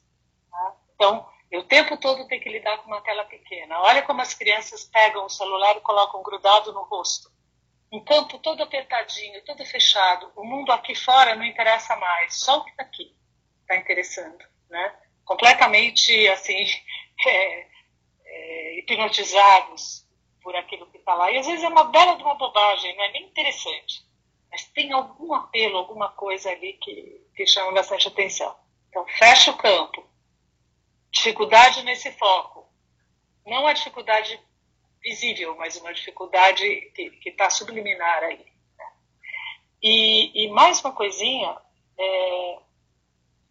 Tá? 0.48 0.76
Então, 0.94 1.28
eu 1.50 1.60
o 1.62 1.64
tempo 1.64 1.96
todo 1.96 2.26
tenho 2.28 2.40
que 2.40 2.48
lidar 2.48 2.78
com 2.78 2.86
uma 2.86 3.00
tela 3.00 3.24
pequena. 3.24 3.80
Olha 3.80 4.02
como 4.02 4.22
as 4.22 4.32
crianças 4.32 4.84
pegam 4.84 5.26
o 5.26 5.28
celular 5.28 5.76
e 5.76 5.80
colocam 5.80 6.22
grudado 6.22 6.72
no 6.72 6.84
rosto. 6.84 7.28
Um 7.90 7.98
campo 8.04 8.38
todo 8.38 8.62
apertadinho, 8.62 9.44
todo 9.44 9.66
fechado. 9.66 10.30
O 10.36 10.44
mundo 10.44 10.70
aqui 10.70 10.94
fora 10.94 11.34
não 11.34 11.44
interessa 11.44 11.96
mais. 11.96 12.36
Só 12.36 12.58
o 12.58 12.64
que 12.64 12.70
está 12.70 12.84
aqui 12.84 13.12
está 13.62 13.76
interessando, 13.76 14.44
né? 14.70 14.96
Completamente 15.24 16.28
assim 16.28 16.64
é, 17.26 17.66
é, 18.24 18.78
hipnotizados 18.78 20.06
por 20.40 20.54
aquilo 20.54 20.86
que 20.92 20.98
está 20.98 21.12
lá. 21.14 21.30
E 21.32 21.38
às 21.38 21.46
vezes 21.46 21.64
é 21.64 21.68
uma 21.68 21.84
bela 21.84 22.14
de 22.14 22.22
uma 22.22 22.36
bobagem, 22.36 22.96
não 22.96 23.04
é 23.04 23.10
nem 23.10 23.24
interessante. 23.24 24.11
Mas 24.52 24.64
tem 24.66 24.92
algum 24.92 25.32
apelo, 25.32 25.78
alguma 25.78 26.10
coisa 26.10 26.50
ali 26.50 26.74
que, 26.74 27.26
que 27.34 27.46
chama 27.46 27.72
bastante 27.72 28.06
atenção. 28.06 28.54
Então 28.90 29.04
fecha 29.06 29.50
o 29.50 29.56
campo 29.56 30.06
dificuldade 31.10 31.82
nesse 31.84 32.10
foco. 32.12 32.66
Não 33.46 33.66
a 33.66 33.72
dificuldade 33.72 34.40
visível, 35.02 35.56
mas 35.56 35.76
uma 35.76 35.92
dificuldade 35.92 36.62
que 36.94 37.28
está 37.28 37.50
subliminar 37.50 38.22
aí. 38.22 38.44
Né? 38.78 38.92
E, 39.82 40.44
e, 40.44 40.48
mais 40.48 40.80
uma 40.80 40.92
coisinha, 40.92 41.56
é, 41.98 42.58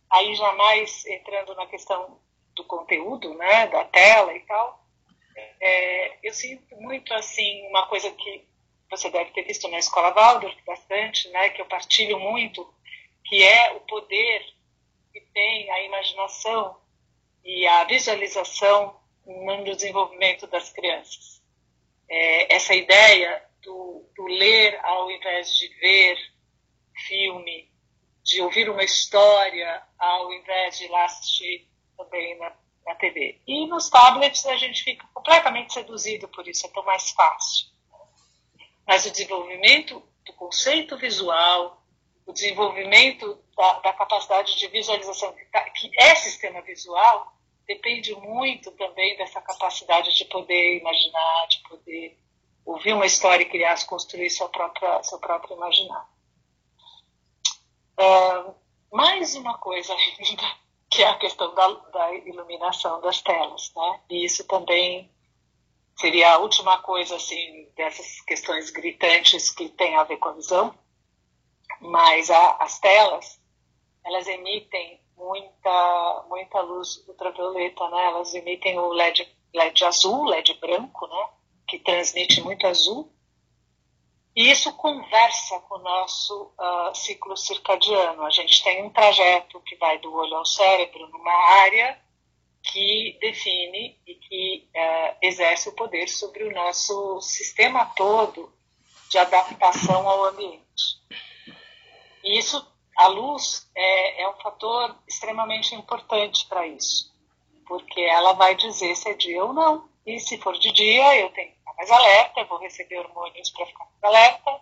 aí 0.10 0.34
jamais 0.36 1.06
entrando 1.06 1.54
na 1.56 1.66
questão 1.68 2.20
do 2.56 2.64
conteúdo, 2.66 3.34
né, 3.36 3.68
da 3.68 3.86
tela 3.86 4.34
e 4.36 4.40
tal, 4.42 4.86
é, 5.60 6.28
eu 6.28 6.34
sinto 6.34 6.76
muito 6.78 7.14
assim 7.14 7.68
uma 7.68 7.88
coisa 7.88 8.12
que 8.12 8.48
você 8.92 9.10
deve 9.10 9.32
ter 9.32 9.44
visto 9.44 9.70
na 9.70 9.80
escola 9.80 10.12
Waldorf 10.12 10.56
bastante, 10.66 11.30
né, 11.30 11.50
que 11.50 11.62
eu 11.62 11.66
partilho 11.66 12.20
muito, 12.20 12.72
que 13.24 13.42
é 13.42 13.72
o 13.72 13.80
poder 13.80 14.46
que 15.14 15.22
tem 15.34 15.72
a 15.72 15.84
imaginação 15.84 16.78
e 17.44 17.66
a 17.66 17.86
visualização 17.86 19.00
no 19.26 19.64
desenvolvimento 19.64 20.46
das 20.46 20.72
crianças. 20.72 21.42
É, 22.10 22.54
essa 22.54 22.76
ideia 22.76 23.42
do, 23.62 24.06
do, 24.16 24.26
ler 24.26 24.78
ao 24.84 25.10
invés 25.10 25.56
de 25.56 25.70
ver 25.80 26.18
filme, 27.08 27.72
de 28.24 28.42
ouvir 28.42 28.70
uma 28.70 28.84
história 28.84 29.82
ao 29.98 30.34
invés 30.34 30.78
de 30.78 30.88
lá 30.90 31.06
assistir 31.06 31.70
também 31.96 32.38
na, 32.38 32.54
na 32.86 32.96
TV. 32.96 33.40
E 33.48 33.66
nos 33.68 33.90
tablets 33.90 34.46
a 34.46 34.58
gente 34.58 34.84
fica 34.84 35.08
completamente 35.14 35.74
seduzido 35.74 36.28
por 36.28 36.46
isso, 36.46 36.66
é 36.66 36.70
tão 36.70 36.84
mais 36.84 37.12
fácil. 37.12 37.71
Mas 38.86 39.06
o 39.06 39.12
desenvolvimento 39.12 40.02
do 40.26 40.34
conceito 40.34 40.98
visual, 40.98 41.84
o 42.26 42.34
desenvolvimento 42.34 43.38
da, 43.56 43.80
da 43.80 43.94
capacidade 43.94 44.58
de 44.58 44.68
visualização, 44.68 45.34
que, 45.34 45.46
tá, 45.46 45.70
que 45.70 45.92
é 45.98 46.16
sistema 46.16 46.62
visual, 46.62 47.34
depende 47.68 48.14
muito 48.16 48.72
também 48.72 49.16
dessa 49.18 49.42
capacidade 49.42 50.16
de 50.16 50.26
poder 50.26 50.80
imaginar, 50.80 51.48
de 51.48 51.60
poder 51.70 52.18
ouvir 52.66 52.94
uma 52.94 53.06
história 53.06 53.44
e 53.44 53.50
criar, 53.50 53.86
construir 53.86 54.30
seu 54.30 54.50
próprio, 54.50 55.04
seu 55.04 55.20
próprio 55.20 55.56
imaginar. 55.56 56.10
Mais 58.92 59.36
uma 59.36 59.58
coisa 59.58 59.94
ainda, 59.94 60.44
que 60.90 61.02
é 61.02 61.08
a 61.08 61.18
questão 61.18 61.54
da, 61.56 61.68
da 61.68 62.14
iluminação 62.16 63.00
das 63.00 63.22
telas, 63.22 63.72
né? 63.76 64.02
E 64.10 64.26
isso 64.26 64.46
também 64.48 65.10
seria 65.96 66.34
a 66.34 66.38
última 66.40 66.82
coisa, 66.82 67.16
assim, 67.16 67.70
dessas 67.76 68.22
questões 68.22 68.70
gritantes 68.70 69.52
que 69.52 69.70
tem 69.70 69.96
a 69.96 70.04
ver 70.04 70.18
com 70.18 70.30
a 70.30 70.34
visão, 70.34 70.74
mas 71.80 72.30
a, 72.30 72.58
as 72.58 72.80
telas, 72.80 73.40
elas 74.06 74.28
emitem 74.28 75.00
muita, 75.16 76.26
muita 76.28 76.62
luz 76.62 77.04
ultravioleta, 77.08 77.88
né? 77.90 78.06
Elas 78.06 78.34
emitem 78.34 78.80
o 78.80 78.90
LED, 78.90 79.28
LED 79.54 79.86
azul, 79.86 80.26
LED 80.26 80.56
branco, 80.56 81.08
né? 81.08 81.30
Que 81.68 81.80
transmite 81.80 82.42
muito 82.42 82.66
azul. 82.66 83.12
E 84.36 84.50
isso 84.50 84.74
conversa 84.78 85.60
com 85.62 85.76
o 85.76 85.84
nosso 85.84 86.54
uh, 86.58 86.96
ciclo 86.96 87.36
circadiano. 87.36 88.24
A 88.24 88.30
gente 88.30 88.64
tem 88.64 88.84
um 88.84 88.90
trajeto 88.90 89.60
que 89.62 89.76
vai 89.76 90.00
do 90.00 90.14
olho 90.14 90.38
ao 90.38 90.46
cérebro 90.46 91.08
numa 91.10 91.34
área 91.62 92.00
que 92.64 93.18
define 93.20 94.00
e 94.06 94.16
que 94.16 94.70
uh, 94.76 95.18
exerce 95.22 95.70
o 95.70 95.76
poder 95.76 96.08
sobre 96.08 96.44
o 96.44 96.54
nosso 96.54 97.20
sistema 97.22 97.86
todo 97.96 98.54
de 99.10 99.18
adaptação 99.18 100.08
ao 100.08 100.26
ambiente. 100.26 101.02
E 102.24 102.38
isso 102.38 102.66
a 102.98 103.08
luz 103.08 103.70
é, 103.76 104.22
é 104.22 104.30
um 104.30 104.40
fator 104.40 104.96
extremamente 105.08 105.74
importante 105.76 106.46
para 106.48 106.68
isso, 106.68 107.12
porque 107.68 108.00
ela 108.02 108.34
vai 108.34 108.56
dizer 108.56 108.96
se 108.96 109.10
é 109.10 109.14
dia 109.14 109.44
ou 109.44 109.54
não. 109.54 109.90
E 110.06 110.20
se 110.20 110.38
for 110.38 110.58
de 110.58 110.72
dia, 110.72 111.20
eu 111.20 111.30
tenho 111.30 111.50
que 111.52 111.58
ficar 111.58 111.74
mais 111.74 111.92
alerta, 111.92 112.40
eu 112.40 112.48
vou 112.48 112.60
receber 112.60 113.00
hormônios 113.00 113.52
para 113.52 113.66
ficar 113.66 113.86
mais 113.86 114.04
alerta, 114.04 114.62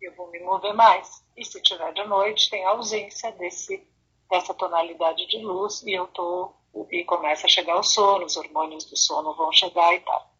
eu 0.00 0.14
vou 0.14 0.30
me 0.30 0.40
mover 0.40 0.74
mais. 0.74 1.24
E 1.36 1.44
se 1.44 1.60
tiver 1.62 1.92
de 1.92 2.04
noite, 2.04 2.50
tem 2.50 2.64
ausência 2.64 3.32
desse, 3.32 3.86
dessa 4.30 4.54
tonalidade 4.54 5.26
de 5.26 5.38
luz 5.38 5.82
e 5.82 5.92
eu 5.92 6.06
tô 6.08 6.54
e 6.90 7.04
começa 7.04 7.46
a 7.46 7.50
chegar 7.50 7.76
o 7.78 7.82
sono, 7.82 8.24
os 8.24 8.36
hormônios 8.36 8.84
do 8.84 8.96
sono 8.96 9.34
vão 9.34 9.52
chegar 9.52 9.92
e 9.94 10.00
tal. 10.00 10.30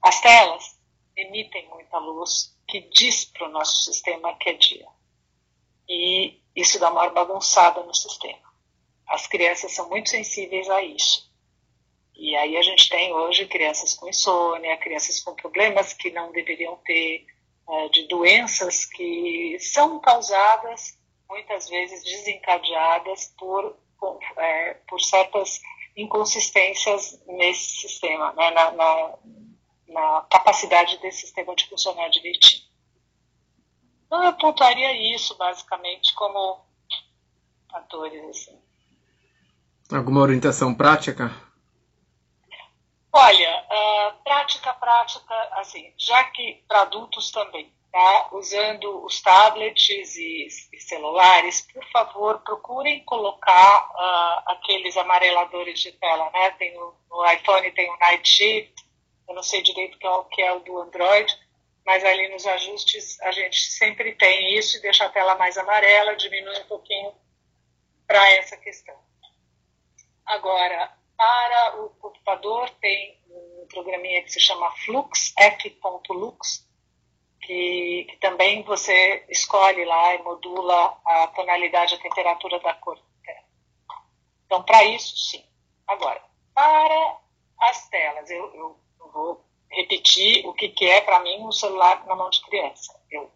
As 0.00 0.20
telas 0.20 0.78
emitem 1.16 1.68
muita 1.68 1.98
luz 1.98 2.56
que 2.66 2.80
diz 2.80 3.24
para 3.24 3.48
o 3.48 3.50
nosso 3.50 3.84
sistema 3.84 4.36
que 4.36 4.50
é 4.50 4.52
dia. 4.52 4.86
E 5.88 6.40
isso 6.54 6.78
dá 6.78 6.90
uma 6.90 7.08
bagunçada 7.08 7.82
no 7.82 7.94
sistema. 7.94 8.48
As 9.06 9.26
crianças 9.26 9.72
são 9.72 9.88
muito 9.88 10.10
sensíveis 10.10 10.68
a 10.70 10.82
isso. 10.82 11.28
E 12.14 12.36
aí 12.36 12.56
a 12.56 12.62
gente 12.62 12.88
tem 12.88 13.12
hoje 13.12 13.46
crianças 13.46 13.94
com 13.94 14.08
insônia, 14.08 14.76
crianças 14.76 15.20
com 15.20 15.34
problemas 15.34 15.92
que 15.92 16.10
não 16.10 16.30
deveriam 16.30 16.76
ter, 16.84 17.26
é, 17.68 17.88
de 17.88 18.06
doenças 18.08 18.84
que 18.84 19.56
são 19.60 20.00
causadas, 20.00 20.97
muitas 21.28 21.68
vezes 21.68 22.02
desencadeadas 22.02 23.34
por, 23.38 23.76
é, 24.36 24.74
por 24.88 25.00
certas 25.00 25.60
inconsistências 25.96 27.20
nesse 27.26 27.80
sistema, 27.80 28.32
né, 28.32 28.50
na, 28.50 28.70
na, 28.72 29.14
na 29.88 30.20
capacidade 30.30 30.98
desse 30.98 31.22
sistema 31.22 31.54
de 31.54 31.68
funcionar 31.68 32.08
direitinho. 32.08 32.68
Então, 34.06 34.24
eu 34.24 34.32
pontuaria 34.34 35.14
isso, 35.14 35.36
basicamente, 35.36 36.14
como 36.14 36.64
fatores. 37.70 38.24
Assim. 38.30 38.58
Alguma 39.92 40.20
orientação 40.20 40.74
prática? 40.74 41.30
Olha, 43.12 43.64
uh, 43.64 44.22
prática, 44.22 44.72
prática, 44.74 45.34
assim, 45.52 45.92
já 45.98 46.24
que 46.24 46.64
para 46.66 46.82
adultos 46.82 47.30
também, 47.30 47.72
tá? 47.90 48.28
usando 48.32 49.04
os 49.04 49.20
tablets 49.20 50.16
e, 50.16 50.48
e, 50.72 50.80
celulares, 50.80 51.60
por 51.72 51.84
favor, 51.90 52.40
procurem 52.40 53.04
colocar 53.04 53.90
uh, 53.90 54.52
aqueles 54.52 54.96
amareladores 54.96 55.80
de 55.80 55.92
tela, 55.92 56.30
né? 56.30 56.50
Tem 56.52 56.74
no, 56.74 56.94
no, 57.10 57.32
iPhone 57.32 57.70
tem 57.72 57.90
o 57.90 57.98
Night 57.98 58.28
Shift, 58.28 58.74
eu 59.28 59.34
não 59.34 59.42
sei 59.42 59.62
direito 59.62 59.98
o, 60.02 60.24
que 60.24 60.42
é 60.42 60.52
o 60.52 60.60
do 60.60 60.78
Android, 60.78 61.32
mas 61.84 62.04
ali 62.04 62.28
nos 62.28 62.46
ajustes 62.46 63.20
a 63.22 63.30
gente 63.32 63.58
sempre 63.58 64.14
tem 64.14 64.56
isso 64.58 64.76
e 64.76 64.82
deixa 64.82 65.04
a 65.06 65.10
tela 65.10 65.36
mais 65.36 65.56
amarela, 65.56 66.16
diminui 66.16 66.60
um 66.60 66.66
pouquinho 66.66 67.14
para 68.06 68.30
essa 68.32 68.56
questão. 68.56 68.96
Agora, 70.24 70.92
para 71.16 71.82
o 71.82 71.90
computador 72.00 72.70
tem 72.80 73.18
um 73.28 73.66
programinha 73.68 74.22
que 74.22 74.30
se 74.30 74.40
chama 74.40 74.70
Flux, 74.84 75.32
f.lux, 75.36 76.67
que, 77.40 78.06
que, 78.10 78.16
também 78.18 78.62
você 78.62 79.24
escolhe 79.28 79.84
lá 79.84 80.14
e 80.14 80.22
modula 80.22 80.96
a 81.04 81.26
tonalidade, 81.28 81.94
a 81.94 82.00
temperatura 82.00 82.58
da 82.60 82.74
cor. 82.74 82.98
Então, 84.48 84.62
para 84.62 84.82
isso, 84.82 85.14
sim. 85.14 85.44
Agora, 85.86 86.22
para 86.54 87.18
as 87.60 87.86
telas, 87.90 88.30
eu, 88.30 88.46
eu 88.54 88.76
vou 89.12 89.44
repetir 89.70 90.46
o 90.46 90.54
que, 90.54 90.70
que 90.70 90.86
é 90.86 91.02
para 91.02 91.20
mim 91.20 91.42
um 91.42 91.52
celular 91.52 92.04
na 92.06 92.16
mão 92.16 92.30
de 92.30 92.40
criança. 92.40 92.98
Eu, 93.10 93.30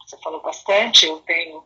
você 0.00 0.16
falou 0.18 0.40
bastante, 0.40 1.04
eu 1.04 1.20
tenho, 1.20 1.62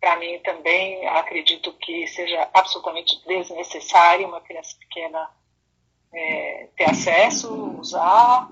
para 0.00 0.16
mim 0.16 0.38
também, 0.38 1.06
acredito 1.08 1.74
que 1.74 2.06
seja 2.06 2.48
absolutamente 2.54 3.22
desnecessário 3.26 4.26
uma 4.26 4.40
criança 4.40 4.76
pequena 4.78 5.30
é, 6.14 6.68
ter 6.74 6.84
acesso, 6.84 7.52
usar, 7.78 8.48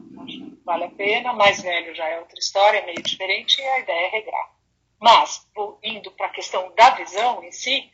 vale 0.65 0.85
a 0.85 0.91
pena, 0.91 1.33
mais 1.33 1.61
velho 1.61 1.95
já 1.95 2.07
é 2.09 2.19
outra 2.19 2.39
história, 2.39 2.79
é 2.79 2.87
meio 2.87 3.03
diferente 3.03 3.61
e 3.61 3.65
a 3.65 3.79
ideia 3.81 4.07
é 4.07 4.11
regrar. 4.11 4.51
Mas, 4.99 5.47
indo 5.83 6.11
para 6.13 6.27
a 6.27 6.31
questão 6.31 6.73
da 6.75 6.91
visão 6.91 7.43
em 7.43 7.53
si, 7.53 7.91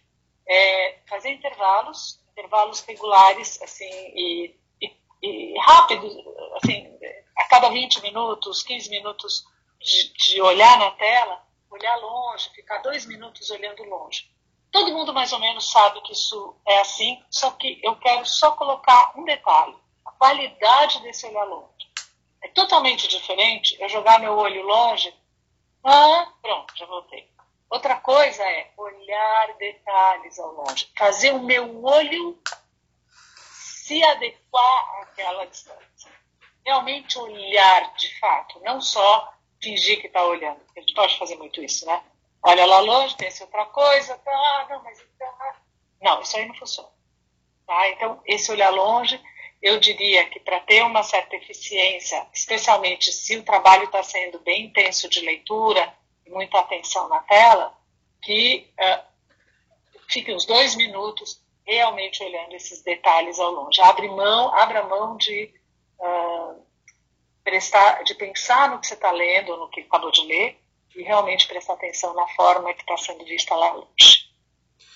é 0.49 0.99
fazer 1.09 1.31
intervalos, 1.31 2.21
intervalos 2.33 2.81
regulares, 2.81 3.61
assim, 3.62 3.89
e, 3.89 4.55
e, 4.81 4.93
e 5.23 5.59
rápidos, 5.61 6.12
assim, 6.57 6.93
a 7.37 7.45
cada 7.49 7.69
20 7.69 8.03
minutos, 8.03 8.62
15 8.62 8.91
minutos 8.91 9.45
de, 9.81 10.12
de 10.12 10.43
olhar 10.43 10.79
na 10.79 10.91
tela, 10.93 11.43
olhar 11.71 11.97
longe, 11.97 12.51
ficar 12.51 12.79
dois 12.79 13.07
minutos 13.07 13.51
olhando 13.51 13.85
longe. 13.85 14.31
Todo 14.71 14.93
mundo 14.93 15.12
mais 15.12 15.33
ou 15.33 15.39
menos 15.39 15.71
sabe 15.71 16.01
que 16.03 16.12
isso 16.12 16.57
é 16.67 16.81
assim, 16.81 17.23
só 17.31 17.51
que 17.53 17.81
eu 17.83 17.97
quero 17.97 18.27
só 18.27 18.53
colocar 18.53 19.12
um 19.17 19.25
detalhe: 19.25 19.77
a 20.05 20.11
qualidade 20.12 21.01
desse 21.03 21.27
olhar 21.27 21.45
longe. 21.45 21.76
É 22.47 22.49
totalmente 22.49 23.09
diferente 23.09 23.76
eu 23.80 23.88
jogar 23.88 24.20
meu 24.20 24.36
olho 24.36 24.62
longe. 24.62 25.12
Ah, 25.82 26.32
pronto, 26.40 26.76
já 26.76 26.86
voltei. 26.86 27.28
Outra 27.68 27.97
coisa 27.97 28.40
é 28.44 28.70
olhar 28.76 29.53
detalhes 29.59 30.38
ao 30.38 30.53
longe, 30.53 30.88
fazer 30.97 31.32
o 31.34 31.42
meu 31.42 31.84
olho 31.84 32.40
se 33.26 34.01
adequar 34.05 35.03
àquela 35.03 35.44
distância. 35.47 36.09
Realmente 36.64 37.18
olhar 37.18 37.92
de 37.94 38.16
fato, 38.20 38.61
não 38.61 38.80
só 38.80 39.34
fingir 39.61 40.01
que 40.01 40.07
está 40.07 40.24
olhando. 40.24 40.61
A 40.76 40.80
gente 40.80 40.94
pode 40.94 41.18
fazer 41.18 41.34
muito 41.34 41.61
isso, 41.61 41.84
né? 41.84 42.01
Olha 42.44 42.64
lá 42.64 42.78
longe, 42.78 43.16
pensa 43.16 43.42
outra 43.42 43.66
coisa, 43.66 44.16
tá, 44.18 44.30
ah, 44.30 44.66
não, 44.70 44.84
mas 44.84 45.01
então. 45.01 45.34
Não, 46.01 46.20
isso 46.20 46.36
aí 46.36 46.47
não 46.47 46.55
funciona. 46.55 46.90
Tá? 47.66 47.88
Então, 47.88 48.22
esse 48.24 48.53
olhar 48.53 48.70
longe, 48.70 49.20
eu 49.62 49.80
diria 49.80 50.28
que 50.28 50.38
para 50.40 50.61
ter 50.61 50.82
uma 50.82 51.02
certa 51.02 51.36
eficiência, 51.36 52.26
especialmente 52.32 53.12
se 53.12 53.36
o 53.36 53.42
trabalho 53.42 53.84
está 53.84 54.02
sendo 54.02 54.38
bem 54.40 54.66
intenso 54.66 55.09
de 55.09 55.20
leitura, 55.20 55.92
muita 56.28 56.59
atenção 56.59 57.09
na 57.09 57.20
tela, 57.20 57.72
que 58.22 58.70
uh, 58.78 59.04
fique 60.09 60.32
uns 60.32 60.44
dois 60.44 60.74
minutos 60.74 61.40
realmente 61.64 62.22
olhando 62.22 62.54
esses 62.54 62.82
detalhes 62.82 63.38
ao 63.38 63.50
longe. 63.50 63.80
Abre 63.80 64.09
mão, 64.09 64.54
abra 64.54 64.84
mão 64.84 65.16
de 65.16 65.52
uh, 65.98 66.62
prestar, 67.42 68.02
de 68.04 68.14
pensar 68.14 68.70
no 68.70 68.78
que 68.78 68.86
você 68.86 68.94
está 68.94 69.11
lendo, 69.11 69.57
no 69.57 69.68
que 69.68 69.80
acabou 69.80 70.11
de 70.11 70.22
ler, 70.26 70.61
e 70.94 71.02
realmente 71.02 71.46
prestar 71.46 71.74
atenção 71.74 72.14
na 72.14 72.26
forma 72.28 72.72
que 72.72 72.80
está 72.80 72.96
sendo 72.96 73.24
vista 73.24 73.54
lá 73.54 73.72
longe. 73.72 74.26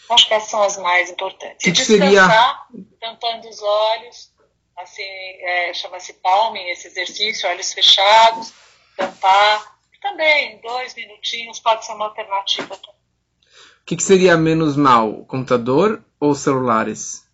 Acho 0.08 0.26
que 0.26 0.34
essas 0.34 0.50
são 0.50 0.62
as 0.62 0.76
mais 0.76 1.10
importantes. 1.10 1.62
Que 1.62 1.70
e 1.70 1.72
descansar, 1.72 2.66
seria... 2.70 2.86
tampando 2.98 3.48
os 3.48 3.62
olhos, 3.62 4.32
assim, 4.76 5.02
é, 5.02 5.74
chama-se 5.74 6.14
palming 6.14 6.68
esse 6.68 6.88
exercício, 6.88 7.48
olhos 7.48 7.72
fechados, 7.72 8.52
tampar. 8.96 9.78
Também, 10.00 10.58
dois 10.62 10.94
minutinhos 10.94 11.60
pode 11.60 11.84
ser 11.84 11.92
uma 11.92 12.06
alternativa. 12.06 12.74
O 12.74 13.84
que, 13.84 13.96
que 13.96 14.02
seria 14.02 14.36
menos 14.36 14.76
mal, 14.76 15.24
computador 15.26 16.02
ou 16.18 16.34
celulares? 16.34 17.28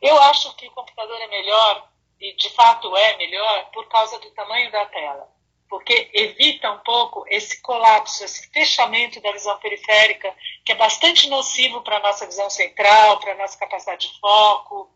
Eu 0.00 0.16
acho 0.22 0.54
que 0.56 0.68
o 0.68 0.70
computador 0.70 1.20
é 1.20 1.26
melhor, 1.28 1.88
e 2.20 2.36
de 2.36 2.50
fato 2.50 2.96
é 2.96 3.16
melhor, 3.16 3.70
por 3.72 3.88
causa 3.88 4.18
do 4.20 4.30
tamanho 4.30 4.70
da 4.70 4.86
tela 4.86 5.34
porque 5.74 6.08
evita 6.14 6.70
um 6.70 6.78
pouco 6.78 7.24
esse 7.26 7.60
colapso, 7.60 8.24
esse 8.24 8.48
fechamento 8.52 9.20
da 9.20 9.32
visão 9.32 9.58
periférica, 9.58 10.32
que 10.64 10.70
é 10.70 10.76
bastante 10.76 11.28
nocivo 11.28 11.82
para 11.82 11.96
a 11.96 12.00
nossa 12.00 12.26
visão 12.26 12.48
central, 12.48 13.18
para 13.18 13.32
a 13.32 13.36
nossa 13.36 13.58
capacidade 13.58 14.08
de 14.08 14.20
foco. 14.20 14.88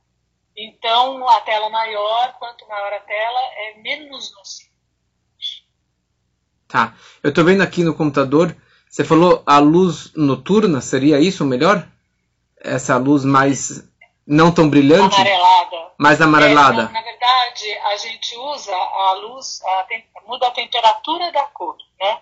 Então, 0.61 1.29
a 1.29 1.41
tela 1.43 1.71
maior, 1.71 2.35
quanto 2.37 2.67
maior 2.67 2.93
a 2.93 2.99
tela, 2.99 3.41
é 3.59 3.75
menos 3.81 4.35
nocivo. 4.35 4.69
Tá. 6.67 6.95
Eu 7.23 7.31
estou 7.31 7.45
vendo 7.45 7.63
aqui 7.63 7.85
no 7.85 7.95
computador, 7.95 8.57
você 8.91 9.05
falou 9.05 9.41
a 9.47 9.61
luz 9.61 10.13
noturna, 10.17 10.81
seria 10.81 11.21
isso 11.21 11.45
o 11.45 11.47
melhor? 11.47 11.87
Essa 12.61 12.97
luz 12.97 13.25
mais 13.25 13.89
não 14.27 14.53
tão 14.53 14.69
brilhante? 14.69 15.15
Amarelada. 15.15 15.93
Mais 15.97 16.21
amarelada. 16.21 16.83
É, 16.83 16.93
na 16.93 17.03
verdade, 17.03 17.73
a 17.87 17.97
gente 17.97 18.37
usa 18.37 18.75
a 18.75 19.13
luz, 19.13 19.63
a, 19.65 19.87
muda 20.27 20.49
a 20.49 20.51
temperatura 20.51 21.31
da 21.31 21.45
cor, 21.45 21.77
né? 22.01 22.21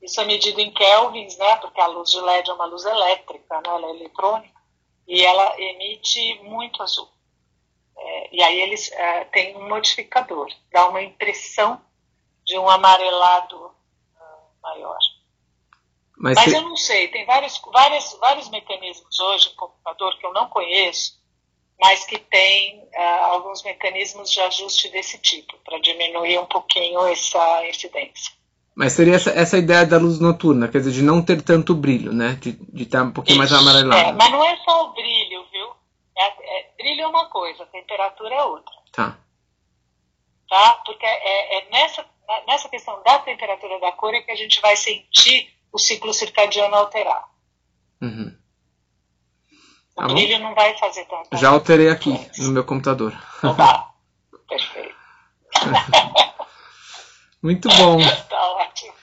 Isso 0.00 0.18
é 0.18 0.24
medido 0.24 0.60
em 0.60 0.72
kelvins, 0.72 1.36
né? 1.36 1.56
Porque 1.56 1.80
a 1.80 1.86
luz 1.88 2.10
de 2.10 2.20
LED 2.20 2.48
é 2.48 2.54
uma 2.54 2.64
luz 2.64 2.86
elétrica, 2.86 3.56
né? 3.56 3.62
Ela 3.66 3.86
é 3.88 3.90
eletrônica 3.90 4.60
e 5.06 5.22
ela 5.22 5.60
emite 5.60 6.40
muito 6.42 6.82
azul. 6.82 7.08
É, 8.06 8.36
e 8.36 8.42
aí 8.42 8.60
eles 8.60 8.90
é, 8.92 9.24
têm 9.24 9.56
um 9.56 9.68
modificador, 9.68 10.46
dá 10.70 10.88
uma 10.88 11.02
impressão 11.02 11.80
de 12.44 12.56
um 12.56 12.68
amarelado 12.68 13.56
uh, 13.56 14.62
maior. 14.62 14.98
Mas, 16.16 16.36
Mas 16.36 16.52
eu 16.52 16.62
não 16.62 16.76
sei, 16.76 17.08
tem 17.08 17.26
vários, 17.26 17.60
vários, 17.72 18.16
vários 18.20 18.48
mecanismos 18.48 19.18
hoje 19.18 19.48
no 19.50 19.56
computador 19.56 20.16
que 20.18 20.24
eu 20.24 20.32
não 20.32 20.48
conheço, 20.48 21.20
mas 21.80 22.04
que 22.04 22.18
tem 22.18 22.78
uh, 22.78 23.24
alguns 23.32 23.62
mecanismos 23.64 24.30
de 24.30 24.40
ajuste 24.40 24.88
desse 24.90 25.18
tipo, 25.18 25.58
para 25.64 25.78
diminuir 25.80 26.38
um 26.38 26.46
pouquinho 26.46 27.04
essa 27.06 27.66
incidência. 27.68 28.32
Mas 28.74 28.92
seria 28.92 29.16
essa, 29.16 29.30
essa 29.30 29.58
ideia 29.58 29.84
da 29.84 29.98
luz 29.98 30.20
noturna, 30.20 30.68
quer 30.68 30.78
dizer, 30.78 30.92
de 30.92 31.02
não 31.02 31.22
ter 31.22 31.42
tanto 31.42 31.74
brilho, 31.74 32.12
né? 32.12 32.38
De 32.40 32.82
estar 32.82 33.02
um 33.02 33.10
pouquinho 33.10 33.42
Isso, 33.42 33.52
mais 33.52 33.52
amarelado. 33.52 34.08
É, 34.08 34.12
mas 34.12 34.30
não 34.30 34.44
é 34.44 34.56
só 34.58 34.84
o 34.84 34.92
brilho, 34.92 35.44
viu? 35.50 35.75
É, 36.16 36.58
é, 36.58 36.70
brilho 36.76 37.02
é 37.02 37.06
uma 37.06 37.28
coisa, 37.28 37.62
a 37.62 37.66
temperatura 37.66 38.34
é 38.34 38.42
outra. 38.42 38.74
Tá. 38.92 39.18
Tá? 40.48 40.82
Porque 40.84 41.04
é, 41.04 41.58
é 41.58 41.70
nessa, 41.70 42.04
nessa 42.46 42.68
questão 42.68 43.02
da 43.02 43.18
temperatura 43.18 43.78
da 43.80 43.92
cor 43.92 44.14
é 44.14 44.22
que 44.22 44.30
a 44.30 44.36
gente 44.36 44.60
vai 44.60 44.76
sentir 44.76 45.54
o 45.72 45.78
ciclo 45.78 46.14
circadiano 46.14 46.74
alterar. 46.74 47.28
Uhum. 48.00 48.34
O 49.96 50.00
tá 50.00 50.08
brilho 50.08 50.38
não 50.38 50.54
vai 50.54 50.76
fazer 50.78 51.04
tanto. 51.06 51.36
Já 51.36 51.50
alterei 51.50 51.88
aqui 51.88 52.12
no 52.38 52.52
meu 52.52 52.64
computador. 52.64 53.12
Opa, 53.42 53.94
perfeito. 54.48 54.94
Muito 57.42 57.68
bom. 57.68 57.98
Tá 58.28 58.52
ótimo. 58.52 58.94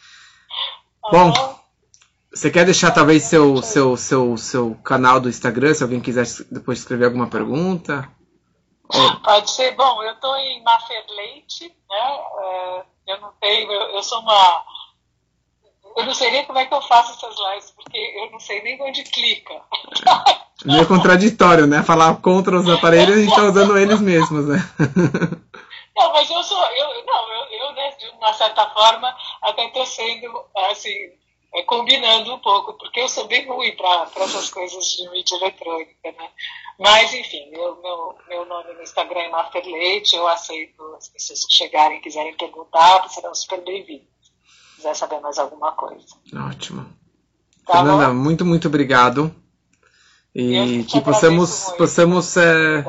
Tá 1.02 1.10
bom, 1.12 1.63
você 2.34 2.50
quer 2.50 2.66
deixar 2.66 2.92
talvez 2.92 3.24
seu, 3.24 3.62
seu, 3.62 3.96
seu, 3.96 4.38
seu 4.38 4.76
canal 4.84 5.20
do 5.20 5.30
Instagram, 5.30 5.74
se 5.74 5.84
alguém 5.84 6.02
quiser 6.02 6.26
depois 6.52 6.80
escrever 6.80 7.06
alguma 7.06 7.28
pergunta? 7.28 8.10
Pode 9.24 9.52
ser. 9.52 9.76
Bom, 9.76 10.04
eu 10.04 10.14
estou 10.14 10.36
em 10.38 10.64
Mafer 10.64 11.06
Leite, 11.16 11.68
né? 11.90 12.20
É, 12.44 12.84
eu 13.08 13.22
não 13.22 13.32
tenho, 13.40 13.72
eu, 13.72 13.82
eu 13.96 14.04
sou 14.04 14.20
uma 14.20 14.64
eu 15.96 16.06
não 16.06 16.14
sei 16.14 16.32
nem 16.32 16.46
como 16.46 16.58
é 16.60 16.66
que 16.66 16.74
eu 16.74 16.82
faço 16.82 17.12
essas 17.12 17.36
lives, 17.52 17.72
porque 17.72 17.98
eu 17.98 18.32
não 18.32 18.40
sei 18.40 18.62
nem 18.64 18.82
onde 18.82 19.04
clica. 19.04 19.54
Meio 20.66 20.88
contraditório, 20.88 21.68
né? 21.68 21.84
Falar 21.84 22.16
contra 22.16 22.58
os 22.58 22.70
aparelhos 22.70 23.16
e 23.16 23.20
a 23.20 23.22
gente 23.22 23.30
está 23.30 23.44
usando 23.44 23.78
eles 23.78 24.00
mesmos, 24.00 24.48
né? 24.48 24.58
Não, 25.96 26.12
mas 26.12 26.28
eu 26.28 26.42
sou, 26.42 26.58
eu, 26.72 27.06
não, 27.06 27.34
eu, 27.34 27.46
eu 27.52 27.72
né, 27.74 27.92
de 27.92 28.10
uma 28.18 28.34
certa 28.34 28.68
forma, 28.72 29.16
até 29.44 29.68
estou 29.68 29.86
sendo, 29.86 30.28
assim, 30.72 30.90
é, 31.54 31.62
combinando 31.64 32.34
um 32.34 32.40
pouco, 32.40 32.74
porque 32.74 33.00
eu 33.00 33.08
sou 33.08 33.28
bem 33.28 33.48
ruim 33.48 33.76
para 33.76 34.10
essas 34.24 34.50
coisas 34.50 34.84
de 34.86 35.10
mídia 35.12 35.36
eletrônica, 35.36 35.94
né? 36.04 36.30
Mas, 36.80 37.14
enfim, 37.14 37.50
eu, 37.52 37.80
meu, 37.82 38.16
meu 38.28 38.46
nome 38.46 38.74
no 38.74 38.82
Instagram 38.82 39.20
é 39.20 39.30
Master 39.30 39.64
Leite, 39.64 40.16
eu 40.16 40.28
aceito 40.28 40.84
as 40.98 41.08
pessoas 41.10 41.46
que 41.46 41.54
chegarem 41.54 41.98
e 41.98 42.02
quiserem 42.02 42.36
perguntar, 42.36 43.08
serão 43.10 43.36
super 43.36 43.62
bem-vindos. 43.62 44.08
quiser 44.76 44.96
saber 44.96 45.20
mais 45.20 45.38
alguma 45.38 45.74
coisa. 45.74 46.08
Ótimo. 46.50 46.86
Tá 47.66 47.74
Fernanda, 47.74 48.08
bom? 48.08 48.16
muito, 48.16 48.44
muito 48.44 48.68
obrigado. 48.68 49.34
E 50.34 50.84
que 50.90 51.00
possamos, 51.00 51.52
agradeço 51.52 51.66
muito. 51.68 51.78
possamos 51.78 52.38
é, 52.38 52.84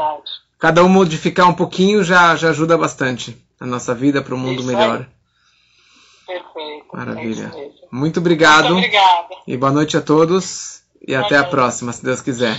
cada 0.58 0.82
um 0.82 0.88
modificar 0.88 1.46
um 1.46 1.54
pouquinho 1.54 2.02
já, 2.02 2.34
já 2.34 2.48
ajuda 2.48 2.78
bastante 2.78 3.36
a 3.60 3.66
nossa 3.66 3.94
vida 3.94 4.22
para 4.22 4.34
um 4.34 4.38
mundo 4.38 4.60
Isso 4.60 4.74
aí. 4.74 5.06
Perfeito. 6.26 6.86
Maravilha. 6.92 7.44
É 7.44 7.48
isso 7.48 7.58
mesmo. 7.58 7.88
Muito 7.92 8.20
obrigado 8.20 8.74
Muito 8.74 8.78
obrigada. 8.86 9.34
e 9.46 9.56
boa 9.56 9.72
noite 9.72 9.96
a 9.96 10.00
todos 10.00 10.82
e 11.06 11.12
Boa 11.12 11.26
até 11.26 11.36
a 11.36 11.40
noite. 11.40 11.50
próxima, 11.50 11.92
se 11.92 12.02
Deus 12.04 12.20
quiser. 12.20 12.56